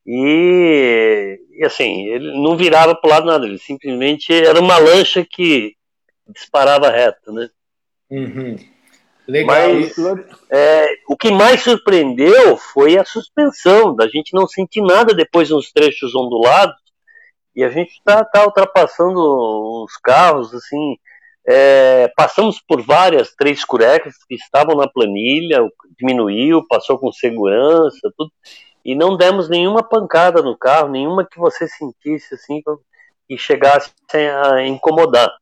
e, 0.10 1.38
e, 1.52 1.66
assim, 1.66 2.08
ele 2.08 2.42
não 2.42 2.56
virava 2.56 2.96
para 2.96 3.08
o 3.08 3.12
lado 3.12 3.26
nada, 3.26 3.46
ele 3.46 3.58
simplesmente 3.58 4.34
era 4.34 4.58
uma 4.58 4.78
lancha 4.78 5.26
que 5.30 5.76
disparava 6.30 6.90
reto, 6.90 7.34
né? 7.34 7.50
Uhum. 8.10 8.56
Legal. 9.28 9.74
Mas 9.74 9.98
é, 10.50 10.88
o 11.10 11.18
que 11.18 11.30
mais 11.30 11.62
surpreendeu 11.62 12.56
foi 12.56 12.98
a 12.98 13.04
suspensão, 13.04 13.94
da 13.94 14.08
gente 14.08 14.34
não 14.34 14.48
sentir 14.48 14.82
nada 14.82 15.14
depois 15.14 15.50
nos 15.50 15.74
trechos 15.74 16.16
ondulados, 16.16 16.78
e 17.58 17.64
a 17.64 17.70
gente 17.70 17.90
está 17.90 18.24
tá 18.24 18.46
ultrapassando 18.46 19.20
os 19.84 19.98
carros, 19.98 20.54
assim, 20.54 20.96
é, 21.44 22.08
passamos 22.16 22.62
por 22.62 22.84
várias 22.84 23.34
três 23.34 23.66
curecas 23.66 24.14
que 24.30 24.36
estavam 24.36 24.76
na 24.76 24.88
planilha, 24.88 25.68
diminuiu, 25.98 26.68
passou 26.68 27.00
com 27.00 27.12
segurança, 27.12 28.14
tudo, 28.16 28.32
e 28.86 28.94
não 28.94 29.18
demos 29.18 29.50
nenhuma 29.50 29.82
pancada 29.82 30.44
no 30.44 30.56
carro, 30.56 30.90
nenhuma 30.90 31.28
que 31.28 31.40
você 31.40 31.68
sentisse 31.68 32.36
assim 32.36 32.62
e 33.28 33.40
chegasse 33.40 33.92
a 34.14 34.64
incomodar. 34.64 35.34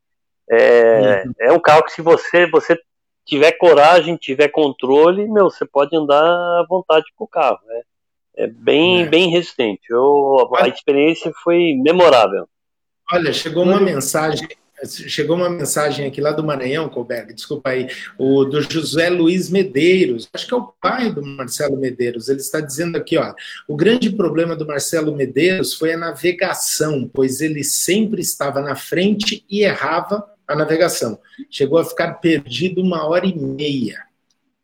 É, 0.49 1.25
é 1.41 1.51
um 1.51 1.59
carro 1.59 1.83
que 1.83 1.91
se 1.91 2.01
você 2.01 2.49
você 2.49 2.79
tiver 3.25 3.51
coragem, 3.53 4.15
tiver 4.15 4.47
controle, 4.47 5.27
meu, 5.27 5.49
você 5.49 5.65
pode 5.65 5.93
andar 5.97 6.23
à 6.23 6.65
vontade 6.69 7.05
com 7.13 7.25
o 7.25 7.27
carro. 7.27 7.59
Né? 7.65 7.81
É 8.37 8.47
bem, 8.47 9.03
é. 9.03 9.05
bem 9.07 9.29
resistente. 9.29 9.83
Eu, 9.89 10.49
a 10.57 10.67
experiência 10.67 11.31
foi 11.43 11.73
memorável. 11.81 12.47
Olha, 13.11 13.31
chegou 13.31 13.63
uma 13.63 13.79
mensagem, 13.79 14.47
chegou 14.85 15.35
uma 15.35 15.49
mensagem 15.49 16.07
aqui 16.07 16.19
lá 16.19 16.31
do 16.31 16.43
Maranhão, 16.43 16.89
Colberg, 16.89 17.33
desculpa 17.33 17.69
aí, 17.69 17.87
o 18.17 18.43
do 18.43 18.61
José 18.61 19.09
Luiz 19.09 19.49
Medeiros, 19.49 20.27
acho 20.33 20.47
que 20.47 20.53
é 20.53 20.57
o 20.57 20.73
pai 20.81 21.11
do 21.11 21.23
Marcelo 21.23 21.77
Medeiros. 21.77 22.29
Ele 22.29 22.39
está 22.39 22.59
dizendo 22.59 22.97
aqui, 22.97 23.17
ó, 23.17 23.33
o 23.67 23.75
grande 23.75 24.09
problema 24.09 24.55
do 24.55 24.65
Marcelo 24.65 25.15
Medeiros 25.15 25.75
foi 25.75 25.93
a 25.93 25.97
navegação, 25.97 27.09
pois 27.13 27.41
ele 27.41 27.63
sempre 27.63 28.21
estava 28.21 28.59
na 28.59 28.75
frente 28.75 29.45
e 29.49 29.63
errava 29.63 30.25
a 30.47 30.55
navegação. 30.55 31.19
Chegou 31.49 31.77
a 31.77 31.85
ficar 31.85 32.15
perdido 32.15 32.81
uma 32.81 33.07
hora 33.07 33.25
e 33.25 33.37
meia. 33.37 34.03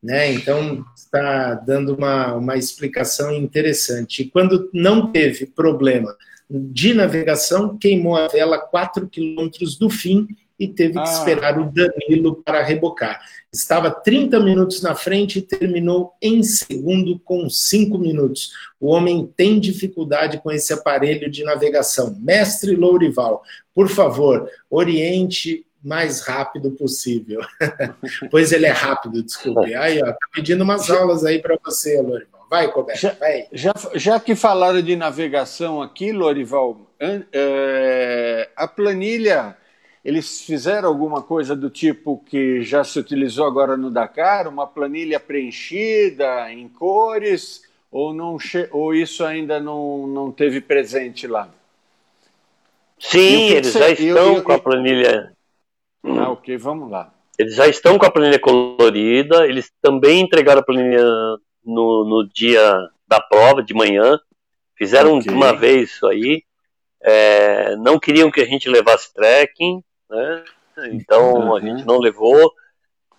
Né? 0.02 0.34
Então, 0.34 0.84
está 0.96 1.54
dando 1.54 1.96
uma, 1.96 2.34
uma 2.34 2.58
explicação 2.58 3.34
interessante. 3.34 4.24
E 4.24 4.30
quando 4.30 4.70
não 4.74 5.12
teve 5.12 5.46
problema 5.46 6.16
de 6.50 6.94
navegação, 6.94 7.78
queimou 7.78 8.16
a 8.16 8.28
vela 8.28 8.58
4 8.58 9.08
quilômetros 9.08 9.78
do 9.78 9.90
fim 9.90 10.28
e 10.60 10.68
teve 10.68 11.00
ah. 11.00 11.04
que 11.04 11.10
esperar 11.10 11.60
o 11.60 11.72
Danilo 11.72 12.42
para 12.44 12.62
rebocar. 12.62 13.20
Estava 13.52 13.90
30 13.90 14.40
minutos 14.40 14.82
na 14.82 14.96
frente 14.96 15.40
e 15.40 15.42
terminou 15.42 16.14
em 16.22 16.44
segundo 16.44 17.20
com 17.20 17.50
5 17.50 17.98
minutos. 17.98 18.52
O 18.80 18.88
homem 18.88 19.30
tem 19.36 19.60
dificuldade 19.60 20.40
com 20.40 20.52
esse 20.52 20.72
aparelho 20.72 21.30
de 21.30 21.44
navegação. 21.44 22.16
Mestre 22.20 22.76
Lourival, 22.76 23.42
por 23.74 23.90
favor, 23.90 24.50
oriente 24.70 25.66
mais 25.84 26.22
rápido 26.22 26.72
possível. 26.72 27.42
pois 28.30 28.52
ele 28.52 28.66
é 28.66 28.72
rápido, 28.72 29.24
desculpe. 29.24 29.74
Aí, 29.74 30.02
ó, 30.02 30.08
tá 30.08 30.28
pedindo 30.34 30.64
umas 30.64 30.90
aulas 30.90 31.26
aí 31.26 31.40
para 31.40 31.58
você, 31.64 32.02
Lorival. 32.02 32.48
Vai, 32.50 32.70
Coberto, 32.72 33.02
já, 33.02 33.12
vai. 33.14 33.48
Já, 33.52 33.74
já 33.96 34.20
que 34.20 34.36
falaram 34.36 34.82
de 34.82 34.96
navegação 34.96 35.82
aqui, 35.82 36.12
Lorival, 36.12 36.92
é, 37.00 38.50
a 38.56 38.68
planilha 38.68 39.56
eles 40.04 40.42
fizeram 40.42 40.90
alguma 40.90 41.22
coisa 41.22 41.56
do 41.56 41.70
tipo 41.70 42.24
que 42.26 42.62
já 42.64 42.84
se 42.84 43.00
utilizou 43.00 43.46
agora 43.46 43.78
no 43.78 43.92
Dakar, 43.92 44.48
uma 44.48 44.66
planilha 44.66 45.20
preenchida 45.20 46.52
em 46.52 46.68
cores, 46.68 47.62
ou, 47.92 48.14
não 48.14 48.38
ou 48.72 48.96
isso 48.96 49.24
ainda 49.24 49.60
não, 49.60 50.08
não 50.08 50.32
teve 50.32 50.60
presente 50.60 51.28
lá? 51.28 51.50
Sim, 53.00 53.50
eles 53.50 53.74
já 53.74 53.90
estão 53.90 54.06
eu, 54.08 54.36
eu, 54.38 54.44
com 54.44 54.52
a 54.52 54.60
planilha. 54.60 55.34
Ah, 56.04 56.32
ok, 56.32 56.58
vamos 56.58 56.90
lá. 56.90 57.14
Eles 57.38 57.56
já 57.56 57.68
estão 57.68 57.98
com 57.98 58.06
a 58.06 58.12
planilha 58.12 58.40
colorida, 58.40 59.48
eles 59.48 59.72
também 59.82 60.22
entregaram 60.22 60.62
a 60.62 60.64
planilha 60.64 61.04
no, 61.64 62.06
no 62.06 62.30
dia 62.34 62.90
da 63.08 63.20
prova, 63.20 63.64
de 63.64 63.74
manhã. 63.74 64.20
Fizeram 64.76 65.18
okay. 65.18 65.34
uma 65.34 65.54
vez 65.54 65.92
isso 65.92 66.08
aí. 66.08 66.44
É, 67.02 67.76
não 67.78 68.00
queriam 68.00 68.30
que 68.30 68.42
a 68.42 68.46
gente 68.46 68.70
levasse 68.70 69.14
trekking, 69.14 69.84
né? 70.10 70.44
Então 70.92 71.34
uhum. 71.34 71.56
a 71.56 71.60
gente 71.60 71.86
não 71.86 72.00
levou. 72.00 72.54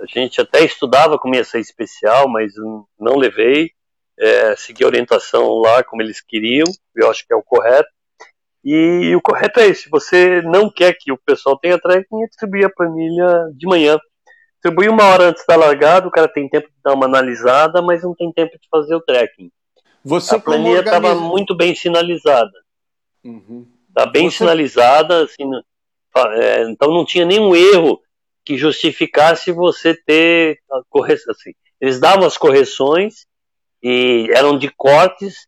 A 0.00 0.06
gente 0.06 0.40
até 0.40 0.64
estudava 0.64 1.18
como 1.18 1.34
ia 1.34 1.44
ser 1.44 1.60
especial, 1.60 2.28
mas 2.28 2.52
não 2.98 3.16
levei. 3.16 3.70
É, 4.18 4.54
segui 4.56 4.84
a 4.84 4.86
orientação 4.86 5.48
lá 5.58 5.82
como 5.82 6.02
eles 6.02 6.20
queriam, 6.20 6.66
eu 6.94 7.10
acho 7.10 7.26
que 7.26 7.32
é 7.32 7.36
o 7.36 7.42
correto. 7.42 7.88
E, 8.64 9.10
e 9.10 9.16
o 9.16 9.20
correto 9.20 9.60
é 9.60 9.66
esse: 9.66 9.88
você 9.90 10.40
não 10.42 10.70
quer 10.70 10.94
que 10.98 11.12
o 11.12 11.18
pessoal 11.18 11.58
tenha 11.58 11.78
trekking, 11.78 12.22
é 12.22 12.26
distribuir 12.26 12.66
a 12.66 12.70
planilha 12.70 13.50
de 13.54 13.66
manhã. 13.66 13.98
Distribui 14.54 14.88
uma 14.88 15.04
hora 15.04 15.24
antes 15.24 15.44
da 15.46 15.56
largada, 15.56 16.06
o 16.06 16.10
cara 16.10 16.28
tem 16.28 16.48
tempo 16.48 16.68
de 16.68 16.74
dar 16.84 16.94
uma 16.94 17.06
analisada, 17.06 17.82
mas 17.82 18.02
não 18.02 18.14
tem 18.14 18.32
tempo 18.32 18.52
de 18.52 18.68
fazer 18.70 18.94
o 18.94 19.00
trekking. 19.00 19.50
Você 20.04 20.36
a 20.36 20.40
planilha 20.40 20.80
estava 20.80 21.14
muito 21.14 21.56
bem 21.56 21.74
sinalizada. 21.74 22.52
Está 23.24 23.28
uhum. 23.28 23.66
Tá 23.94 24.06
bem 24.06 24.30
Você... 24.30 24.38
sinalizada, 24.38 25.24
assim, 25.24 25.50
é, 26.34 26.62
então 26.64 26.92
não 26.92 27.04
tinha 27.04 27.24
nenhum 27.24 27.54
erro 27.54 28.00
que 28.44 28.56
justificasse 28.56 29.52
você 29.52 29.94
ter 29.94 30.58
a 30.70 30.82
correção. 30.88 31.32
Assim. 31.32 31.52
Eles 31.80 32.00
davam 32.00 32.26
as 32.26 32.36
correções 32.36 33.26
e 33.82 34.28
eram 34.32 34.58
de 34.58 34.68
cortes 34.68 35.46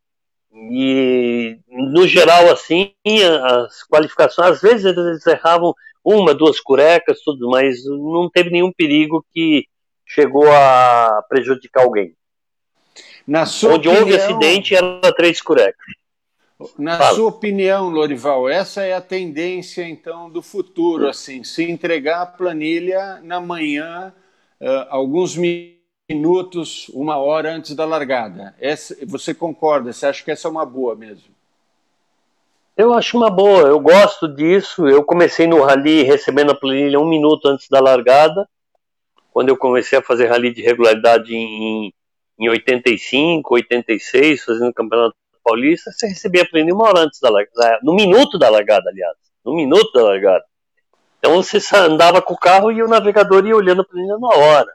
e 0.55 1.59
no 1.69 2.07
geral 2.07 2.51
assim 2.51 2.95
as 3.43 3.83
qualificações 3.89 4.53
às 4.53 4.63
vezes 4.63 4.85
eles 4.85 5.27
erravam 5.27 5.75
uma 6.05 6.35
duas 6.35 6.61
curecas 6.61 7.21
tudo 7.25 7.51
mas 7.51 7.85
não 7.85 8.31
teve 8.31 8.51
nenhum 8.51 8.73
perigo 8.73 9.25
que 9.33 9.67
chegou 10.07 10.51
a 10.51 11.25
prejudicar 11.29 11.83
alguém 11.83 12.15
na 13.27 13.47
sua 13.47 13.75
onde 13.75 13.89
opinião... 13.89 14.07
houve 14.07 14.17
acidente 14.17 14.75
era 14.75 15.13
três 15.15 15.41
curecas 15.41 15.85
na 16.79 16.97
Fala. 16.97 17.15
sua 17.17 17.29
opinião, 17.29 17.91
Lorival, 17.91 18.49
essa 18.49 18.83
é 18.83 18.95
a 18.95 19.01
tendência 19.01 19.87
então 19.87 20.31
do 20.31 20.41
futuro, 20.41 21.09
assim, 21.09 21.43
se 21.43 21.69
entregar 21.69 22.23
a 22.23 22.27
planilha 22.27 23.21
na 23.23 23.41
manhã, 23.41 24.15
uh, 24.61 24.87
alguns 24.89 25.37
minutos, 25.37 25.84
uma 26.93 27.17
hora 27.17 27.55
antes 27.55 27.75
da 27.75 27.85
largada. 27.85 28.55
Essa, 28.61 28.95
você 29.07 29.33
concorda? 29.33 29.93
Você 29.93 30.07
acha 30.07 30.23
que 30.23 30.31
essa 30.31 30.49
é 30.49 30.51
uma 30.51 30.67
boa 30.67 30.95
mesmo? 30.95 31.35
Eu 32.77 32.93
acho 32.93 33.17
uma 33.17 33.31
boa, 33.31 33.63
eu 33.63 33.81
gosto 33.81 34.29
disso. 34.29 34.87
Eu 34.87 35.03
comecei 35.03 35.47
no 35.47 35.63
rally 35.63 36.03
recebendo 36.03 36.51
a 36.51 36.55
planilha 36.55 37.01
um 37.01 37.09
minuto 37.09 37.47
antes 37.49 37.69
da 37.69 37.81
largada, 37.81 38.47
quando 39.33 39.49
eu 39.49 39.57
comecei 39.57 39.99
a 39.99 40.03
fazer 40.03 40.27
rally 40.27 40.53
de 40.53 40.61
regularidade 40.61 41.35
em, 41.35 41.93
em 42.39 42.49
85, 42.49 43.55
86, 43.55 44.45
fazendo 44.45 44.75
campeonato 44.75 45.15
Paulista, 45.43 45.93
você 45.93 46.09
recebia 46.09 46.43
a 46.43 46.49
planilha 46.49 46.75
uma 46.75 46.89
hora 46.89 47.01
antes 47.01 47.21
da 47.21 47.31
largada, 47.31 47.79
no 47.83 47.95
minuto 47.95 48.39
da 48.39 48.49
largada, 48.49 48.89
aliás, 48.89 49.17
no 49.45 49.55
minuto 49.55 49.93
da 49.93 50.03
largada. 50.03 50.45
Então 51.19 51.43
você 51.43 51.59
andava 51.77 52.21
com 52.21 52.35
o 52.35 52.39
carro 52.39 52.73
e 52.73 52.83
o 52.83 52.89
navegador 52.89 53.47
ia 53.47 53.57
olhando 53.57 53.83
a 53.83 53.85
planilha 53.85 54.19
na 54.19 54.29
hora. 54.29 54.73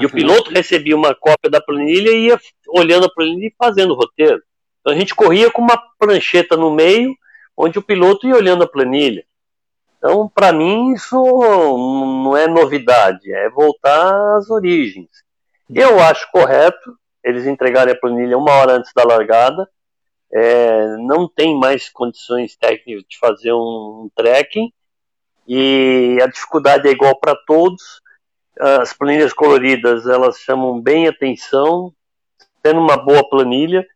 E 0.00 0.06
o 0.06 0.10
piloto 0.10 0.50
recebia 0.50 0.96
uma 0.96 1.14
cópia 1.14 1.50
da 1.50 1.60
planilha 1.60 2.10
e 2.10 2.28
ia 2.28 2.40
olhando 2.68 3.06
a 3.06 3.12
planilha 3.12 3.48
e 3.48 3.54
fazendo 3.58 3.92
o 3.92 3.96
roteiro. 3.96 4.42
Então 4.80 4.92
a 4.92 4.96
gente 4.96 5.14
corria 5.14 5.50
com 5.50 5.62
uma 5.62 5.80
prancheta 5.98 6.56
no 6.56 6.70
meio, 6.70 7.14
onde 7.56 7.78
o 7.78 7.82
piloto 7.82 8.26
ia 8.26 8.34
olhando 8.34 8.64
a 8.64 8.68
planilha. 8.68 9.24
Então, 9.98 10.28
para 10.28 10.52
mim, 10.52 10.92
isso 10.92 11.16
não 11.16 12.36
é 12.36 12.46
novidade, 12.46 13.32
é 13.32 13.48
voltar 13.48 14.36
às 14.36 14.50
origens. 14.50 15.08
Eu 15.74 15.98
acho 15.98 16.30
correto 16.30 16.94
eles 17.24 17.46
entregarem 17.46 17.94
a 17.94 17.98
planilha 17.98 18.36
uma 18.36 18.52
hora 18.52 18.72
antes 18.72 18.92
da 18.94 19.02
largada, 19.02 19.66
é, 20.30 20.96
não 20.98 21.26
tem 21.26 21.58
mais 21.58 21.88
condições 21.88 22.54
técnicas 22.54 23.04
de 23.08 23.18
fazer 23.18 23.52
um, 23.52 24.04
um 24.04 24.10
trekking 24.14 24.70
e 25.48 26.18
a 26.22 26.26
dificuldade 26.26 26.86
é 26.86 26.90
igual 26.90 27.18
para 27.18 27.34
todos. 27.46 28.02
As 28.58 28.92
planilhas 28.92 29.32
coloridas 29.32 30.06
elas 30.06 30.38
chamam 30.38 30.80
bem 30.80 31.08
atenção, 31.08 31.92
tendo 32.62 32.80
uma 32.80 32.96
boa 32.96 33.28
planilha, 33.28 33.86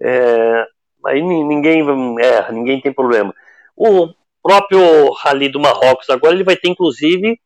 é, 0.00 0.66
aí 1.06 1.20
ninguém 1.22 1.84
erra, 2.20 2.52
ninguém 2.52 2.80
tem 2.80 2.92
problema. 2.92 3.34
O 3.76 4.08
próprio 4.42 5.12
Rally 5.12 5.48
do 5.48 5.60
Marrocos 5.60 6.08
agora 6.10 6.34
ele 6.34 6.44
vai 6.44 6.56
ter 6.56 6.68
inclusive 6.68 7.38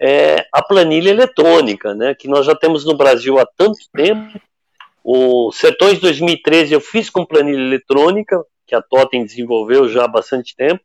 é, 0.00 0.46
a 0.52 0.62
planilha 0.62 1.10
eletrônica, 1.10 1.94
né, 1.94 2.14
que 2.14 2.26
nós 2.26 2.46
já 2.46 2.54
temos 2.54 2.84
no 2.84 2.96
Brasil 2.96 3.38
há 3.38 3.46
tanto 3.56 3.78
tempo 3.94 4.40
o 5.02 5.50
Sertões 5.52 5.98
2013 5.98 6.74
eu 6.74 6.80
fiz 6.80 7.08
com 7.08 7.24
planilha 7.24 7.60
eletrônica, 7.60 8.42
que 8.66 8.74
a 8.74 8.82
Totem 8.82 9.24
desenvolveu 9.24 9.88
já 9.88 10.04
há 10.04 10.08
bastante 10.08 10.54
tempo. 10.54 10.82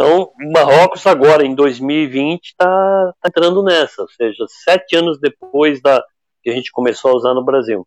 Então, 0.00 0.32
Marrocos 0.50 1.06
agora, 1.06 1.44
em 1.44 1.54
2020, 1.54 2.46
está 2.46 3.12
tá 3.20 3.28
entrando 3.28 3.62
nessa, 3.62 4.00
ou 4.00 4.08
seja, 4.08 4.46
sete 4.48 4.96
anos 4.96 5.20
depois 5.20 5.82
da 5.82 6.02
que 6.42 6.48
a 6.48 6.54
gente 6.54 6.72
começou 6.72 7.10
a 7.10 7.16
usar 7.16 7.34
no 7.34 7.44
Brasil. 7.44 7.86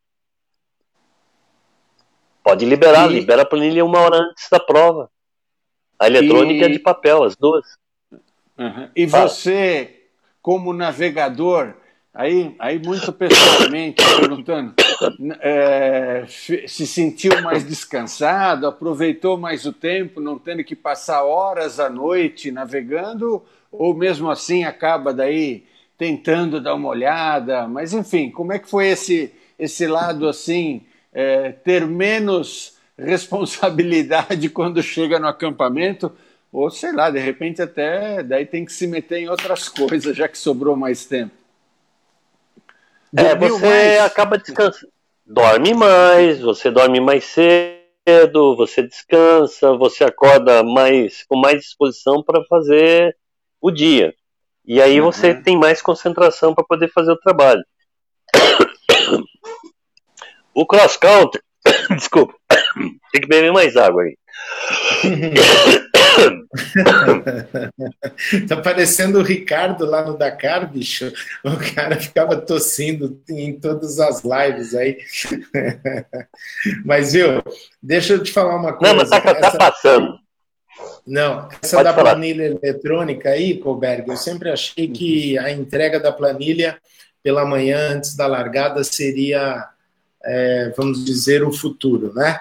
Pode 2.43 2.65
liberar, 2.65 3.09
e... 3.09 3.15
libera 3.15 3.41
a 3.41 3.45
planilha 3.45 3.83
uma 3.83 3.99
hora 3.99 4.17
antes 4.17 4.47
da 4.47 4.59
prova. 4.59 5.09
A 5.97 6.05
eletrônica 6.05 6.67
e... 6.67 6.69
é 6.69 6.69
de 6.69 6.77
papel, 6.77 7.23
as 7.23 7.35
duas. 7.35 7.65
Uhum. 8.59 8.89
E 8.95 9.09
Fala. 9.09 9.27
você, 9.27 10.03
como 10.39 10.71
navegador, 10.71 11.73
Aí, 12.15 12.55
aí 12.59 12.77
muito 12.77 13.11
pessoalmente, 13.11 14.03
perguntando, 14.19 14.75
é, 15.41 16.25
se 16.27 16.87
sentiu 16.87 17.41
mais 17.41 17.65
descansado, 17.65 18.67
aproveitou 18.67 19.37
mais 19.37 19.65
o 19.65 19.73
tempo, 19.73 20.19
não 20.19 20.37
tendo 20.37 20.63
que 20.63 20.75
passar 20.75 21.23
horas 21.23 21.79
à 21.79 21.89
noite 21.89 22.51
navegando, 22.51 23.43
ou 23.71 23.93
mesmo 23.93 24.29
assim 24.29 24.63
acaba 24.63 25.13
daí 25.13 25.65
tentando 25.97 26.59
dar 26.59 26.75
uma 26.75 26.89
olhada, 26.89 27.67
mas 27.67 27.93
enfim, 27.93 28.29
como 28.29 28.53
é 28.53 28.59
que 28.59 28.69
foi 28.69 28.87
esse, 28.87 29.31
esse 29.57 29.87
lado 29.87 30.27
assim, 30.27 30.81
é, 31.13 31.51
ter 31.51 31.85
menos 31.85 32.77
responsabilidade 32.97 34.49
quando 34.49 34.81
chega 34.81 35.19
no 35.19 35.27
acampamento, 35.27 36.11
ou 36.51 36.69
sei 36.69 36.91
lá, 36.91 37.09
de 37.09 37.19
repente 37.19 37.61
até 37.61 38.21
daí 38.21 38.45
tem 38.45 38.65
que 38.65 38.73
se 38.73 38.85
meter 38.85 39.19
em 39.19 39.29
outras 39.29 39.67
coisas, 39.69 40.15
já 40.15 40.27
que 40.27 40.37
sobrou 40.37 40.75
mais 40.75 41.05
tempo. 41.05 41.42
É, 43.15 43.35
você 43.35 43.65
mais. 43.65 44.01
acaba 44.01 44.37
descansando. 44.37 44.91
Dorme 45.25 45.73
mais, 45.73 46.41
você 46.41 46.69
dorme 46.69 46.99
mais 46.99 47.23
cedo, 47.25 48.55
você 48.57 48.83
descansa, 48.83 49.75
você 49.77 50.03
acorda 50.03 50.63
mais 50.63 51.23
com 51.27 51.37
mais 51.37 51.61
disposição 51.61 52.23
para 52.23 52.43
fazer 52.45 53.15
o 53.61 53.71
dia. 53.71 54.13
E 54.65 54.81
aí 54.81 54.99
uhum. 54.99 55.11
você 55.11 55.33
tem 55.33 55.57
mais 55.57 55.81
concentração 55.81 56.53
para 56.53 56.65
poder 56.65 56.89
fazer 56.91 57.11
o 57.11 57.19
trabalho. 57.19 57.63
O 60.55 60.67
cross 60.67 60.95
country, 60.97 61.41
desculpa, 61.97 62.35
tem 63.11 63.21
que 63.21 63.27
beber 63.27 63.51
mais 63.51 63.75
água 63.75 64.03
aí. 64.03 64.15
tá 68.47 68.61
parecendo 68.61 69.19
o 69.19 69.23
Ricardo 69.23 69.85
lá 69.85 70.05
no 70.05 70.17
Dakar, 70.17 70.71
bicho. 70.71 71.11
O 71.43 71.57
cara 71.75 71.99
ficava 71.99 72.37
tossindo 72.37 73.21
em 73.29 73.59
todas 73.59 73.99
as 73.99 74.23
lives 74.23 74.73
aí. 74.75 74.97
mas, 76.85 77.13
viu, 77.13 77.43
deixa 77.81 78.13
eu 78.13 78.23
te 78.23 78.31
falar 78.31 78.55
uma 78.55 78.73
coisa. 78.73 78.93
Não, 78.93 78.99
mas 78.99 79.09
tá, 79.09 79.21
tá 79.21 79.47
essa... 79.47 79.57
passando. 79.57 80.19
Não, 81.05 81.49
essa 81.61 81.77
Pode 81.77 81.89
da 81.89 81.93
falar. 81.93 82.11
planilha 82.11 82.45
eletrônica 82.45 83.29
aí, 83.29 83.57
Colberg, 83.57 84.09
eu 84.09 84.17
sempre 84.17 84.49
achei 84.49 84.87
que 84.87 85.37
a 85.37 85.51
entrega 85.51 85.99
da 85.99 86.11
planilha 86.11 86.79
pela 87.21 87.45
manhã 87.45 87.91
antes 87.91 88.15
da 88.15 88.25
largada 88.25 88.83
seria, 88.83 89.67
é, 90.23 90.73
vamos 90.75 91.05
dizer, 91.05 91.43
o 91.43 91.51
futuro, 91.51 92.11
né? 92.13 92.39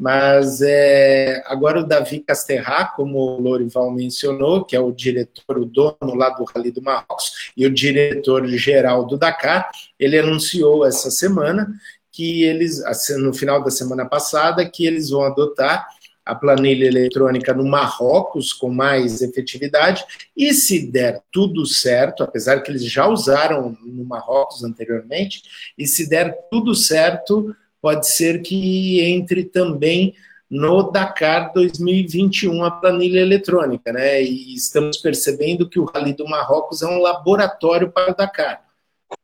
Mas 0.00 0.62
é, 0.62 1.42
agora 1.44 1.80
o 1.80 1.86
Davi 1.86 2.20
Casterra, 2.20 2.86
como 2.96 3.18
o 3.18 3.38
Lorival 3.38 3.90
mencionou, 3.90 4.64
que 4.64 4.74
é 4.74 4.80
o 4.80 4.90
diretor, 4.90 5.58
o 5.58 5.66
dono 5.66 6.14
lá 6.14 6.30
do 6.30 6.44
Rally 6.44 6.70
do 6.70 6.80
Marrocos 6.80 7.52
e 7.54 7.66
o 7.66 7.70
diretor-geral 7.70 9.04
do 9.04 9.18
Dakar, 9.18 9.70
ele 9.98 10.18
anunciou 10.18 10.86
essa 10.86 11.10
semana 11.10 11.70
que 12.10 12.44
eles, 12.44 12.82
assim, 12.86 13.20
no 13.20 13.34
final 13.34 13.62
da 13.62 13.70
semana 13.70 14.06
passada, 14.06 14.66
que 14.66 14.86
eles 14.86 15.10
vão 15.10 15.22
adotar 15.22 15.86
a 16.24 16.34
planilha 16.34 16.86
eletrônica 16.86 17.52
no 17.52 17.64
Marrocos 17.64 18.54
com 18.54 18.70
mais 18.70 19.20
efetividade, 19.20 20.02
e 20.34 20.54
se 20.54 20.90
der 20.90 21.20
tudo 21.30 21.66
certo, 21.66 22.22
apesar 22.22 22.62
que 22.62 22.70
eles 22.70 22.84
já 22.84 23.06
usaram 23.06 23.76
no 23.84 24.04
Marrocos 24.04 24.64
anteriormente, 24.64 25.42
e 25.76 25.86
se 25.86 26.08
der 26.08 26.34
tudo 26.50 26.74
certo, 26.74 27.54
pode 27.80 28.08
ser 28.08 28.42
que 28.42 29.00
entre 29.00 29.44
também 29.44 30.14
no 30.50 30.90
Dakar 30.90 31.52
2021 31.52 32.64
a 32.64 32.70
planilha 32.70 33.20
eletrônica, 33.20 33.92
né? 33.92 34.22
E 34.22 34.54
estamos 34.54 34.96
percebendo 34.96 35.68
que 35.68 35.78
o 35.78 35.84
Rally 35.84 36.12
do 36.12 36.26
Marrocos 36.26 36.82
é 36.82 36.86
um 36.86 36.98
laboratório 36.98 37.90
para 37.90 38.12
o 38.12 38.16
Dakar. 38.16 38.64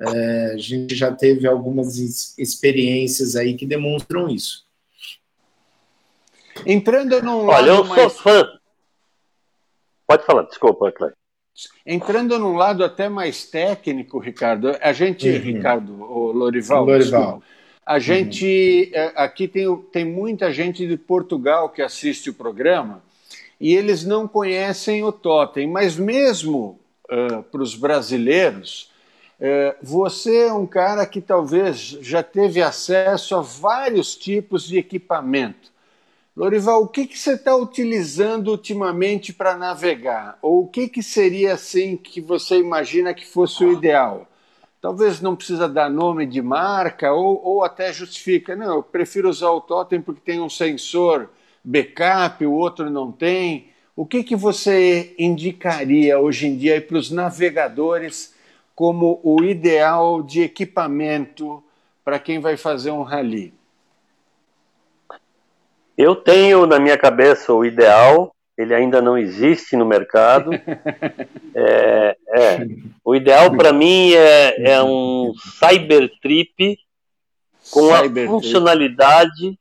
É, 0.01 0.53
a 0.55 0.57
gente 0.57 0.95
já 0.95 1.13
teve 1.13 1.47
algumas 1.47 1.99
experiências 2.39 3.35
aí 3.37 3.55
que 3.55 3.67
demonstram 3.67 4.29
isso. 4.29 4.65
Entrando 6.65 7.21
num 7.23 7.47
Olha, 7.49 7.71
eu 7.71 7.85
mais... 7.85 8.01
sou 8.01 8.11
fã. 8.11 8.49
Pode 10.07 10.25
falar, 10.25 10.43
desculpa, 10.45 10.93
Cláudio. 10.93 11.17
Entrando 11.85 12.39
num 12.39 12.55
lado 12.55 12.85
até 12.85 13.09
mais 13.09 13.47
técnico, 13.47 14.19
Ricardo, 14.19 14.77
a 14.81 14.93
gente, 14.93 15.29
uhum. 15.29 15.39
Ricardo, 15.39 16.03
o 16.03 16.31
Lorival, 16.31 16.85
Lorival. 16.85 17.23
Desculpa, 17.23 17.56
a 17.87 18.01
gente, 18.01 18.93
uhum. 18.93 19.13
aqui 19.15 19.47
tem, 19.47 19.77
tem 19.93 20.05
muita 20.05 20.53
gente 20.53 20.85
de 20.89 20.97
Portugal 20.97 21.69
que 21.69 21.81
assiste 21.81 22.31
o 22.31 22.35
programa 22.35 23.01
e 23.61 23.77
eles 23.77 24.05
não 24.05 24.27
conhecem 24.27 25.05
o 25.05 25.13
Totem, 25.13 25.69
mas 25.69 25.97
mesmo 25.97 26.81
uh, 27.05 27.45
para 27.45 27.63
os 27.63 27.77
brasileiros, 27.77 28.91
uh, 29.41 29.77
você 29.81 30.49
é 30.49 30.53
um 30.53 30.67
cara 30.67 31.07
que 31.07 31.21
talvez 31.21 31.79
já 31.79 32.25
teve 32.25 32.61
acesso 32.61 33.37
a 33.37 33.41
vários 33.41 34.17
tipos 34.17 34.67
de 34.67 34.79
equipamento. 34.79 35.71
Lorival, 36.37 36.83
o 36.83 36.89
que, 36.89 37.07
que 37.07 37.17
você 37.17 37.35
está 37.35 37.55
utilizando 37.55 38.49
ultimamente 38.49 39.33
para 39.33 39.57
navegar? 39.57 40.39
Ou 40.43 40.65
o 40.65 40.67
que, 40.67 40.89
que 40.89 41.03
seria 41.03 41.55
assim 41.55 41.97
que 41.97 42.21
você 42.21 42.59
imagina 42.59 43.15
que 43.15 43.25
fosse 43.25 43.65
o 43.65 43.73
ideal? 43.73 44.29
Talvez 44.87 45.21
não 45.21 45.35
precisa 45.35 45.69
dar 45.69 45.91
nome 45.91 46.25
de 46.25 46.41
marca 46.41 47.13
ou, 47.13 47.45
ou 47.45 47.65
até 47.65 47.93
justifica. 47.93 48.55
Não, 48.55 48.77
eu 48.77 48.83
prefiro 48.85 49.29
usar 49.29 49.51
o 49.51 49.61
Totem 49.61 50.01
porque 50.01 50.21
tem 50.25 50.41
um 50.41 50.49
sensor 50.49 51.29
backup, 51.65 52.47
o 52.47 52.53
outro 52.53 52.89
não 52.89 53.11
tem. 53.11 53.73
O 53.97 54.07
que, 54.07 54.23
que 54.23 54.37
você 54.37 55.13
indicaria 55.19 56.21
hoje 56.21 56.47
em 56.47 56.57
dia 56.57 56.81
para 56.81 56.99
os 56.99 57.11
navegadores 57.11 58.33
como 58.77 59.19
o 59.25 59.43
ideal 59.43 60.23
de 60.23 60.43
equipamento 60.43 61.61
para 62.05 62.21
quem 62.21 62.39
vai 62.39 62.57
fazer 62.57 62.93
um 62.93 63.03
rally? 63.03 63.53
Eu 65.99 66.15
tenho 66.15 66.65
na 66.65 66.79
minha 66.79 66.97
cabeça 66.97 67.53
o 67.53 67.65
ideal, 67.65 68.36
ele 68.57 68.75
ainda 68.75 69.03
não 69.03 69.19
existe 69.19 69.77
no 69.77 69.87
mercado. 69.87 70.51
É, 71.59 72.17
é. 72.29 72.67
O 73.03 73.15
ideal 73.15 73.57
para 73.57 73.73
mim 73.73 74.13
é, 74.13 74.73
é, 74.73 74.83
um 74.83 75.33
Cybertrip 75.59 76.79
com 77.71 77.89
Cyber 77.97 78.27
a 78.27 78.31
funcionalidade 78.31 79.59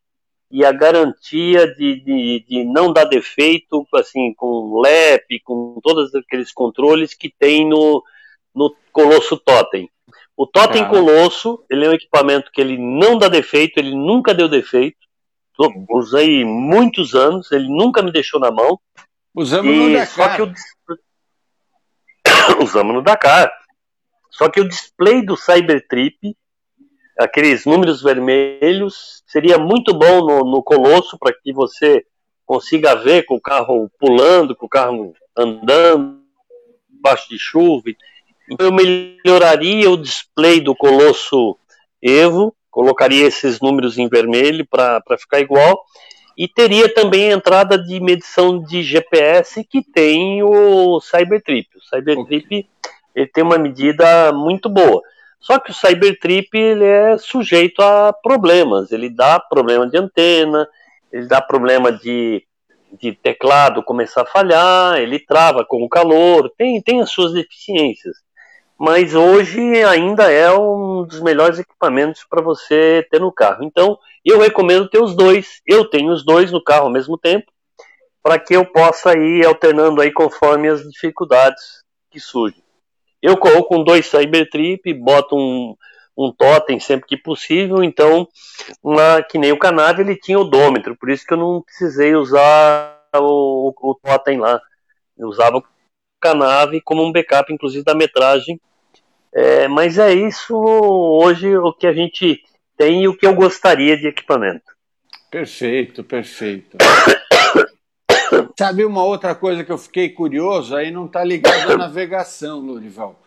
e 0.51 0.65
a 0.65 0.73
garantia 0.73 1.65
de, 1.73 2.01
de, 2.01 2.45
de, 2.45 2.63
não 2.65 2.91
dar 2.91 3.05
defeito, 3.05 3.87
assim, 3.93 4.33
com 4.33 4.81
LEP, 4.81 5.39
com 5.45 5.79
todos 5.81 6.13
aqueles 6.15 6.51
controles 6.51 7.13
que 7.13 7.33
tem 7.39 7.65
no, 7.65 8.03
no 8.53 8.75
Colosso 8.91 9.37
Totem. 9.37 9.89
O 10.35 10.45
Totem 10.45 10.83
ah. 10.83 10.89
Colosso, 10.89 11.63
ele 11.69 11.85
é 11.85 11.89
um 11.89 11.93
equipamento 11.93 12.51
que 12.51 12.59
ele 12.59 12.77
não 12.77 13.17
dá 13.17 13.29
defeito, 13.29 13.77
ele 13.77 13.95
nunca 13.95 14.33
deu 14.33 14.49
defeito, 14.49 15.04
usei 15.89 16.43
muitos 16.43 17.13
anos, 17.13 17.51
ele 17.51 17.67
nunca 17.67 18.01
me 18.01 18.11
deixou 18.11 18.39
na 18.39 18.51
mão. 18.51 18.79
Usamos 19.33 19.73
e, 19.73 19.77
no 19.77 19.93
Dakar. 19.93 20.07
Só 20.07 20.35
que 20.35 20.41
o, 20.41 20.53
usamos 22.63 22.93
no 22.95 23.01
Dakar. 23.01 23.51
Só 24.31 24.49
que 24.49 24.59
o 24.59 24.67
display 24.67 25.25
do 25.25 25.37
Cybertrip, 25.37 26.35
aqueles 27.17 27.65
números 27.65 28.01
vermelhos, 28.01 29.23
seria 29.25 29.57
muito 29.57 29.93
bom 29.93 30.25
no, 30.25 30.51
no 30.51 30.63
Colosso 30.63 31.17
para 31.17 31.33
que 31.33 31.53
você 31.53 32.05
consiga 32.45 32.95
ver 32.95 33.23
com 33.23 33.35
o 33.35 33.41
carro 33.41 33.89
pulando, 33.97 34.55
com 34.55 34.65
o 34.65 34.69
carro 34.69 35.13
andando, 35.37 36.21
baixo 37.01 37.29
de 37.29 37.39
chuva. 37.39 37.83
Então 38.49 38.67
eu 38.67 38.73
melhoraria 38.73 39.89
o 39.89 39.97
display 39.97 40.59
do 40.59 40.75
Colosso 40.75 41.57
Evo 42.01 42.55
colocaria 42.75 43.25
esses 43.25 43.61
números 43.61 43.97
em 43.97 44.09
vermelho 44.09 44.67
para 44.67 45.17
ficar 45.17 45.39
igual. 45.39 45.85
E 46.37 46.45
teria 46.45 46.93
também 46.93 47.31
a 47.31 47.35
entrada 47.37 47.81
de 47.81 48.01
medição 48.01 48.61
de 48.61 48.83
GPS 48.83 49.63
que 49.63 49.81
tem 49.81 50.43
o 50.43 50.99
Cybertrip. 50.99 51.69
O 51.77 51.81
Cybertrip 51.81 52.67
ele 53.15 53.27
tem 53.27 53.45
uma 53.45 53.57
medida 53.57 54.33
muito 54.33 54.67
boa. 54.67 55.01
Só 55.39 55.57
que 55.57 55.71
o 55.71 55.73
Cybertrip 55.73 56.49
ele 56.53 56.83
é 56.83 57.17
sujeito 57.17 57.81
a 57.81 58.11
problemas. 58.11 58.91
Ele 58.91 59.09
dá 59.09 59.39
problema 59.39 59.87
de 59.87 59.97
antena, 59.97 60.67
ele 61.13 61.27
dá 61.27 61.41
problema 61.41 61.93
de, 61.93 62.45
de 62.99 63.13
teclado 63.13 63.81
começar 63.81 64.23
a 64.23 64.25
falhar, 64.25 64.97
ele 64.97 65.17
trava 65.17 65.63
com 65.63 65.81
o 65.81 65.87
calor, 65.87 66.51
tem, 66.57 66.81
tem 66.81 66.99
as 66.99 67.09
suas 67.09 67.31
deficiências 67.31 68.24
mas 68.77 69.15
hoje 69.15 69.59
ainda 69.83 70.31
é 70.31 70.51
um 70.51 71.03
dos 71.05 71.21
melhores 71.21 71.59
equipamentos 71.59 72.25
para 72.29 72.41
você 72.41 73.07
ter 73.09 73.19
no 73.19 73.31
carro. 73.31 73.63
Então, 73.63 73.97
eu 74.23 74.39
recomendo 74.39 74.89
ter 74.89 75.01
os 75.01 75.15
dois. 75.15 75.61
Eu 75.65 75.89
tenho 75.89 76.11
os 76.11 76.25
dois 76.25 76.51
no 76.51 76.63
carro 76.63 76.85
ao 76.85 76.91
mesmo 76.91 77.17
tempo, 77.17 77.51
para 78.21 78.37
que 78.39 78.55
eu 78.55 78.65
possa 78.65 79.17
ir 79.17 79.45
alternando 79.45 80.01
aí 80.01 80.11
conforme 80.11 80.67
as 80.67 80.81
dificuldades 80.81 81.83
que 82.11 82.19
surgem. 82.19 82.63
Eu 83.21 83.37
corro 83.37 83.63
com 83.63 83.83
dois 83.83 84.07
Cybertrip, 84.07 84.93
boto 84.93 85.35
um, 85.35 85.75
um 86.17 86.31
totem 86.31 86.79
sempre 86.79 87.07
que 87.07 87.17
possível, 87.17 87.83
então, 87.83 88.27
uma, 88.83 89.21
que 89.23 89.37
nem 89.37 89.51
o 89.51 89.59
Canave, 89.59 90.01
ele 90.01 90.15
tinha 90.15 90.39
odômetro, 90.39 90.95
por 90.95 91.09
isso 91.09 91.25
que 91.25 91.33
eu 91.33 91.37
não 91.37 91.61
precisei 91.61 92.15
usar 92.15 92.99
o, 93.15 93.73
o 93.81 93.95
totem 93.95 94.39
lá. 94.39 94.61
Eu 95.17 95.27
usava 95.27 95.63
Canave 96.25 96.81
como 96.81 97.05
um 97.05 97.11
backup, 97.11 97.53
inclusive, 97.53 97.83
da 97.83 97.93
metragem. 97.93 98.59
É, 99.31 99.67
mas 99.67 99.99
é 99.99 100.11
isso 100.11 100.55
hoje 100.55 101.55
o 101.55 101.71
que 101.71 101.85
a 101.85 101.93
gente 101.93 102.41
tem 102.75 103.03
e 103.03 103.07
o 103.07 103.15
que 103.15 103.27
eu 103.27 103.35
gostaria 103.35 103.95
de 103.95 104.07
equipamento. 104.07 104.73
Perfeito, 105.29 106.03
perfeito. 106.03 106.77
Sabe 108.57 108.83
uma 108.83 109.03
outra 109.03 109.35
coisa 109.35 109.63
que 109.63 109.71
eu 109.71 109.77
fiquei 109.77 110.09
curioso? 110.09 110.75
Aí 110.75 110.89
não 110.89 111.05
está 111.05 111.23
ligado 111.23 111.73
à 111.73 111.77
navegação, 111.77 112.59
Lurival. 112.59 113.21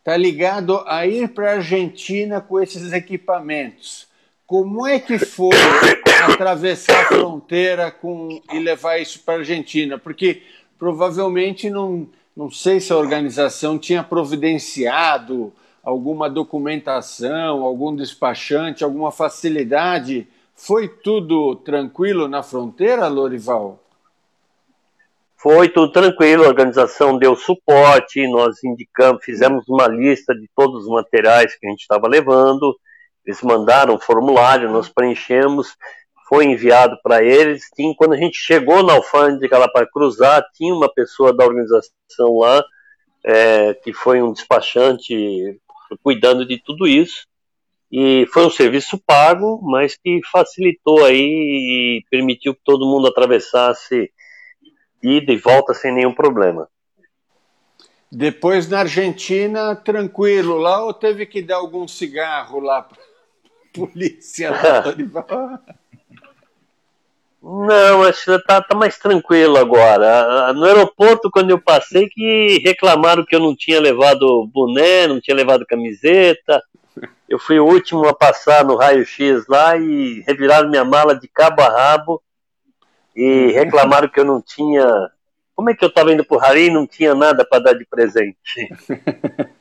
Está 0.00 0.18
ligado 0.18 0.84
a 0.86 1.06
ir 1.06 1.28
para 1.28 1.52
a 1.52 1.54
Argentina 1.54 2.42
com 2.42 2.60
esses 2.60 2.92
equipamentos. 2.92 4.06
Como 4.46 4.86
é 4.86 5.00
que 5.00 5.18
foi 5.18 5.56
atravessar 6.30 7.04
a 7.04 7.06
fronteira 7.06 7.90
com, 7.90 8.42
e 8.52 8.58
levar 8.58 8.98
isso 8.98 9.20
para 9.20 9.34
a 9.34 9.38
Argentina? 9.38 9.98
Porque 9.98 10.42
provavelmente 10.78 11.70
não 11.70 12.06
não 12.36 12.50
sei 12.50 12.80
se 12.80 12.92
a 12.92 12.96
organização 12.96 13.78
tinha 13.78 14.02
providenciado 14.02 15.52
alguma 15.82 16.28
documentação, 16.28 17.62
algum 17.62 17.94
despachante, 17.94 18.82
alguma 18.82 19.12
facilidade. 19.12 20.26
Foi 20.54 20.88
tudo 20.88 21.56
tranquilo 21.56 22.26
na 22.26 22.42
fronteira, 22.42 23.06
Lorival? 23.06 23.78
Foi 25.36 25.68
tudo 25.68 25.92
tranquilo, 25.92 26.44
a 26.44 26.48
organização 26.48 27.18
deu 27.18 27.36
suporte, 27.36 28.26
nós 28.28 28.64
indicamos, 28.64 29.22
fizemos 29.22 29.68
uma 29.68 29.86
lista 29.86 30.34
de 30.34 30.48
todos 30.56 30.84
os 30.84 30.90
materiais 30.90 31.54
que 31.54 31.66
a 31.66 31.70
gente 31.70 31.82
estava 31.82 32.08
levando, 32.08 32.74
eles 33.26 33.42
mandaram 33.42 33.94
um 33.94 34.00
formulário, 34.00 34.70
nós 34.70 34.88
preenchemos, 34.88 35.76
foi 36.28 36.46
enviado 36.46 36.98
para 37.02 37.22
eles. 37.22 37.68
Tinha, 37.74 37.94
quando 37.96 38.14
a 38.14 38.16
gente 38.16 38.36
chegou 38.36 38.82
na 38.82 38.94
alfândega 38.94 39.58
lá 39.58 39.68
para 39.68 39.86
cruzar, 39.86 40.44
tinha 40.54 40.74
uma 40.74 40.92
pessoa 40.92 41.34
da 41.34 41.44
organização 41.44 42.38
lá, 42.38 42.64
é, 43.24 43.74
que 43.74 43.92
foi 43.92 44.22
um 44.22 44.32
despachante 44.32 45.60
cuidando 46.02 46.46
de 46.46 46.58
tudo 46.58 46.86
isso. 46.86 47.26
E 47.90 48.26
foi 48.32 48.44
um 48.44 48.50
serviço 48.50 48.98
pago, 48.98 49.60
mas 49.62 49.96
que 49.96 50.20
facilitou 50.30 51.04
aí 51.04 51.16
e 51.16 52.04
permitiu 52.10 52.54
que 52.54 52.60
todo 52.64 52.86
mundo 52.86 53.06
atravessasse 53.06 54.10
ida 55.02 55.32
e 55.32 55.36
volta 55.36 55.74
sem 55.74 55.92
nenhum 55.92 56.12
problema. 56.12 56.68
Depois 58.10 58.68
na 58.68 58.80
Argentina, 58.80 59.76
tranquilo 59.76 60.56
lá, 60.56 60.84
ou 60.84 60.94
teve 60.94 61.26
que 61.26 61.42
dar 61.42 61.56
algum 61.56 61.86
cigarro 61.86 62.60
lá 62.60 62.82
para 62.82 62.98
polícia? 63.72 64.52
Não, 67.46 68.02
acho 68.04 68.24
que 68.24 68.46
tá, 68.46 68.62
tá 68.62 68.74
mais 68.74 68.98
tranquilo 68.98 69.58
agora. 69.58 70.50
No 70.54 70.64
aeroporto, 70.64 71.30
quando 71.30 71.50
eu 71.50 71.60
passei, 71.60 72.08
que 72.08 72.62
reclamaram 72.64 73.22
que 73.22 73.36
eu 73.36 73.40
não 73.40 73.54
tinha 73.54 73.78
levado 73.78 74.46
boné, 74.46 75.06
não 75.06 75.20
tinha 75.20 75.36
levado 75.36 75.66
camiseta. 75.66 76.62
Eu 77.28 77.38
fui 77.38 77.58
o 77.60 77.66
último 77.66 78.08
a 78.08 78.14
passar 78.14 78.64
no 78.64 78.76
raio-x 78.76 79.46
lá 79.46 79.76
e 79.76 80.22
reviraram 80.26 80.70
minha 80.70 80.86
mala 80.86 81.14
de 81.14 81.28
cabo 81.28 81.60
a 81.60 81.68
rabo. 81.68 82.22
e 83.14 83.52
reclamaram 83.52 84.08
que 84.08 84.20
eu 84.20 84.24
não 84.24 84.40
tinha. 84.40 84.86
Como 85.54 85.68
é 85.68 85.74
que 85.74 85.84
eu 85.84 85.88
estava 85.88 86.12
indo 86.12 86.24
para 86.24 86.36
o 86.36 86.40
Rally 86.40 86.66
e 86.66 86.72
não 86.72 86.86
tinha 86.86 87.14
nada 87.14 87.44
para 87.44 87.62
dar 87.62 87.74
de 87.74 87.84
presente? 87.84 88.38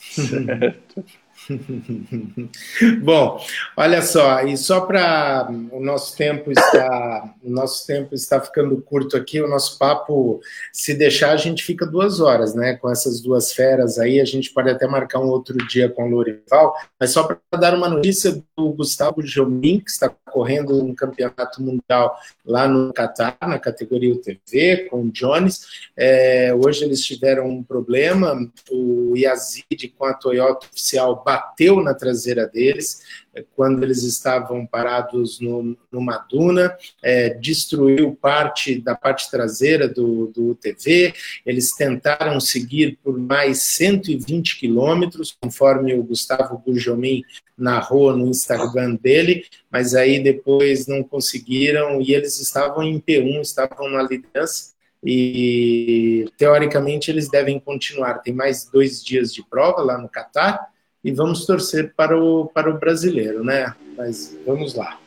certo. 0.00 1.04
Bom, 3.02 3.40
olha 3.76 4.02
só, 4.02 4.42
e 4.42 4.56
só 4.56 4.80
para 4.80 5.48
o 5.72 5.80
nosso 5.80 6.16
tempo 6.16 6.50
está 6.50 7.34
o 7.42 7.50
nosso 7.50 7.86
tempo 7.86 8.14
está 8.14 8.40
ficando 8.40 8.80
curto 8.80 9.16
aqui, 9.16 9.40
o 9.40 9.48
nosso 9.48 9.78
papo, 9.78 10.40
se 10.72 10.94
deixar, 10.94 11.32
a 11.32 11.36
gente 11.36 11.62
fica 11.62 11.86
duas 11.86 12.20
horas, 12.20 12.54
né? 12.54 12.74
Com 12.74 12.90
essas 12.90 13.20
duas 13.20 13.52
feras 13.52 13.98
aí, 13.98 14.20
a 14.20 14.24
gente 14.24 14.52
pode 14.52 14.70
até 14.70 14.86
marcar 14.86 15.20
um 15.20 15.28
outro 15.28 15.56
dia 15.68 15.88
com 15.88 16.06
o 16.06 16.10
Lorival, 16.10 16.74
mas 16.98 17.10
só 17.10 17.24
para 17.24 17.38
dar 17.58 17.74
uma 17.74 17.88
notícia 17.88 18.42
do 18.56 18.72
Gustavo 18.72 19.22
Jomim, 19.22 19.80
que 19.80 19.90
está 19.90 20.08
correndo 20.08 20.82
um 20.82 20.94
campeonato 20.94 21.62
mundial 21.62 22.16
lá 22.44 22.66
no 22.66 22.92
Catar, 22.92 23.36
na 23.42 23.58
categoria 23.58 24.12
UTV, 24.12 24.88
com 24.90 25.02
o 25.02 25.10
Jones. 25.12 25.66
É, 25.96 26.52
hoje 26.54 26.84
eles 26.84 27.04
tiveram 27.04 27.48
um 27.48 27.62
problema, 27.62 28.36
o 28.70 29.14
Yazid 29.16 29.94
com 29.96 30.06
a 30.06 30.14
Toyota 30.14 30.66
oficial 30.66 31.22
bateu 31.34 31.82
na 31.82 31.92
traseira 31.92 32.46
deles 32.46 33.02
é, 33.34 33.44
quando 33.56 33.82
eles 33.82 34.04
estavam 34.04 34.64
parados 34.64 35.40
no, 35.40 35.76
numa 35.90 36.18
duna, 36.18 36.76
é, 37.02 37.30
destruiu 37.30 38.14
parte 38.14 38.80
da 38.80 38.94
parte 38.94 39.28
traseira 39.28 39.88
do, 39.88 40.28
do 40.28 40.50
UTV. 40.50 41.12
Eles 41.44 41.74
tentaram 41.74 42.38
seguir 42.38 42.98
por 43.02 43.18
mais 43.18 43.58
120 43.62 44.60
quilômetros, 44.60 45.36
conforme 45.40 45.94
o 45.94 46.04
Gustavo 46.04 46.62
Gujomin 46.64 47.22
narrou 47.58 48.16
no 48.16 48.28
Instagram 48.28 48.96
dele, 48.96 49.44
mas 49.70 49.94
aí 49.94 50.22
depois 50.22 50.86
não 50.86 51.02
conseguiram 51.02 52.00
e 52.00 52.14
eles 52.14 52.40
estavam 52.40 52.82
em 52.84 53.00
P1, 53.00 53.40
estavam 53.40 53.88
na 53.88 54.02
liderança 54.02 54.74
e 55.04 56.26
teoricamente 56.38 57.10
eles 57.10 57.28
devem 57.28 57.60
continuar. 57.60 58.20
Tem 58.20 58.32
mais 58.32 58.64
dois 58.64 59.04
dias 59.04 59.34
de 59.34 59.44
prova 59.44 59.82
lá 59.82 59.98
no 59.98 60.08
Catar 60.08 60.73
e 61.04 61.12
vamos 61.12 61.44
torcer 61.44 61.92
para 61.94 62.18
o, 62.18 62.46
para 62.46 62.70
o 62.70 62.78
brasileiro, 62.78 63.44
né? 63.44 63.74
Mas 63.96 64.36
vamos 64.46 64.74
lá. 64.74 64.98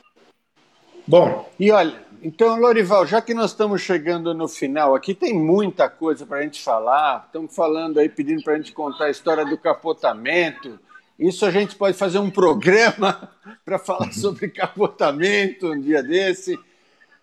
Bom. 1.08 1.50
E 1.60 1.72
olha, 1.72 2.06
então, 2.22 2.60
Lorival, 2.60 3.08
já 3.08 3.20
que 3.22 3.34
nós 3.34 3.52
estamos 3.52 3.82
chegando 3.82 4.34
no 4.34 4.48
final 4.48 4.94
aqui, 4.94 5.16
tem 5.16 5.34
muita 5.34 5.90
coisa 5.90 6.26
para 6.26 6.38
a 6.38 6.42
gente 6.44 6.62
falar. 6.62 7.24
Estamos 7.26 7.56
falando 7.56 7.98
aí, 7.98 8.08
pedindo 8.08 8.44
para 8.44 8.54
a 8.54 8.58
gente 8.58 8.74
contar 8.74 9.06
a 9.06 9.10
história 9.10 9.44
do 9.44 9.58
capotamento. 9.58 10.80
Isso 11.18 11.46
a 11.46 11.52
gente 11.52 11.76
pode 11.76 11.98
fazer 11.98 12.20
um 12.20 12.30
programa 12.30 13.32
para 13.66 13.80
falar 13.80 14.12
sobre 14.14 14.50
capotamento 14.50 15.72
um 15.72 15.82
dia 15.82 16.04
desse. 16.04 16.60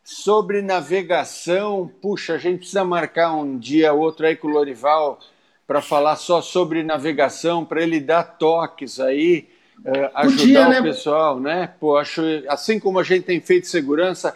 Sobre 0.03 0.61
navegação, 0.61 1.91
puxa, 2.03 2.35
a 2.35 2.39
gente 2.39 2.59
precisa 2.59 2.85
marcar 2.85 3.35
um 3.35 3.57
dia 3.57 3.93
outro 3.93 4.27
aí 4.27 4.37
com 4.37 4.49
o 4.49 4.51
Lorival 4.51 5.19
para 5.67 5.81
falar 5.81 6.17
só 6.17 6.43
sobre 6.43 6.83
navegação, 6.83 7.65
para 7.65 7.83
ele 7.83 8.01
dar 8.01 8.23
toques 8.23 9.01
aí, 9.01 9.49
uh, 9.81 10.11
ajudar 10.15 10.39
Podia, 10.39 10.67
o 10.67 10.71
né? 10.71 10.83
pessoal, 10.83 11.41
né? 11.41 11.71
Pô, 11.81 11.97
acho, 11.97 12.23
assim 12.49 12.79
como 12.79 12.99
a 12.99 13.03
gente 13.03 13.25
tem 13.25 13.41
feito 13.41 13.67
segurança, 13.67 14.35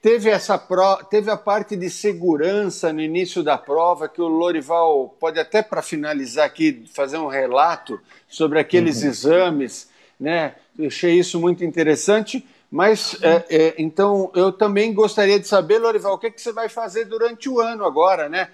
teve 0.00 0.30
essa 0.30 0.58
pro, 0.58 0.96
teve 1.10 1.30
a 1.30 1.36
parte 1.36 1.76
de 1.76 1.90
segurança 1.90 2.92
no 2.92 3.00
início 3.00 3.42
da 3.42 3.58
prova 3.58 4.08
que 4.08 4.20
o 4.20 4.28
Lorival 4.28 5.14
pode 5.20 5.38
até 5.38 5.62
para 5.62 5.82
finalizar 5.82 6.46
aqui 6.46 6.84
fazer 6.92 7.18
um 7.18 7.28
relato 7.28 8.00
sobre 8.28 8.58
aqueles 8.58 9.02
uhum. 9.02 9.08
exames, 9.08 9.90
né? 10.18 10.54
Eu 10.78 10.86
achei 10.86 11.18
isso 11.18 11.38
muito 11.38 11.64
interessante. 11.64 12.44
Mas 12.72 13.18
é, 13.20 13.44
é, 13.50 13.74
então 13.76 14.32
eu 14.34 14.50
também 14.50 14.94
gostaria 14.94 15.38
de 15.38 15.46
saber, 15.46 15.78
Lorival, 15.78 16.14
o 16.14 16.18
que, 16.18 16.30
que 16.30 16.40
você 16.40 16.54
vai 16.54 16.70
fazer 16.70 17.04
durante 17.04 17.46
o 17.46 17.60
ano 17.60 17.84
agora, 17.84 18.30
né? 18.30 18.48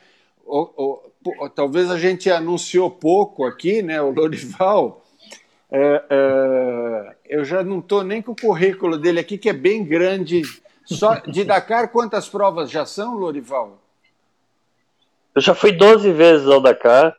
Talvez 1.54 1.90
a 1.90 1.98
gente 1.98 2.30
anunciou 2.30 2.90
pouco 2.90 3.44
aqui, 3.44 3.82
né, 3.82 4.00
o 4.00 4.10
Lorival. 4.10 5.04
É, 5.70 6.04
é, 6.08 7.16
eu 7.28 7.44
já 7.44 7.62
não 7.62 7.80
estou 7.80 8.02
nem 8.02 8.22
com 8.22 8.32
o 8.32 8.36
currículo 8.36 8.96
dele 8.96 9.20
aqui, 9.20 9.36
que 9.36 9.48
é 9.48 9.52
bem 9.52 9.84
grande. 9.84 10.42
Só 10.84 11.16
de 11.16 11.44
Dakar, 11.44 11.90
quantas 11.90 12.28
provas 12.28 12.70
já 12.70 12.86
são, 12.86 13.14
Lorival? 13.14 13.78
Eu 15.34 15.42
já 15.42 15.54
fui 15.54 15.72
12 15.72 16.10
vezes 16.12 16.46
ao 16.46 16.60
Dakar. 16.60 17.14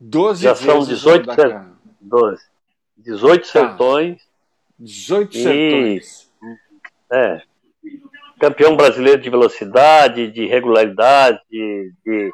12 0.00 0.42
já 0.44 0.54
são 0.54 0.84
18 0.84 1.26
Dakar. 1.26 1.72
12. 2.00 2.42
18 2.98 3.42
tá. 3.42 3.48
sertões. 3.48 4.22
18 4.78 5.36
sertões. 5.36 6.30
E, 7.10 7.14
é. 7.14 7.42
Campeão 8.40 8.76
brasileiro 8.76 9.20
de 9.20 9.30
velocidade, 9.30 10.30
de 10.30 10.46
regularidade, 10.46 11.40
de, 11.50 11.92
de 12.04 12.32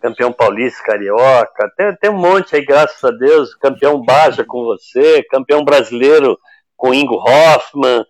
campeão 0.00 0.32
paulista, 0.32 0.82
carioca, 0.82 1.72
tem, 1.76 1.94
tem 1.96 2.10
um 2.10 2.18
monte 2.18 2.56
aí, 2.56 2.64
graças 2.64 3.02
a 3.02 3.10
Deus, 3.10 3.54
campeão 3.54 4.02
Baja 4.02 4.44
com 4.44 4.64
você, 4.64 5.22
campeão 5.24 5.64
brasileiro 5.64 6.38
com 6.76 6.94
Ingo 6.94 7.16
Hoffman, 7.16 8.04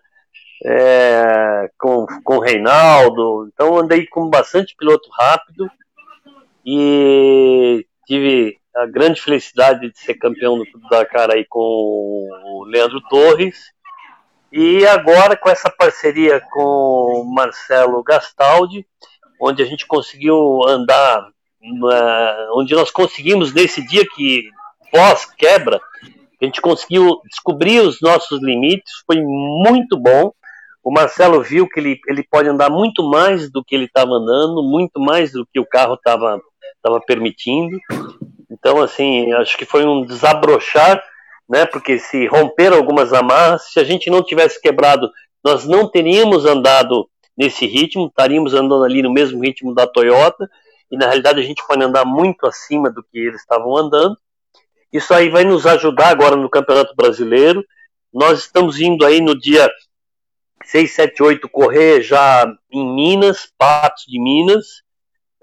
é, 0.64 1.70
com, 1.78 2.06
com 2.22 2.38
Reinaldo, 2.38 3.48
então 3.52 3.78
andei 3.78 4.06
com 4.06 4.28
bastante 4.28 4.74
piloto 4.76 5.08
rápido 5.18 5.70
e 6.64 7.86
tive 8.06 8.58
a 8.76 8.86
grande 8.86 9.20
felicidade 9.20 9.90
de 9.90 9.98
ser 9.98 10.14
campeão 10.14 10.58
do 10.58 10.88
Dakar 10.90 11.30
aí 11.30 11.44
com 11.48 11.60
o 11.60 12.64
Leandro 12.64 13.00
Torres, 13.08 13.72
e 14.52 14.86
agora 14.86 15.36
com 15.36 15.48
essa 15.48 15.70
parceria 15.70 16.40
com 16.50 17.22
o 17.22 17.34
Marcelo 17.34 18.02
Gastaldi, 18.02 18.86
onde 19.40 19.62
a 19.62 19.66
gente 19.66 19.86
conseguiu 19.86 20.62
andar 20.66 21.28
onde 22.54 22.74
nós 22.74 22.90
conseguimos 22.90 23.52
nesse 23.52 23.86
dia 23.86 24.04
que 24.14 24.48
pós 24.90 25.24
quebra, 25.24 25.80
a 26.40 26.44
gente 26.44 26.60
conseguiu 26.60 27.20
descobrir 27.28 27.80
os 27.80 28.00
nossos 28.00 28.40
limites, 28.42 28.92
foi 29.06 29.20
muito 29.20 29.98
bom. 29.98 30.32
O 30.84 30.92
Marcelo 30.92 31.42
viu 31.42 31.68
que 31.68 31.80
ele, 31.80 32.00
ele 32.06 32.22
pode 32.22 32.48
andar 32.48 32.70
muito 32.70 33.02
mais 33.02 33.50
do 33.50 33.62
que 33.64 33.74
ele 33.74 33.86
estava 33.86 34.12
andando, 34.12 34.62
muito 34.62 35.00
mais 35.00 35.32
do 35.32 35.46
que 35.52 35.58
o 35.58 35.66
carro 35.66 35.94
estava 35.94 36.40
tava 36.80 37.00
permitindo. 37.00 37.76
Então, 38.48 38.80
assim, 38.80 39.32
acho 39.32 39.58
que 39.58 39.64
foi 39.64 39.84
um 39.84 40.06
desabrochar, 40.06 41.02
né? 41.48 41.66
Porque 41.66 41.98
se 41.98 42.26
romperam 42.26 42.76
algumas 42.76 43.12
amarras, 43.12 43.72
se 43.72 43.80
a 43.80 43.84
gente 43.84 44.08
não 44.08 44.22
tivesse 44.22 44.60
quebrado, 44.60 45.10
nós 45.44 45.66
não 45.66 45.90
teríamos 45.90 46.46
andado 46.46 47.08
nesse 47.36 47.66
ritmo, 47.66 48.06
estaríamos 48.06 48.54
andando 48.54 48.84
ali 48.84 49.02
no 49.02 49.12
mesmo 49.12 49.42
ritmo 49.42 49.74
da 49.74 49.86
Toyota 49.86 50.48
e 50.90 50.96
na 50.96 51.06
realidade 51.06 51.40
a 51.40 51.44
gente 51.44 51.64
pode 51.66 51.82
andar 51.82 52.04
muito 52.04 52.46
acima 52.46 52.90
do 52.90 53.02
que 53.02 53.18
eles 53.18 53.40
estavam 53.40 53.76
andando. 53.76 54.16
Isso 54.92 55.12
aí 55.12 55.28
vai 55.28 55.44
nos 55.44 55.66
ajudar 55.66 56.08
agora 56.08 56.34
no 56.34 56.48
Campeonato 56.48 56.94
Brasileiro. 56.96 57.64
Nós 58.12 58.40
estamos 58.40 58.80
indo 58.80 59.04
aí 59.04 59.20
no 59.20 59.38
dia 59.38 59.70
6, 60.64 60.90
7, 60.90 61.22
8 61.22 61.48
correr 61.48 62.02
já 62.02 62.46
em 62.70 62.94
Minas, 62.94 63.52
Patos 63.58 64.04
de 64.08 64.18
Minas. 64.18 64.82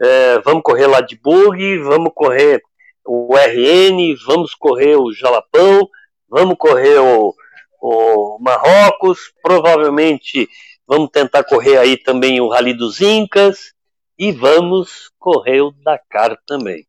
É, 0.01 0.39
vamos 0.39 0.63
correr 0.63 0.87
lá 0.87 0.99
de 0.99 1.15
Bug, 1.15 1.77
vamos 1.79 2.11
correr 2.13 2.61
o 3.05 3.35
RN, 3.35 4.15
vamos 4.25 4.55
correr 4.55 4.95
o 4.95 5.13
Jalapão, 5.13 5.87
vamos 6.27 6.55
correr 6.57 6.97
o, 6.97 7.33
o 7.79 8.39
Marrocos, 8.41 9.31
provavelmente 9.43 10.49
vamos 10.87 11.09
tentar 11.11 11.43
correr 11.43 11.77
aí 11.77 11.97
também 11.97 12.41
o 12.41 12.49
Rally 12.49 12.73
dos 12.73 12.99
Incas 12.99 13.74
e 14.17 14.31
vamos 14.31 15.11
correr 15.19 15.61
o 15.61 15.71
Dakar 15.83 16.37
também. 16.47 16.85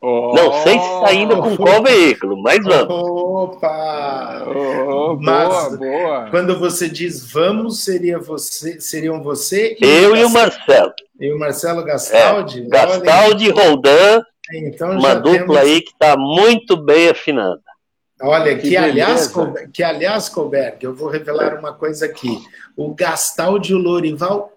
Oh, 0.00 0.32
não 0.34 0.52
sei 0.62 0.78
se 0.78 0.94
está 0.94 1.14
indo 1.14 1.36
com 1.38 1.56
qual 1.56 1.82
veículo, 1.82 2.40
mas 2.40 2.62
vamos. 2.62 2.94
Opa! 2.94 4.44
Oh, 4.46 5.16
mas, 5.20 5.48
boa, 5.48 5.76
boa. 5.78 6.30
Quando 6.30 6.58
você 6.58 6.88
diz 6.88 7.32
vamos, 7.32 7.82
seria 7.82 8.18
você, 8.18 8.80
seriam 8.80 9.22
você 9.22 9.76
e 9.80 9.84
Eu 9.84 10.12
o 10.12 10.16
e 10.16 10.24
o 10.24 10.30
Marcelo. 10.30 10.92
E 11.18 11.32
o 11.32 11.38
Marcelo 11.38 11.82
Gastaldi? 11.82 12.66
É, 12.66 12.68
Gastaldi, 12.68 13.50
Roldan, 13.50 14.22
então, 14.52 14.90
uma 14.92 15.14
dupla 15.14 15.38
temos... 15.38 15.56
aí 15.56 15.80
que 15.80 15.90
está 15.90 16.16
muito 16.16 16.76
bem 16.76 17.08
afinada. 17.08 17.60
Olha, 18.20 18.56
que, 18.56 18.68
que 18.68 18.76
aliás, 18.76 19.32
que 19.72 19.82
aliás, 19.82 20.28
Colberg, 20.28 20.78
eu 20.82 20.94
vou 20.94 21.08
revelar 21.08 21.58
uma 21.58 21.72
coisa 21.72 22.06
aqui. 22.06 22.38
O 22.76 22.94
Gastaldi 22.94 23.72
e 23.72 23.74
o 23.74 23.78
Lorival 23.78 24.55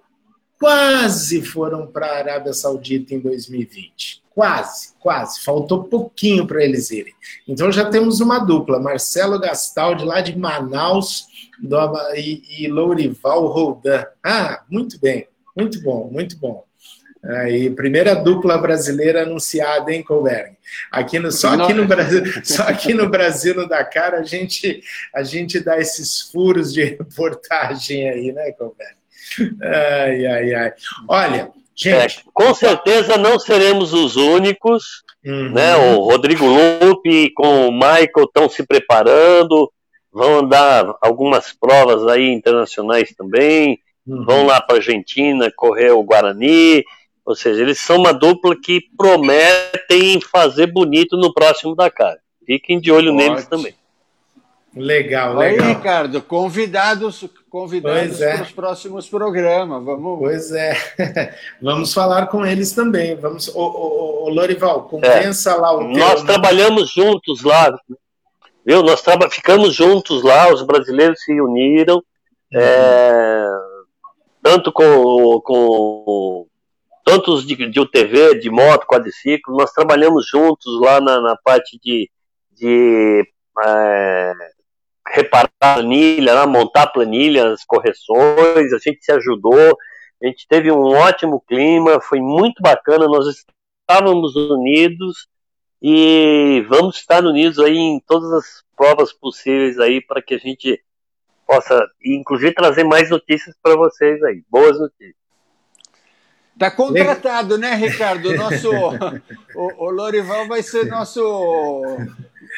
quase 0.60 1.42
foram 1.42 1.88
para 1.88 2.06
a 2.06 2.18
Arábia 2.18 2.54
Saudita 2.54 3.16
em 3.16 3.20
2020. 3.20 4.22
Quase, 4.30 4.94
quase. 5.00 5.42
Faltou 5.42 5.86
pouquinho 5.86 6.46
para 6.46 6.64
eles 6.64 6.92
irem. 6.92 7.14
Então 7.48 7.72
já 7.72 7.90
temos 7.90 8.20
uma 8.20 8.40
dupla: 8.40 8.80
Marcelo 8.80 9.40
Gastaldi, 9.40 10.06
lá 10.06 10.22
de 10.22 10.38
Manaus, 10.38 11.26
do, 11.60 11.78
e, 12.16 12.64
e 12.64 12.68
Lourival 12.68 13.48
Roldan. 13.48 14.06
Ah, 14.24 14.64
muito 14.70 15.00
bem, 15.00 15.28
muito 15.56 15.82
bom, 15.82 16.10
muito 16.12 16.38
bom. 16.38 16.64
Aí, 17.22 17.70
primeira 17.70 18.16
dupla 18.16 18.58
brasileira 18.58 19.24
anunciada, 19.24 19.92
hein, 19.92 20.02
Colberg? 20.02 20.56
Aqui 20.90 21.20
no, 21.20 21.30
só, 21.34 21.50
aqui 21.50 21.74
no 21.74 21.86
Brasil, 21.86 22.24
só 22.46 22.64
aqui 22.64 22.94
no 22.94 23.10
Brasil, 23.10 23.54
no 23.54 23.68
Dakar, 23.68 24.14
a 24.14 24.24
gente, 24.24 24.82
a 25.14 25.22
gente 25.22 25.60
dá 25.60 25.78
esses 25.78 26.22
furos 26.22 26.74
de 26.74 26.82
reportagem 26.82 28.10
aí, 28.10 28.32
né, 28.32 28.54
Colberg? 28.54 28.99
Ai, 29.62 30.26
ai, 30.26 30.54
ai. 30.54 30.74
Olha, 31.08 31.52
gente. 31.76 32.20
É, 32.20 32.22
com 32.34 32.54
certeza 32.54 33.18
não 33.18 33.40
seremos 33.40 33.94
os 33.94 34.16
únicos. 34.16 35.04
Uhum. 35.26 35.52
Né? 35.52 35.76
O 35.76 36.00
Rodrigo 36.00 36.46
Lupe 36.46 37.32
com 37.32 37.68
o 37.68 37.72
Michael 37.72 38.26
estão 38.26 38.50
se 38.50 38.66
preparando, 38.66 39.72
vão 40.12 40.40
andar 40.40 40.96
algumas 41.02 41.52
provas 41.52 42.08
aí 42.08 42.30
internacionais 42.30 43.14
também, 43.16 43.80
uhum. 44.08 44.26
vão 44.26 44.46
lá 44.46 44.62
para 44.62 44.76
a 44.76 44.78
Argentina 44.80 45.52
correr 45.56 45.92
o 45.92 46.04
Guarani. 46.04 46.84
Ou 47.26 47.36
seja, 47.36 47.62
eles 47.62 47.80
são 47.80 47.98
uma 47.98 48.14
dupla 48.14 48.56
que 48.60 48.82
prometem 48.98 50.20
fazer 50.20 50.68
bonito 50.68 51.16
no 51.16 51.34
próximo 51.34 51.76
Dakar. 51.76 52.18
Fiquem 52.46 52.80
de 52.80 52.92
olho 52.92 53.14
Ótimo. 53.14 53.30
neles 53.30 53.46
também. 53.46 53.76
Legal, 54.76 55.36
legal. 55.36 55.68
Aí, 55.68 55.74
Ricardo, 55.74 56.22
convidados, 56.22 57.26
convidados 57.50 58.22
é. 58.22 58.36
para 58.36 58.44
os 58.44 58.52
próximos 58.52 59.10
programas. 59.10 59.84
Vamos. 59.84 60.20
Pois 60.20 60.52
é. 60.52 60.74
Vamos 61.62 61.94
falar 61.94 62.28
com 62.28 62.46
eles 62.46 62.72
também. 62.72 63.16
Vamos. 63.16 63.48
Ô, 63.50 63.62
ô, 63.62 64.24
ô 64.26 64.30
Lorival, 64.30 64.84
convença 64.84 65.52
é. 65.52 65.56
lá 65.56 65.76
o 65.76 65.84
Nós 65.84 66.16
teu... 66.16 66.26
trabalhamos 66.26 66.92
juntos 66.92 67.44
lá. 67.44 67.78
Viu? 68.66 68.84
Nós 68.84 69.02
traba... 69.02 69.30
ficamos 69.30 69.74
juntos 69.74 70.24
lá, 70.24 70.52
os 70.54 70.62
brasileiros 70.62 71.22
se 71.24 71.40
uniram. 71.42 71.98
Uhum. 72.54 72.60
É... 72.60 73.48
Tanto 74.42 74.72
com, 74.72 75.42
com 75.42 76.48
tantos 77.04 77.46
de, 77.46 77.56
de 77.70 77.80
UTV, 77.80 78.40
de 78.40 78.50
moto, 78.50 78.86
quadriciclo, 78.86 79.58
nós 79.58 79.72
trabalhamos 79.72 80.28
juntos 80.28 80.80
lá 80.80 81.02
na, 81.02 81.20
na 81.20 81.36
parte 81.44 81.78
de, 81.84 82.10
de 82.52 83.24
é, 83.66 84.34
reparar 85.10 85.50
a 85.60 85.76
planilha, 85.76 86.36
né, 86.36 86.46
montar 86.46 86.88
planilhas, 86.88 87.64
correções, 87.66 88.74
a 88.74 88.78
gente 88.78 89.04
se 89.04 89.12
ajudou, 89.12 89.78
a 90.22 90.28
gente 90.28 90.48
teve 90.48 90.72
um 90.72 90.96
ótimo 90.96 91.42
clima, 91.48 92.02
foi 92.02 92.20
muito 92.20 92.62
bacana, 92.62 93.06
nós 93.08 93.26
estávamos 93.28 94.36
unidos 94.36 95.28
e 95.82 96.66
vamos 96.68 96.98
estar 96.98 97.24
unidos 97.24 97.60
aí 97.60 97.78
em 97.78 98.00
todas 98.00 98.32
as 98.34 98.64
provas 98.76 99.14
possíveis 99.14 99.80
aí 99.80 100.02
para 100.02 100.22
que 100.22 100.36
a 100.36 100.38
gente 100.38 100.82
possa, 101.48 101.88
inclusive, 102.06 102.54
trazer 102.54 102.84
mais 102.84 103.10
notícias 103.10 103.56
para 103.62 103.76
vocês 103.76 104.22
aí, 104.24 104.44
boas 104.50 104.80
notícias. 104.80 105.19
Está 106.60 106.70
contratado, 106.70 107.58
né, 107.58 107.74
Ricardo? 107.74 108.32
O 108.32 108.36
nosso, 108.36 108.70
o, 109.56 109.86
o 109.86 109.90
Lorival 109.90 110.46
vai 110.46 110.62
ser 110.62 110.88
nosso 110.88 111.22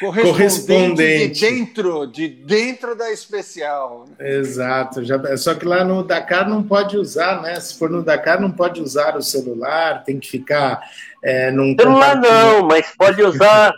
correspondente, 0.00 0.32
correspondente, 0.32 1.34
de 1.34 1.40
dentro, 1.40 2.06
de 2.08 2.28
dentro 2.28 2.96
da 2.96 3.12
especial. 3.12 4.06
Exato. 4.18 5.04
Já, 5.04 5.36
só 5.36 5.54
que 5.54 5.64
lá 5.64 5.84
no 5.84 6.02
Dakar 6.02 6.48
não 6.48 6.64
pode 6.64 6.96
usar, 6.98 7.42
né? 7.42 7.60
Se 7.60 7.78
for 7.78 7.88
no 7.88 8.02
Dakar 8.02 8.40
não 8.40 8.50
pode 8.50 8.82
usar 8.82 9.16
o 9.16 9.22
celular, 9.22 10.02
tem 10.02 10.18
que 10.18 10.28
ficar 10.28 10.80
é, 11.22 11.52
num 11.52 11.76
celular 11.78 12.16
não, 12.16 12.66
mas 12.66 12.92
pode 12.98 13.22
usar. 13.22 13.72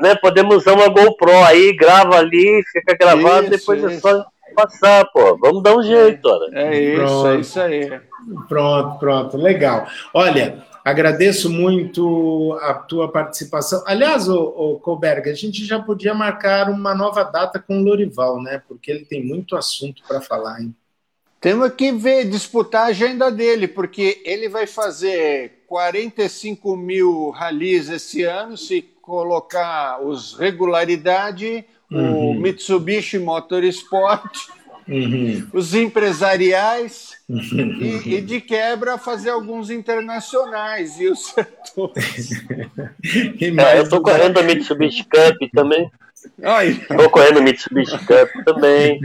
né, 0.00 0.16
podemos 0.16 0.56
usar 0.56 0.72
uma 0.72 0.88
GoPro 0.88 1.44
aí, 1.44 1.76
grava 1.76 2.16
ali, 2.16 2.60
fica 2.72 2.96
gravado, 2.98 3.42
isso, 3.42 3.50
depois 3.50 3.84
isso. 3.84 3.88
é 3.88 4.00
só 4.00 4.26
passar, 4.56 5.04
pô. 5.12 5.38
Vamos 5.38 5.62
dar 5.62 5.76
um 5.76 5.82
jeito, 5.84 6.28
olha. 6.28 6.58
É 6.58 6.82
isso, 6.82 6.96
pronto. 6.96 7.28
é 7.28 7.36
isso 7.38 7.60
aí. 7.60 8.07
Pronto, 8.48 8.98
pronto, 8.98 9.36
legal. 9.36 9.86
Olha, 10.12 10.66
Agradeço 10.88 11.50
muito 11.50 12.58
a 12.62 12.72
tua 12.72 13.12
participação. 13.12 13.84
Aliás, 13.86 14.26
o, 14.26 14.38
o 14.38 14.80
Colberg, 14.80 15.28
a 15.28 15.34
gente 15.34 15.62
já 15.62 15.78
podia 15.78 16.14
marcar 16.14 16.70
uma 16.70 16.94
nova 16.94 17.24
data 17.24 17.58
com 17.58 17.78
o 17.78 17.84
Lorival, 17.84 18.40
né? 18.42 18.62
Porque 18.66 18.90
ele 18.90 19.04
tem 19.04 19.22
muito 19.22 19.54
assunto 19.54 20.02
para 20.08 20.22
falar, 20.22 20.62
hein? 20.62 20.74
Temos 21.42 21.70
que 21.74 21.92
ver, 21.92 22.24
disputar 22.30 22.86
a 22.86 22.86
agenda 22.86 23.30
dele, 23.30 23.68
porque 23.68 24.22
ele 24.24 24.48
vai 24.48 24.66
fazer 24.66 25.62
45 25.66 26.74
mil 26.74 27.28
ralis 27.30 27.90
esse 27.90 28.22
ano, 28.22 28.56
se 28.56 28.80
colocar 29.02 30.02
os 30.02 30.38
regularidade, 30.38 31.66
uhum. 31.92 32.30
o 32.30 32.34
Mitsubishi 32.34 33.18
Motorsport 33.18 34.48
uhum. 34.88 35.46
os 35.52 35.74
empresariais 35.74 37.12
uhum. 37.28 37.78
e, 37.80 38.16
e, 38.16 38.20
de 38.20 38.40
quebra 38.40 38.98
fazer 38.98 39.30
alguns 39.30 39.70
internacionais 39.70 40.98
e 40.98 41.08
os 41.08 41.26
setores. 41.26 42.30
é, 43.58 43.78
eu 43.78 43.82
estou 43.82 44.00
correndo 44.00 44.38
a 44.38 44.42
Mitsubishi 44.42 45.04
Cup 45.04 45.36
também. 45.52 45.90
Estou 46.80 47.10
correndo 47.10 47.42
Mitsubishi 47.42 47.98
Cup 47.98 48.44
também. 48.44 49.00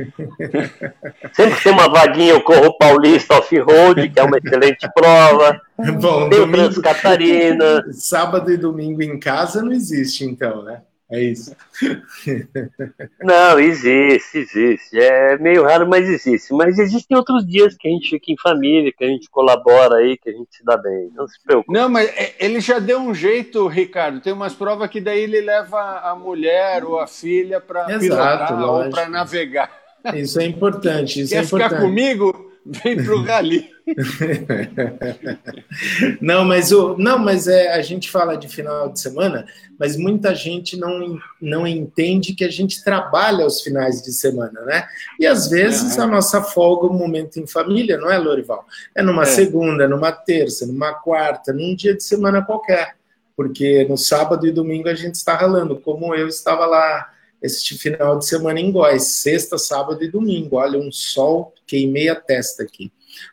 Sempre 1.33 1.61
tem 1.61 1.71
uma 1.71 1.87
vaguinha, 1.87 2.33
eu 2.33 2.41
corro 2.41 2.67
o 2.67 2.77
Paulista 2.77 3.35
Off-Road, 3.35 4.09
que 4.09 4.19
é 4.19 4.23
uma 4.23 4.37
excelente 4.37 4.87
prova. 4.95 5.61
Bom, 5.77 6.29
tem 6.29 6.39
domingo, 6.39 6.51
Trans 6.51 6.77
Catarina. 6.79 7.85
Sábado 7.93 8.51
e 8.51 8.57
domingo 8.57 9.01
em 9.01 9.19
casa 9.19 9.61
não 9.61 9.71
existe, 9.71 10.25
então, 10.25 10.63
né? 10.63 10.81
É 11.13 11.21
isso. 11.21 11.55
Não, 13.21 13.59
existe, 13.59 14.39
existe. 14.39 14.99
É 14.99 15.37
meio 15.37 15.63
raro, 15.63 15.87
mas 15.87 16.09
existe. 16.09 16.51
Mas 16.51 16.79
existem 16.79 17.15
outros 17.15 17.45
dias 17.45 17.75
que 17.77 17.87
a 17.87 17.91
gente 17.91 18.09
fica 18.09 18.31
em 18.31 18.37
família, 18.41 18.91
que 18.91 19.03
a 19.03 19.07
gente 19.07 19.29
colabora 19.29 19.97
aí, 19.97 20.17
que 20.17 20.31
a 20.31 20.33
gente 20.33 20.55
se 20.55 20.65
dá 20.65 20.75
bem. 20.75 21.11
Não 21.13 21.27
se 21.27 21.39
preocupe. 21.43 21.71
Não, 21.71 21.87
mas 21.87 22.09
é, 22.09 22.33
ele 22.39 22.59
já 22.59 22.79
deu 22.79 22.99
um 22.99 23.13
jeito, 23.13 23.67
Ricardo. 23.67 24.21
Tem 24.21 24.33
umas 24.33 24.55
provas 24.55 24.89
que 24.89 24.99
daí 24.99 25.19
ele 25.19 25.39
leva 25.39 25.99
a 25.99 26.15
mulher 26.15 26.83
ou 26.83 26.99
a 26.99 27.05
filha 27.05 27.61
para 27.61 27.85
pilotar 27.85 28.59
lógico. 28.59 28.85
ou 28.85 28.89
para 28.89 29.07
navegar. 29.07 29.71
Isso 30.15 30.41
é 30.41 30.45
importante. 30.45 31.21
Isso 31.21 31.31
Quer 31.31 31.41
é 31.41 31.43
importante. 31.43 31.69
ficar 31.69 31.81
comigo? 31.81 32.52
Vem 32.65 33.03
para 33.03 33.13
o 33.13 33.23
rally. 33.23 33.69
não, 36.21 36.45
mas 36.45 36.71
o 36.71 36.95
não, 36.97 37.19
mas 37.19 37.47
é 37.47 37.73
a 37.73 37.81
gente 37.81 38.09
fala 38.09 38.37
de 38.37 38.47
final 38.47 38.89
de 38.89 39.01
semana, 39.01 39.45
mas 39.77 39.97
muita 39.97 40.33
gente 40.33 40.77
não, 40.77 41.19
não 41.41 41.67
entende 41.67 42.33
que 42.33 42.45
a 42.45 42.49
gente 42.49 42.81
trabalha 42.81 43.43
aos 43.43 43.61
finais 43.61 44.01
de 44.01 44.13
semana, 44.13 44.61
né? 44.61 44.87
E 45.19 45.27
às 45.27 45.49
vezes 45.49 45.99
a 45.99 46.07
nossa 46.07 46.41
folga, 46.41 46.87
o 46.87 46.91
um 46.91 46.97
momento 46.97 47.37
em 47.37 47.45
família, 47.45 47.97
não 47.97 48.09
é, 48.09 48.17
Lorival? 48.17 48.65
É 48.95 49.01
numa 49.01 49.23
é. 49.23 49.25
segunda, 49.25 49.85
numa 49.85 50.13
terça, 50.13 50.65
numa 50.65 50.93
quarta, 50.93 51.51
num 51.51 51.75
dia 51.75 51.93
de 51.93 52.03
semana 52.03 52.41
qualquer, 52.41 52.95
porque 53.35 53.85
no 53.89 53.97
sábado 53.97 54.47
e 54.47 54.51
domingo 54.51 54.87
a 54.87 54.95
gente 54.95 55.15
está 55.15 55.35
ralando, 55.35 55.75
como 55.75 56.15
eu 56.15 56.29
estava 56.29 56.65
lá 56.65 57.09
este 57.43 57.77
final 57.77 58.17
de 58.17 58.25
semana 58.25 58.59
em 58.59 58.71
Góis, 58.71 59.03
sexta, 59.03 59.57
sábado 59.57 60.01
e 60.01 60.09
domingo. 60.09 60.55
Olha, 60.55 60.79
um 60.79 60.91
sol, 60.91 61.53
queimei 61.67 62.07
a 62.07 62.15
testa 62.15 62.63
aqui. 62.63 62.91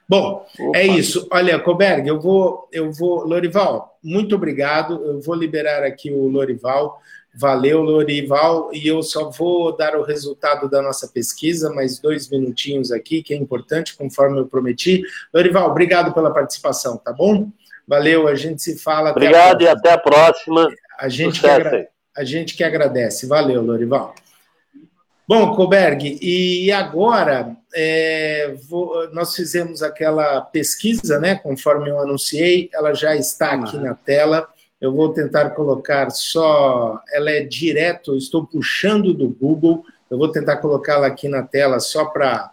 Bom, 0.08 0.44
Opa. 0.58 0.78
é 0.78 0.86
isso. 0.86 1.28
Olha, 1.30 1.58
Coberg, 1.58 2.06
eu 2.08 2.20
vou, 2.20 2.68
eu 2.72 2.92
vou, 2.92 3.24
Lorival, 3.24 3.98
muito 4.02 4.34
obrigado. 4.34 5.02
Eu 5.04 5.20
vou 5.20 5.34
liberar 5.34 5.84
aqui 5.84 6.10
o 6.10 6.26
Lorival. 6.26 7.00
Valeu, 7.32 7.80
Lorival. 7.80 8.70
E 8.72 8.88
eu 8.88 9.00
só 9.02 9.30
vou 9.30 9.76
dar 9.76 9.94
o 9.96 10.02
resultado 10.02 10.68
da 10.68 10.82
nossa 10.82 11.06
pesquisa, 11.06 11.72
mais 11.72 12.00
dois 12.00 12.28
minutinhos 12.28 12.90
aqui, 12.90 13.22
que 13.22 13.32
é 13.32 13.36
importante, 13.36 13.96
conforme 13.96 14.40
eu 14.40 14.46
prometi. 14.46 15.02
Lorival, 15.32 15.70
obrigado 15.70 16.12
pela 16.12 16.32
participação, 16.32 16.98
tá 16.98 17.12
bom? 17.12 17.48
Valeu, 17.86 18.26
a 18.26 18.34
gente 18.34 18.60
se 18.60 18.76
fala. 18.76 19.12
Obrigado 19.12 19.56
até 19.56 19.64
e 19.64 19.68
até 19.68 19.92
a 19.92 19.98
próxima. 19.98 20.68
A 20.98 21.08
gente, 21.08 21.40
que 21.40 21.46
agra... 21.46 21.88
a 22.16 22.24
gente 22.24 22.56
que 22.56 22.64
agradece. 22.64 23.26
Valeu, 23.26 23.62
Lorival. 23.62 24.14
Bom, 25.26 25.54
Koberg, 25.54 26.18
e 26.20 26.72
agora 26.72 27.56
é, 27.72 28.52
vou, 28.68 29.08
nós 29.12 29.34
fizemos 29.34 29.80
aquela 29.80 30.40
pesquisa, 30.40 31.20
né? 31.20 31.36
Conforme 31.36 31.88
eu 31.88 32.00
anunciei, 32.00 32.68
ela 32.74 32.92
já 32.94 33.14
está 33.14 33.52
aqui 33.52 33.78
na 33.78 33.94
tela. 33.94 34.48
Eu 34.80 34.92
vou 34.92 35.12
tentar 35.12 35.50
colocar 35.50 36.10
só. 36.10 37.00
Ela 37.12 37.30
é 37.30 37.44
direto, 37.44 38.16
estou 38.16 38.44
puxando 38.44 39.14
do 39.14 39.28
Google. 39.28 39.84
Eu 40.10 40.18
vou 40.18 40.32
tentar 40.32 40.56
colocá-la 40.56 41.06
aqui 41.06 41.28
na 41.28 41.44
tela 41.44 41.78
só 41.78 42.06
para 42.06 42.50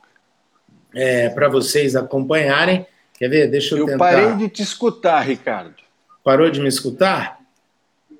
é, 0.93 1.33
vocês 1.49 1.95
acompanharem. 1.95 2.85
Quer 3.17 3.29
ver? 3.29 3.47
Deixa 3.49 3.73
eu, 3.73 3.79
eu 3.79 3.85
tentar. 3.87 4.13
Eu 4.13 4.27
parei 4.27 4.37
de 4.37 4.49
te 4.49 4.61
escutar, 4.61 5.21
Ricardo. 5.21 5.73
Parou 6.23 6.51
de 6.51 6.61
me 6.61 6.67
escutar? 6.67 7.39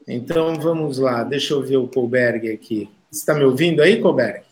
Então 0.07 0.55
vamos 0.55 0.97
lá. 0.99 1.23
Deixa 1.23 1.53
eu 1.53 1.61
ver 1.61 1.75
o 1.75 1.87
Colberg 1.87 2.49
aqui. 2.49 2.89
Está 3.11 3.33
me 3.33 3.43
ouvindo 3.43 3.81
aí, 3.81 4.01
Colberg? 4.01 4.45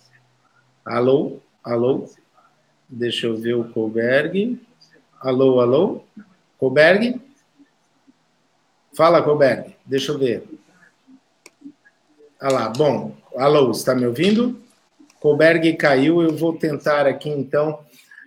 Alô? 0.83 1.39
Alô? 1.63 2.09
Deixa 2.89 3.27
eu 3.27 3.37
ver 3.37 3.53
o 3.53 3.63
Colberg. 3.63 4.59
Alô, 5.21 5.61
alô? 5.61 6.03
Colberg? 6.57 7.21
Fala, 8.93 9.21
Colberg. 9.21 9.73
Deixa 9.85 10.11
eu 10.11 10.19
ver. 10.19 10.43
Ah 12.39 12.51
lá, 12.51 12.69
bom. 12.69 13.15
Alô, 13.37 13.71
está 13.71 13.95
me 13.95 14.05
ouvindo? 14.05 14.61
Colberg 15.21 15.73
caiu. 15.77 16.21
Eu 16.21 16.35
vou 16.35 16.57
tentar 16.57 17.07
aqui, 17.07 17.29
então, 17.29 17.79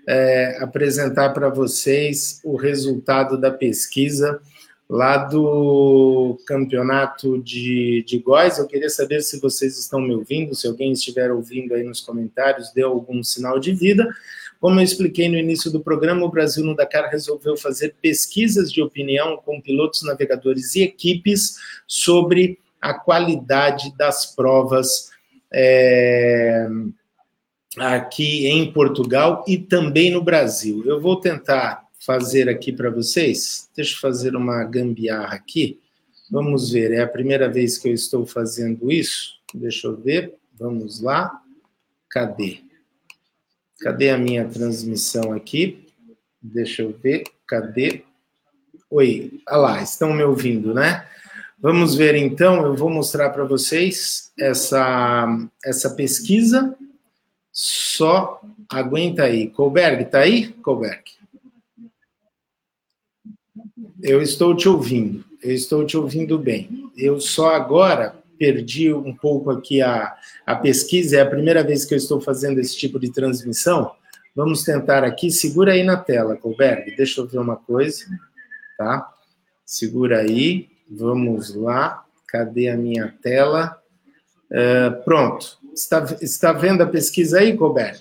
é, 0.06 0.58
apresentar 0.62 1.34
para 1.34 1.50
vocês 1.50 2.40
o 2.42 2.56
resultado 2.56 3.38
da 3.38 3.50
pesquisa 3.50 4.40
lá 4.88 5.18
do 5.18 6.38
campeonato 6.46 7.38
de, 7.42 8.02
de 8.06 8.18
Góis. 8.18 8.58
Eu 8.58 8.66
queria 8.66 8.88
saber 8.88 9.20
se 9.20 9.38
vocês 9.38 9.78
estão 9.78 10.00
me 10.00 10.14
ouvindo, 10.14 10.54
se 10.54 10.66
alguém 10.66 10.92
estiver 10.92 11.30
ouvindo 11.30 11.74
aí 11.74 11.82
nos 11.82 12.00
comentários, 12.00 12.72
dê 12.72 12.82
algum 12.82 13.22
sinal 13.22 13.58
de 13.58 13.72
vida. 13.74 14.08
Como 14.60 14.80
eu 14.80 14.84
expliquei 14.84 15.28
no 15.28 15.36
início 15.36 15.70
do 15.70 15.80
programa, 15.80 16.24
o 16.24 16.30
Brasil 16.30 16.64
no 16.64 16.74
Dakar 16.74 17.10
resolveu 17.10 17.56
fazer 17.56 17.94
pesquisas 18.00 18.72
de 18.72 18.82
opinião 18.82 19.36
com 19.36 19.60
pilotos, 19.60 20.02
navegadores 20.02 20.74
e 20.74 20.82
equipes 20.82 21.56
sobre 21.86 22.58
a 22.80 22.94
qualidade 22.94 23.94
das 23.96 24.34
provas 24.34 25.10
é, 25.52 26.66
aqui 27.76 28.46
em 28.48 28.72
Portugal 28.72 29.44
e 29.46 29.58
também 29.58 30.10
no 30.10 30.22
Brasil. 30.22 30.82
Eu 30.86 31.00
vou 31.00 31.20
tentar 31.20 31.87
fazer 31.98 32.48
aqui 32.48 32.72
para 32.72 32.90
vocês. 32.90 33.68
Deixa 33.74 33.94
eu 33.94 34.00
fazer 34.00 34.36
uma 34.36 34.62
gambiarra 34.64 35.34
aqui. 35.34 35.80
Vamos 36.30 36.70
ver, 36.70 36.92
é 36.92 37.00
a 37.00 37.08
primeira 37.08 37.48
vez 37.48 37.78
que 37.78 37.88
eu 37.88 37.94
estou 37.94 38.26
fazendo 38.26 38.92
isso. 38.92 39.38
Deixa 39.54 39.86
eu 39.86 39.96
ver. 39.96 40.34
Vamos 40.58 41.00
lá. 41.00 41.42
Cadê? 42.10 42.60
Cadê 43.80 44.10
a 44.10 44.18
minha 44.18 44.46
transmissão 44.46 45.32
aqui? 45.32 45.86
Deixa 46.42 46.82
eu 46.82 46.96
ver. 47.02 47.24
Cadê? 47.46 48.02
Oi, 48.90 49.40
ah 49.46 49.56
lá, 49.56 49.82
estão 49.82 50.12
me 50.12 50.22
ouvindo, 50.22 50.74
né? 50.74 51.06
Vamos 51.60 51.94
ver 51.94 52.14
então, 52.14 52.64
eu 52.64 52.76
vou 52.76 52.88
mostrar 52.88 53.30
para 53.30 53.44
vocês 53.44 54.32
essa, 54.38 55.26
essa 55.64 55.90
pesquisa. 55.90 56.76
Só 57.52 58.40
aguenta 58.68 59.24
aí. 59.24 59.50
Colberg, 59.50 60.04
tá 60.04 60.20
aí? 60.20 60.52
Colberg. 60.62 61.17
Eu 64.02 64.22
estou 64.22 64.54
te 64.54 64.68
ouvindo, 64.68 65.24
eu 65.42 65.52
estou 65.52 65.84
te 65.84 65.96
ouvindo 65.96 66.38
bem. 66.38 66.90
Eu 66.96 67.20
só 67.20 67.54
agora 67.54 68.14
perdi 68.38 68.92
um 68.92 69.14
pouco 69.14 69.50
aqui 69.50 69.82
a, 69.82 70.16
a 70.46 70.54
pesquisa, 70.54 71.16
é 71.16 71.20
a 71.20 71.28
primeira 71.28 71.64
vez 71.64 71.84
que 71.84 71.94
eu 71.94 71.98
estou 71.98 72.20
fazendo 72.20 72.60
esse 72.60 72.76
tipo 72.76 72.98
de 73.00 73.10
transmissão. 73.12 73.90
Vamos 74.36 74.62
tentar 74.62 75.02
aqui, 75.02 75.30
segura 75.32 75.72
aí 75.72 75.82
na 75.82 75.96
tela, 75.96 76.36
Colberg, 76.36 76.94
deixa 76.96 77.20
eu 77.20 77.26
ver 77.26 77.38
uma 77.38 77.56
coisa, 77.56 78.04
tá? 78.76 79.12
Segura 79.66 80.20
aí, 80.20 80.68
vamos 80.88 81.54
lá, 81.56 82.04
cadê 82.28 82.68
a 82.68 82.76
minha 82.76 83.12
tela? 83.20 83.76
Uh, 84.48 85.02
pronto, 85.04 85.58
está, 85.74 86.06
está 86.22 86.52
vendo 86.52 86.82
a 86.82 86.86
pesquisa 86.86 87.40
aí, 87.40 87.56
Colberg? 87.56 87.98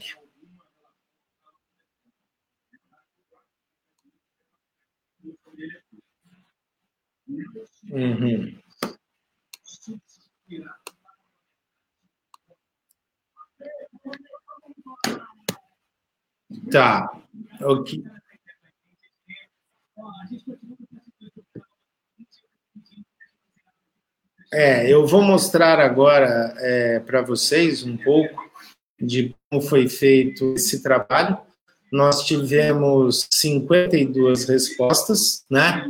Uhum. 7.89 8.57
Tá. 16.71 17.21
Ok. 17.61 18.03
É, 24.53 24.89
eu 24.91 25.05
vou 25.05 25.21
mostrar 25.21 25.79
agora 25.79 26.53
é, 26.57 26.99
para 26.99 27.21
vocês 27.21 27.83
um 27.83 27.97
pouco 27.97 28.49
de 28.99 29.35
como 29.49 29.61
foi 29.61 29.89
feito 29.89 30.53
esse 30.55 30.81
trabalho. 30.81 31.37
Nós 31.91 32.25
tivemos 32.25 33.27
52 33.31 34.45
respostas, 34.45 35.45
né? 35.49 35.85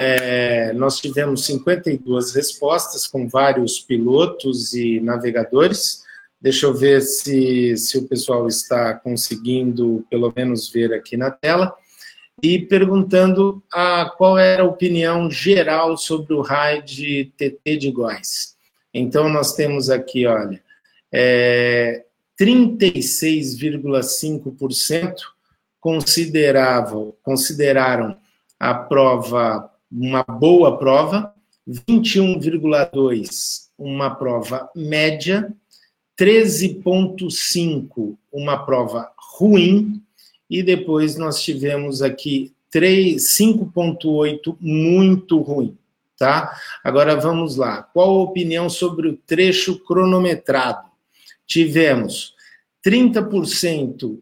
É, 0.00 0.72
nós 0.74 1.00
tivemos 1.00 1.44
52 1.46 2.32
respostas 2.32 3.08
com 3.08 3.26
vários 3.26 3.80
pilotos 3.80 4.72
e 4.72 5.00
navegadores. 5.00 6.04
Deixa 6.40 6.66
eu 6.66 6.74
ver 6.74 7.02
se, 7.02 7.76
se 7.76 7.98
o 7.98 8.06
pessoal 8.06 8.46
está 8.46 8.94
conseguindo, 8.94 10.06
pelo 10.08 10.32
menos, 10.34 10.70
ver 10.70 10.94
aqui 10.94 11.16
na 11.16 11.32
tela. 11.32 11.74
E 12.40 12.60
perguntando 12.60 13.60
a, 13.72 14.08
qual 14.16 14.38
era 14.38 14.62
a 14.62 14.66
opinião 14.66 15.28
geral 15.28 15.96
sobre 15.96 16.34
o 16.34 16.42
RAID 16.42 17.32
TT 17.36 17.76
de 17.76 17.90
Góis. 17.90 18.56
Então, 18.94 19.28
nós 19.28 19.56
temos 19.56 19.90
aqui, 19.90 20.24
olha, 20.24 20.62
é, 21.12 22.04
36,5% 22.40 25.14
consideravam, 25.80 27.12
consideraram 27.24 28.16
a 28.60 28.74
prova 28.74 29.68
uma 29.90 30.22
boa 30.22 30.78
prova, 30.78 31.34
21,2 31.68 33.68
uma 33.78 34.10
prova 34.10 34.68
média, 34.74 35.52
13,5 36.18 38.16
uma 38.32 38.64
prova 38.64 39.10
ruim, 39.38 40.02
e 40.50 40.62
depois 40.62 41.16
nós 41.16 41.42
tivemos 41.42 42.02
aqui 42.02 42.52
5,8 42.74 44.56
muito 44.60 45.40
ruim. 45.40 45.76
Tá? 46.18 46.58
Agora 46.82 47.14
vamos 47.14 47.56
lá. 47.56 47.82
Qual 47.82 48.10
a 48.10 48.22
opinião 48.22 48.68
sobre 48.68 49.08
o 49.08 49.16
trecho 49.16 49.78
cronometrado? 49.78 50.88
Tivemos 51.46 52.34
30% 52.84 54.04
uh, 54.04 54.20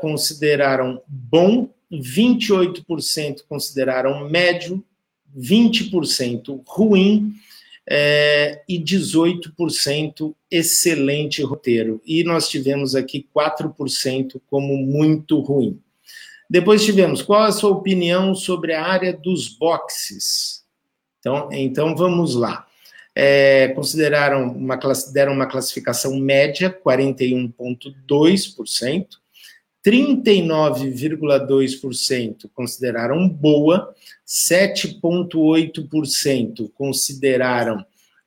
consideraram 0.00 1.02
bom, 1.08 1.68
28% 1.92 3.42
consideraram 3.48 4.28
médio, 4.28 4.84
20% 5.36 6.62
ruim 6.66 7.34
é, 7.88 8.62
e 8.68 8.78
18% 8.78 10.34
excelente 10.50 11.42
roteiro. 11.42 12.02
E 12.04 12.22
nós 12.24 12.48
tivemos 12.48 12.94
aqui 12.94 13.26
4% 13.34 14.40
como 14.48 14.76
muito 14.76 15.40
ruim. 15.40 15.80
Depois 16.48 16.84
tivemos 16.84 17.22
qual 17.22 17.42
a 17.42 17.52
sua 17.52 17.70
opinião 17.70 18.34
sobre 18.34 18.74
a 18.74 18.84
área 18.84 19.12
dos 19.12 19.48
boxes? 19.48 20.62
Então, 21.18 21.48
então 21.52 21.96
vamos 21.96 22.34
lá. 22.34 22.66
É, 23.16 23.68
consideraram 23.68 24.48
uma, 24.48 24.76
deram 25.12 25.32
uma 25.32 25.46
classificação 25.46 26.16
média, 26.16 26.68
41,2%. 26.70 29.06
39,2% 29.86 32.50
consideraram 32.54 33.28
boa, 33.28 33.94
7,8% 34.26 36.70
consideraram 36.74 37.84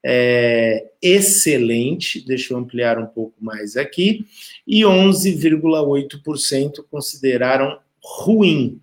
é, 0.09 0.89
excelente, 1.01 2.25
deixa 2.25 2.53
eu 2.53 2.57
ampliar 2.57 2.97
um 2.97 3.07
pouco 3.07 3.35
mais 3.41 3.75
aqui, 3.75 4.25
e 4.65 4.81
11,8% 4.81 6.85
consideraram 6.89 7.77
ruim. 8.01 8.79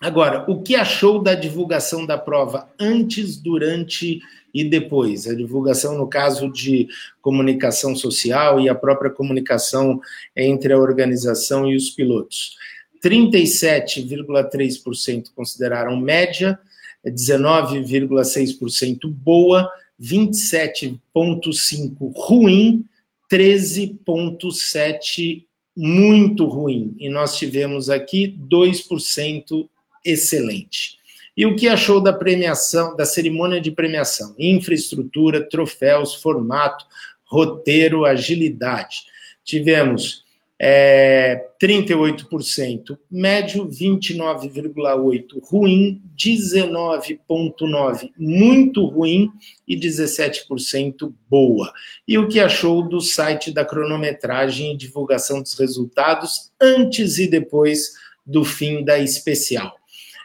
Agora, 0.00 0.44
o 0.48 0.62
que 0.62 0.76
achou 0.76 1.20
da 1.20 1.34
divulgação 1.34 2.06
da 2.06 2.16
prova 2.16 2.70
antes, 2.78 3.36
durante 3.36 4.20
e 4.54 4.64
depois? 4.64 5.26
A 5.26 5.34
divulgação, 5.34 5.98
no 5.98 6.06
caso 6.06 6.52
de 6.52 6.86
comunicação 7.20 7.96
social 7.96 8.60
e 8.60 8.68
a 8.68 8.74
própria 8.74 9.10
comunicação 9.10 10.00
entre 10.36 10.72
a 10.72 10.78
organização 10.78 11.68
e 11.68 11.74
os 11.74 11.90
pilotos. 11.90 12.56
37,3% 13.02 15.30
consideraram 15.34 15.96
média, 15.96 16.58
19,6% 17.06 19.08
boa, 19.08 19.70
27,5% 20.00 22.12
ruim, 22.14 22.84
13,7% 23.30 25.44
muito 25.76 26.44
ruim. 26.44 26.94
E 26.98 27.08
nós 27.08 27.36
tivemos 27.36 27.88
aqui 27.88 28.36
2% 28.50 29.68
excelente. 30.04 30.98
E 31.36 31.46
o 31.46 31.54
que 31.54 31.68
achou 31.68 32.00
da 32.00 32.12
premiação, 32.12 32.96
da 32.96 33.04
cerimônia 33.04 33.60
de 33.60 33.70
premiação? 33.70 34.34
Infraestrutura, 34.36 35.48
troféus, 35.48 36.16
formato, 36.16 36.84
roteiro, 37.24 38.04
agilidade. 38.04 39.04
Tivemos 39.44 40.24
é, 40.60 41.46
38% 41.62 42.98
médio, 43.10 43.68
29,8% 43.68 45.40
ruim, 45.42 46.02
19,9% 46.16 48.10
muito 48.18 48.84
ruim 48.86 49.30
e 49.66 49.76
17% 49.76 51.12
boa. 51.30 51.72
E 52.06 52.18
o 52.18 52.26
que 52.26 52.40
achou 52.40 52.82
do 52.88 53.00
site 53.00 53.52
da 53.52 53.64
cronometragem 53.64 54.72
e 54.72 54.76
divulgação 54.76 55.40
dos 55.40 55.54
resultados 55.54 56.50
antes 56.60 57.18
e 57.18 57.28
depois 57.28 57.92
do 58.26 58.44
fim 58.44 58.84
da 58.84 58.98
especial? 58.98 59.78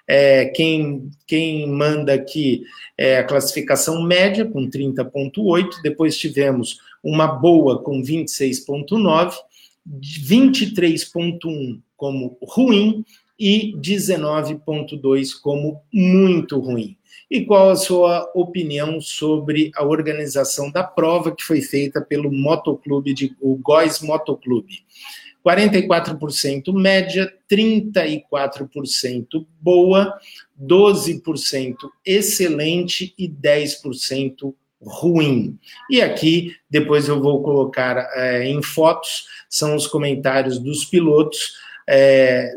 É, 0.05 0.47
quem, 0.47 1.09
quem 1.25 1.65
manda 1.67 2.13
aqui 2.13 2.63
é 2.97 3.19
a 3.19 3.23
classificação 3.23 4.01
média, 4.03 4.43
com 4.45 4.69
30,8, 4.69 5.81
depois 5.81 6.17
tivemos 6.17 6.79
uma 7.01 7.27
boa 7.27 7.81
com 7.81 8.01
26,9, 8.01 9.33
23,1 9.87 11.81
como 11.95 12.37
ruim 12.41 13.05
e 13.39 13.73
19,2 13.77 15.31
como 15.41 15.81
muito 15.91 16.59
ruim. 16.59 16.97
E 17.29 17.45
qual 17.45 17.71
a 17.71 17.75
sua 17.75 18.31
opinião 18.35 19.01
sobre 19.01 19.71
a 19.75 19.83
organização 19.83 20.71
da 20.71 20.83
prova 20.83 21.35
que 21.35 21.43
foi 21.43 21.61
feita 21.61 22.01
pelo 22.01 22.31
Motoclube, 22.31 23.13
de, 23.13 23.35
o 23.41 23.55
Góis 23.55 24.01
Motoclube? 24.01 24.83
44% 25.45 26.71
média, 26.73 27.31
34% 27.51 29.45
boa, 29.59 30.17
12% 30.61 31.75
excelente 32.05 33.13
e 33.17 33.27
10% 33.27 34.53
ruim. 34.85 35.57
E 35.89 36.01
aqui, 36.01 36.55
depois 36.69 37.07
eu 37.07 37.21
vou 37.21 37.41
colocar 37.41 38.09
é, 38.15 38.47
em 38.47 38.61
fotos, 38.61 39.25
são 39.49 39.75
os 39.75 39.87
comentários 39.87 40.59
dos 40.59 40.85
pilotos 40.85 41.53
é, 41.87 42.55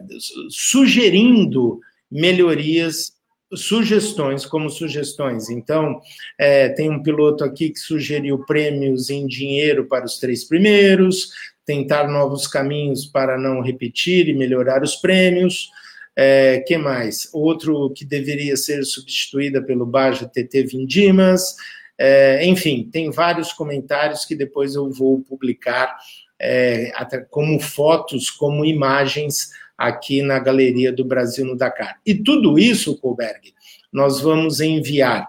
sugerindo 0.48 1.80
melhorias, 2.10 3.12
sugestões 3.54 4.44
como 4.44 4.70
sugestões. 4.70 5.50
Então, 5.50 6.00
é, 6.38 6.68
tem 6.70 6.90
um 6.90 7.02
piloto 7.02 7.44
aqui 7.44 7.70
que 7.70 7.78
sugeriu 7.78 8.44
prêmios 8.44 9.10
em 9.10 9.26
dinheiro 9.26 9.86
para 9.86 10.04
os 10.04 10.18
três 10.18 10.44
primeiros, 10.44 11.30
tentar 11.64 12.08
novos 12.08 12.46
caminhos 12.46 13.06
para 13.06 13.38
não 13.38 13.60
repetir 13.60 14.28
e 14.28 14.34
melhorar 14.34 14.82
os 14.82 14.96
prêmios. 14.96 15.70
É, 16.18 16.60
que 16.66 16.78
mais? 16.78 17.28
Outro 17.32 17.90
que 17.90 18.04
deveria 18.04 18.56
ser 18.56 18.84
substituída 18.84 19.60
pelo 19.60 19.84
Baja 19.84 20.26
TT 20.26 20.64
Vindimas. 20.64 21.56
É, 21.98 22.44
enfim, 22.46 22.88
tem 22.92 23.10
vários 23.10 23.52
comentários 23.52 24.24
que 24.24 24.34
depois 24.34 24.74
eu 24.74 24.90
vou 24.90 25.20
publicar 25.22 25.96
é, 26.38 26.92
como 27.30 27.58
fotos, 27.58 28.30
como 28.30 28.64
imagens 28.64 29.50
aqui 29.76 30.22
na 30.22 30.38
Galeria 30.38 30.92
do 30.92 31.04
Brasil 31.04 31.44
no 31.44 31.56
Dakar. 31.56 31.98
E 32.04 32.14
tudo 32.14 32.58
isso, 32.58 32.98
Colberg, 32.98 33.54
nós 33.92 34.20
vamos 34.20 34.60
enviar 34.60 35.28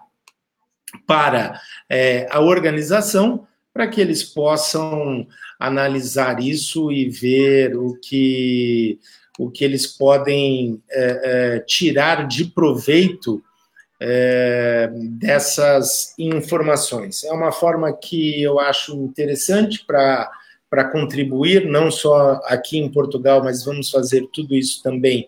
para 1.06 1.60
é, 1.90 2.28
a 2.30 2.40
organização 2.40 3.48
para 3.74 3.88
que 3.88 4.02
eles 4.02 4.24
possam 4.24 5.28
analisar 5.60 6.42
isso 6.42 6.92
e 6.92 7.10
ver 7.10 7.76
o 7.78 7.96
que, 8.00 9.00
o 9.38 9.52
que 9.52 9.64
eles 9.64 9.86
podem 9.86 10.82
é, 10.90 11.56
é, 11.56 11.60
tirar 11.60 12.28
de 12.28 12.46
proveito 12.46 13.44
é, 14.00 14.90
dessas 14.94 16.14
informações. 16.18 17.24
É 17.24 17.32
uma 17.32 17.52
forma 17.52 17.92
que 17.94 18.42
eu 18.42 18.60
acho 18.60 18.96
interessante 18.96 19.84
para 19.86 20.92
contribuir, 20.92 21.66
não 21.66 21.90
só 21.90 22.40
aqui 22.46 22.78
em 22.78 22.92
Portugal, 22.92 23.44
mas 23.44 23.64
vamos 23.64 23.90
fazer 23.90 24.28
tudo 24.32 24.56
isso 24.56 24.82
também 24.84 25.28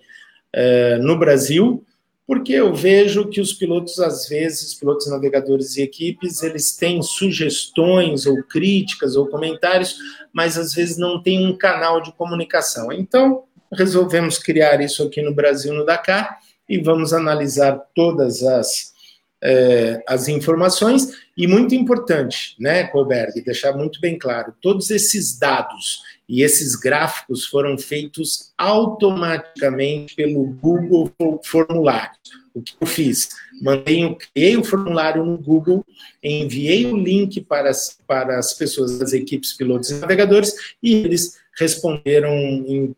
é, 0.54 0.98
no 0.98 1.18
Brasil, 1.18 1.84
porque 2.28 2.54
eu 2.54 2.76
vejo 2.76 3.28
que 3.28 3.42
os 3.42 3.54
pilotos, 3.54 4.00
às 4.00 4.30
vezes, 4.30 4.76
pilotos 4.76 5.10
navegadores 5.10 5.76
e 5.78 5.82
equipes, 5.82 6.44
eles 6.44 6.76
têm 6.78 7.02
sugestões 7.02 8.28
ou 8.28 8.44
críticas 8.44 9.16
ou 9.16 9.26
comentários, 9.26 9.98
mas 10.32 10.56
às 10.56 10.72
vezes 10.76 10.96
não 10.96 11.24
tem 11.24 11.48
um 11.48 11.58
canal 11.58 12.00
de 12.00 12.12
comunicação. 12.12 12.92
Então, 12.92 13.46
resolvemos 13.74 14.38
criar 14.38 14.80
isso 14.80 15.02
aqui 15.02 15.24
no 15.24 15.34
Brasil, 15.34 15.74
no 15.74 15.84
Dakar, 15.84 16.38
e 16.70 16.78
vamos 16.78 17.12
analisar 17.12 17.82
todas 17.96 18.44
as, 18.44 18.94
é, 19.42 20.04
as 20.08 20.28
informações 20.28 21.18
e 21.36 21.48
muito 21.48 21.74
importante, 21.74 22.56
né, 22.60 22.84
Colberg, 22.86 23.42
deixar 23.42 23.74
muito 23.74 24.00
bem 24.00 24.18
claro, 24.18 24.54
todos 24.62 24.92
esses 24.92 25.38
dados 25.38 26.02
e 26.28 26.44
esses 26.44 26.76
gráficos 26.76 27.46
foram 27.48 27.76
feitos 27.76 28.54
automaticamente 28.56 30.14
pelo 30.14 30.44
Google 30.44 31.12
Formulário. 31.44 32.12
O 32.54 32.62
que 32.62 32.76
eu 32.80 32.88
fiz? 32.88 33.30
Mandei, 33.62 34.16
criei 34.34 34.58
o 34.58 34.64
formulário 34.64 35.26
no 35.26 35.38
Google, 35.38 35.84
enviei 36.24 36.86
o 36.86 36.98
link 36.98 37.42
para 37.42 37.70
as, 37.70 37.98
para 38.08 38.38
as 38.38 38.54
pessoas 38.54 39.00
das 39.00 39.14
equipes 39.14 39.54
pilotos 39.54 39.90
e 39.90 39.96
navegadores 39.96 40.54
e 40.84 40.94
eles 40.94 41.38
responderam 41.60 42.34
em 42.36 42.96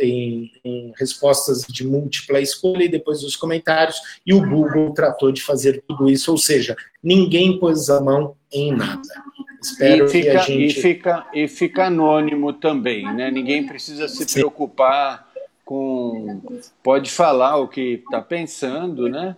em, 0.00 0.52
em, 0.64 0.92
respostas 0.96 1.62
de 1.68 1.84
múltipla 1.86 2.40
escolha 2.40 2.84
e 2.84 2.88
depois 2.88 3.24
os 3.24 3.34
comentários, 3.34 4.00
e 4.24 4.32
o 4.32 4.40
Google 4.40 4.92
tratou 4.92 5.32
de 5.32 5.42
fazer 5.42 5.82
tudo 5.86 6.08
isso, 6.08 6.30
ou 6.30 6.38
seja, 6.38 6.76
ninguém 7.02 7.58
pôs 7.58 7.90
a 7.90 8.00
mão 8.00 8.36
em 8.52 8.72
nada. 8.72 9.02
Espero 9.60 10.06
e 10.06 10.08
fica, 10.08 10.30
que 10.30 10.36
a 10.36 10.40
gente... 10.42 10.78
E 10.78 10.82
fica, 10.82 11.26
e 11.34 11.48
fica 11.48 11.86
anônimo 11.86 12.52
também, 12.52 13.02
né? 13.12 13.30
Ninguém 13.30 13.66
precisa 13.66 14.06
se 14.06 14.24
Sim. 14.24 14.40
preocupar 14.40 15.28
com... 15.64 16.40
Pode 16.82 17.10
falar 17.10 17.56
o 17.56 17.66
que 17.66 18.02
está 18.04 18.22
pensando, 18.22 19.08
né? 19.08 19.36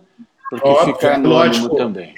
Porque 0.51 0.67
Óbvio, 0.67 0.95
fica 0.95 1.15
anônimo 1.15 1.29
lógico, 1.29 1.75
também. 1.77 2.13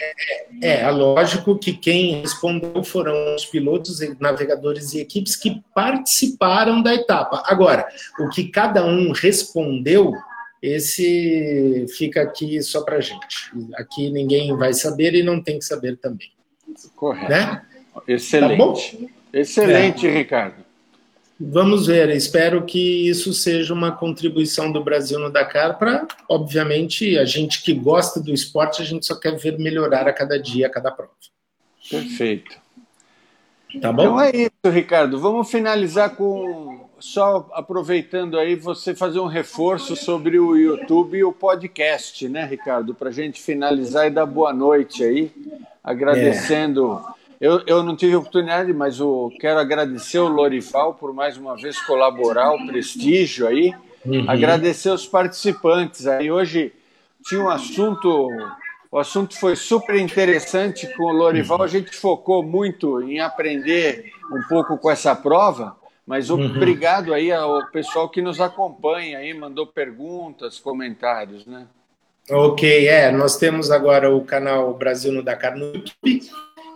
É, 0.60 0.68
é, 0.68 0.82
é, 0.82 0.90
lógico 0.90 1.56
que 1.56 1.72
quem 1.72 2.20
respondeu 2.22 2.84
foram 2.84 3.36
os 3.36 3.46
pilotos, 3.46 4.00
navegadores 4.20 4.92
e 4.96 5.00
equipes 5.00 5.36
que 5.36 5.62
participaram 5.72 6.82
da 6.82 6.96
etapa. 6.96 7.44
Agora, 7.46 7.86
o 8.20 8.28
que 8.30 8.46
cada 8.46 8.84
um 8.84 9.12
respondeu, 9.12 10.16
esse 10.60 11.86
fica 11.96 12.24
aqui 12.24 12.60
só 12.64 12.82
para 12.82 13.00
gente. 13.00 13.52
Aqui 13.76 14.10
ninguém 14.10 14.58
vai 14.58 14.74
saber 14.74 15.14
e 15.14 15.22
não 15.22 15.40
tem 15.40 15.60
que 15.60 15.66
saber 15.66 15.98
também. 15.98 16.32
Correto. 16.96 17.30
Né? 17.30 17.62
Excelente. 18.08 18.98
Tá 18.98 19.40
Excelente, 19.40 20.08
é. 20.08 20.12
Ricardo. 20.12 20.63
Vamos 21.52 21.88
ver, 21.88 22.10
espero 22.10 22.64
que 22.64 23.10
isso 23.10 23.34
seja 23.34 23.74
uma 23.74 23.92
contribuição 23.92 24.72
do 24.72 24.84
Brasil 24.84 25.20
no 25.20 25.32
Dakar 25.32 25.78
para, 25.78 26.08
obviamente, 26.30 27.18
a 27.18 27.26
gente 27.26 27.62
que 27.62 27.74
gosta 27.74 28.22
do 28.22 28.34
esporte, 28.34 28.82
a 28.82 28.86
gente 28.86 29.06
só 29.06 29.20
quer 29.20 29.36
ver 29.38 29.58
melhorar 29.60 30.08
a 30.08 30.14
cada 30.14 30.40
dia, 30.40 30.68
a 30.68 30.70
cada 30.70 30.90
prova. 30.90 31.12
Perfeito. 31.90 32.56
Tá 33.82 33.92
bom? 33.92 34.04
Então 34.04 34.22
é 34.22 34.32
isso, 34.32 34.72
Ricardo. 34.72 35.20
Vamos 35.20 35.50
finalizar 35.50 36.16
com 36.16 36.88
só 37.00 37.50
aproveitando 37.52 38.40
aí 38.40 38.56
você 38.56 38.96
fazer 38.96 39.20
um 39.20 39.28
reforço 39.28 39.96
sobre 39.96 40.40
o 40.40 40.56
YouTube 40.56 41.18
e 41.18 41.24
o 41.24 41.34
podcast, 41.34 42.30
né, 42.30 42.46
Ricardo? 42.46 42.96
Para 42.96 43.10
a 43.10 43.12
gente 43.12 43.42
finalizar 43.42 44.08
e 44.08 44.10
dar 44.10 44.26
boa 44.26 44.54
noite 44.54 45.04
aí, 45.04 45.32
agradecendo. 45.84 47.04
É 47.20 47.23
eu, 47.44 47.62
eu 47.68 47.84
não 47.84 47.94
tive 47.94 48.16
oportunidade, 48.16 48.72
mas 48.72 49.02
eu 49.02 49.30
quero 49.38 49.60
agradecer 49.60 50.18
o 50.18 50.30
Lorival 50.30 50.94
por 50.94 51.14
mais 51.14 51.36
uma 51.36 51.58
vez 51.58 51.78
colaborar, 51.82 52.54
o 52.54 52.66
prestígio 52.66 53.46
aí. 53.46 53.76
Uhum. 54.06 54.24
Agradecer 54.30 54.90
os 54.90 55.06
participantes. 55.06 56.08
Aí 56.08 56.32
hoje 56.32 56.72
tinha 57.26 57.42
um 57.42 57.50
assunto, 57.50 58.30
o 58.90 58.98
assunto 58.98 59.38
foi 59.38 59.58
super 59.58 59.98
interessante 59.98 60.88
com 60.96 61.04
o 61.04 61.12
Lorival. 61.12 61.58
Uhum. 61.58 61.64
A 61.66 61.68
gente 61.68 61.94
focou 61.94 62.42
muito 62.42 63.02
em 63.02 63.20
aprender 63.20 64.14
um 64.32 64.48
pouco 64.48 64.78
com 64.78 64.90
essa 64.90 65.14
prova. 65.14 65.76
Mas 66.08 66.30
uhum. 66.30 66.46
obrigado 66.46 67.14
aí 67.14 67.30
ao 67.30 67.66
pessoal 67.72 68.08
que 68.08 68.22
nos 68.22 68.40
acompanha 68.40 69.18
aí, 69.18 69.34
mandou 69.34 69.68
perguntas, 69.68 70.60
comentários, 70.60 71.46
né? 71.46 71.68
Ok, 72.30 72.88
é, 72.88 73.12
nós 73.12 73.36
temos 73.36 73.70
agora 73.70 74.10
o 74.16 74.24
canal 74.24 74.74
Brasil 74.74 75.12
no 75.12 75.22
Dakar 75.22 75.58
no 75.58 75.76
YouTube 75.76 76.22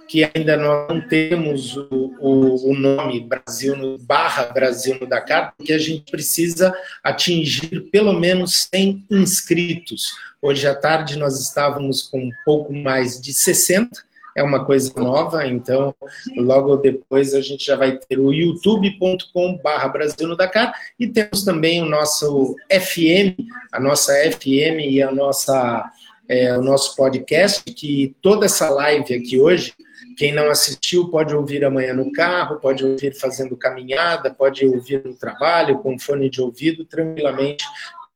que 0.07 0.23
ainda 0.23 0.55
não 0.55 1.01
temos 1.01 1.75
o, 1.75 2.13
o, 2.19 2.71
o, 2.71 2.73
nome 2.73 3.19
Brasil 3.19 3.75
no, 3.75 3.97
barra 3.97 4.45
Brasil 4.45 4.97
no 4.99 5.05
Dakar, 5.05 5.53
porque 5.57 5.73
a 5.73 5.77
gente 5.77 6.09
precisa 6.09 6.73
atingir 7.03 7.81
pelo 7.91 8.13
menos 8.13 8.67
100 8.73 9.05
inscritos. 9.11 10.11
Hoje 10.41 10.65
à 10.65 10.73
tarde 10.73 11.17
nós 11.17 11.39
estávamos 11.39 12.03
com 12.03 12.19
um 12.19 12.31
pouco 12.45 12.71
mais 12.73 13.19
de 13.19 13.33
60, 13.33 14.07
é 14.35 14.43
uma 14.43 14.63
coisa 14.63 14.93
nova, 14.95 15.45
então 15.47 15.93
logo 16.37 16.77
depois 16.77 17.33
a 17.33 17.41
gente 17.41 17.65
já 17.65 17.75
vai 17.75 17.97
ter 17.97 18.19
o 18.19 18.31
youtube.com 18.31 19.59
barra 19.63 19.89
Brasil 19.89 20.27
no 20.27 20.37
Dakar 20.37 20.73
e 20.97 21.07
temos 21.07 21.43
também 21.43 21.81
o 21.81 21.85
nosso 21.85 22.55
FM, 22.71 23.35
a 23.71 23.79
nossa 23.79 24.13
FM 24.13 24.79
e 24.87 25.01
a 25.01 25.11
nossa, 25.11 25.91
é, 26.29 26.55
o 26.55 26.61
nosso 26.61 26.95
podcast, 26.95 27.63
que 27.63 28.15
toda 28.21 28.45
essa 28.45 28.69
live 28.69 29.15
aqui 29.15 29.39
hoje 29.39 29.73
quem 30.17 30.33
não 30.33 30.49
assistiu 30.49 31.09
pode 31.09 31.35
ouvir 31.35 31.63
amanhã 31.63 31.93
no 31.93 32.11
carro, 32.11 32.59
pode 32.59 32.83
ouvir 32.83 33.15
fazendo 33.15 33.55
caminhada, 33.55 34.33
pode 34.33 34.65
ouvir 34.65 35.05
no 35.05 35.13
trabalho, 35.13 35.77
com 35.77 35.99
fone 35.99 36.27
de 36.27 36.41
ouvido, 36.41 36.83
tranquilamente, 36.83 37.63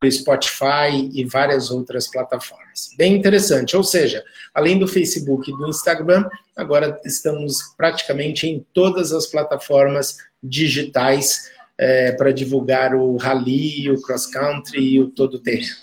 no 0.01 0.11
Spotify 0.11 1.11
e 1.13 1.23
várias 1.23 1.69
outras 1.69 2.09
plataformas. 2.09 2.89
Bem 2.97 3.15
interessante. 3.15 3.77
Ou 3.77 3.83
seja, 3.83 4.23
além 4.51 4.79
do 4.79 4.87
Facebook 4.87 5.51
e 5.51 5.55
do 5.55 5.69
Instagram, 5.69 6.27
agora 6.57 6.99
estamos 7.05 7.61
praticamente 7.77 8.47
em 8.47 8.65
todas 8.73 9.13
as 9.13 9.27
plataformas 9.27 10.17
digitais 10.41 11.51
é, 11.77 12.13
para 12.13 12.33
divulgar 12.33 12.95
o 12.95 13.15
rally, 13.17 13.91
o 13.91 14.01
cross 14.01 14.25
country 14.25 14.95
e 14.95 14.99
o 14.99 15.07
todo 15.07 15.37
terreno. 15.37 15.75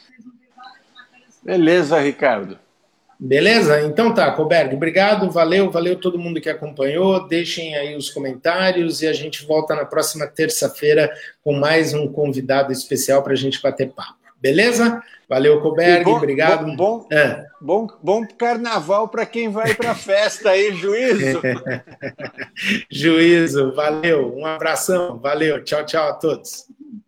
Beleza, 1.44 2.00
Ricardo. 2.00 2.58
Beleza? 3.20 3.80
Então 3.82 4.14
tá, 4.14 4.30
Colberg, 4.30 4.76
obrigado, 4.76 5.28
valeu, 5.28 5.70
valeu 5.70 5.96
todo 5.96 6.18
mundo 6.18 6.40
que 6.40 6.48
acompanhou. 6.48 7.26
Deixem 7.26 7.74
aí 7.74 7.96
os 7.96 8.10
comentários 8.10 9.02
e 9.02 9.08
a 9.08 9.12
gente 9.12 9.44
volta 9.44 9.74
na 9.74 9.84
próxima 9.84 10.26
terça-feira 10.26 11.10
com 11.42 11.52
mais 11.52 11.92
um 11.92 12.06
convidado 12.06 12.72
especial 12.72 13.22
para 13.22 13.32
a 13.32 13.36
gente 13.36 13.60
bater 13.60 13.90
papo. 13.90 14.14
Beleza? 14.40 15.02
Valeu, 15.28 15.60
Colberg, 15.60 16.04
bom, 16.04 16.16
obrigado. 16.16 16.64
Bom, 16.64 16.76
bom, 16.76 17.06
é. 17.10 17.44
bom, 17.60 17.86
bom 18.00 18.26
carnaval 18.38 19.08
para 19.08 19.26
quem 19.26 19.50
vai 19.50 19.74
para 19.74 19.90
a 19.90 19.94
festa 19.96 20.50
aí, 20.50 20.72
juízo. 20.74 21.42
juízo, 22.88 23.74
valeu, 23.74 24.32
um 24.34 24.46
abração, 24.46 25.18
valeu, 25.18 25.62
tchau, 25.64 25.84
tchau 25.84 26.08
a 26.08 26.12
todos. 26.12 26.66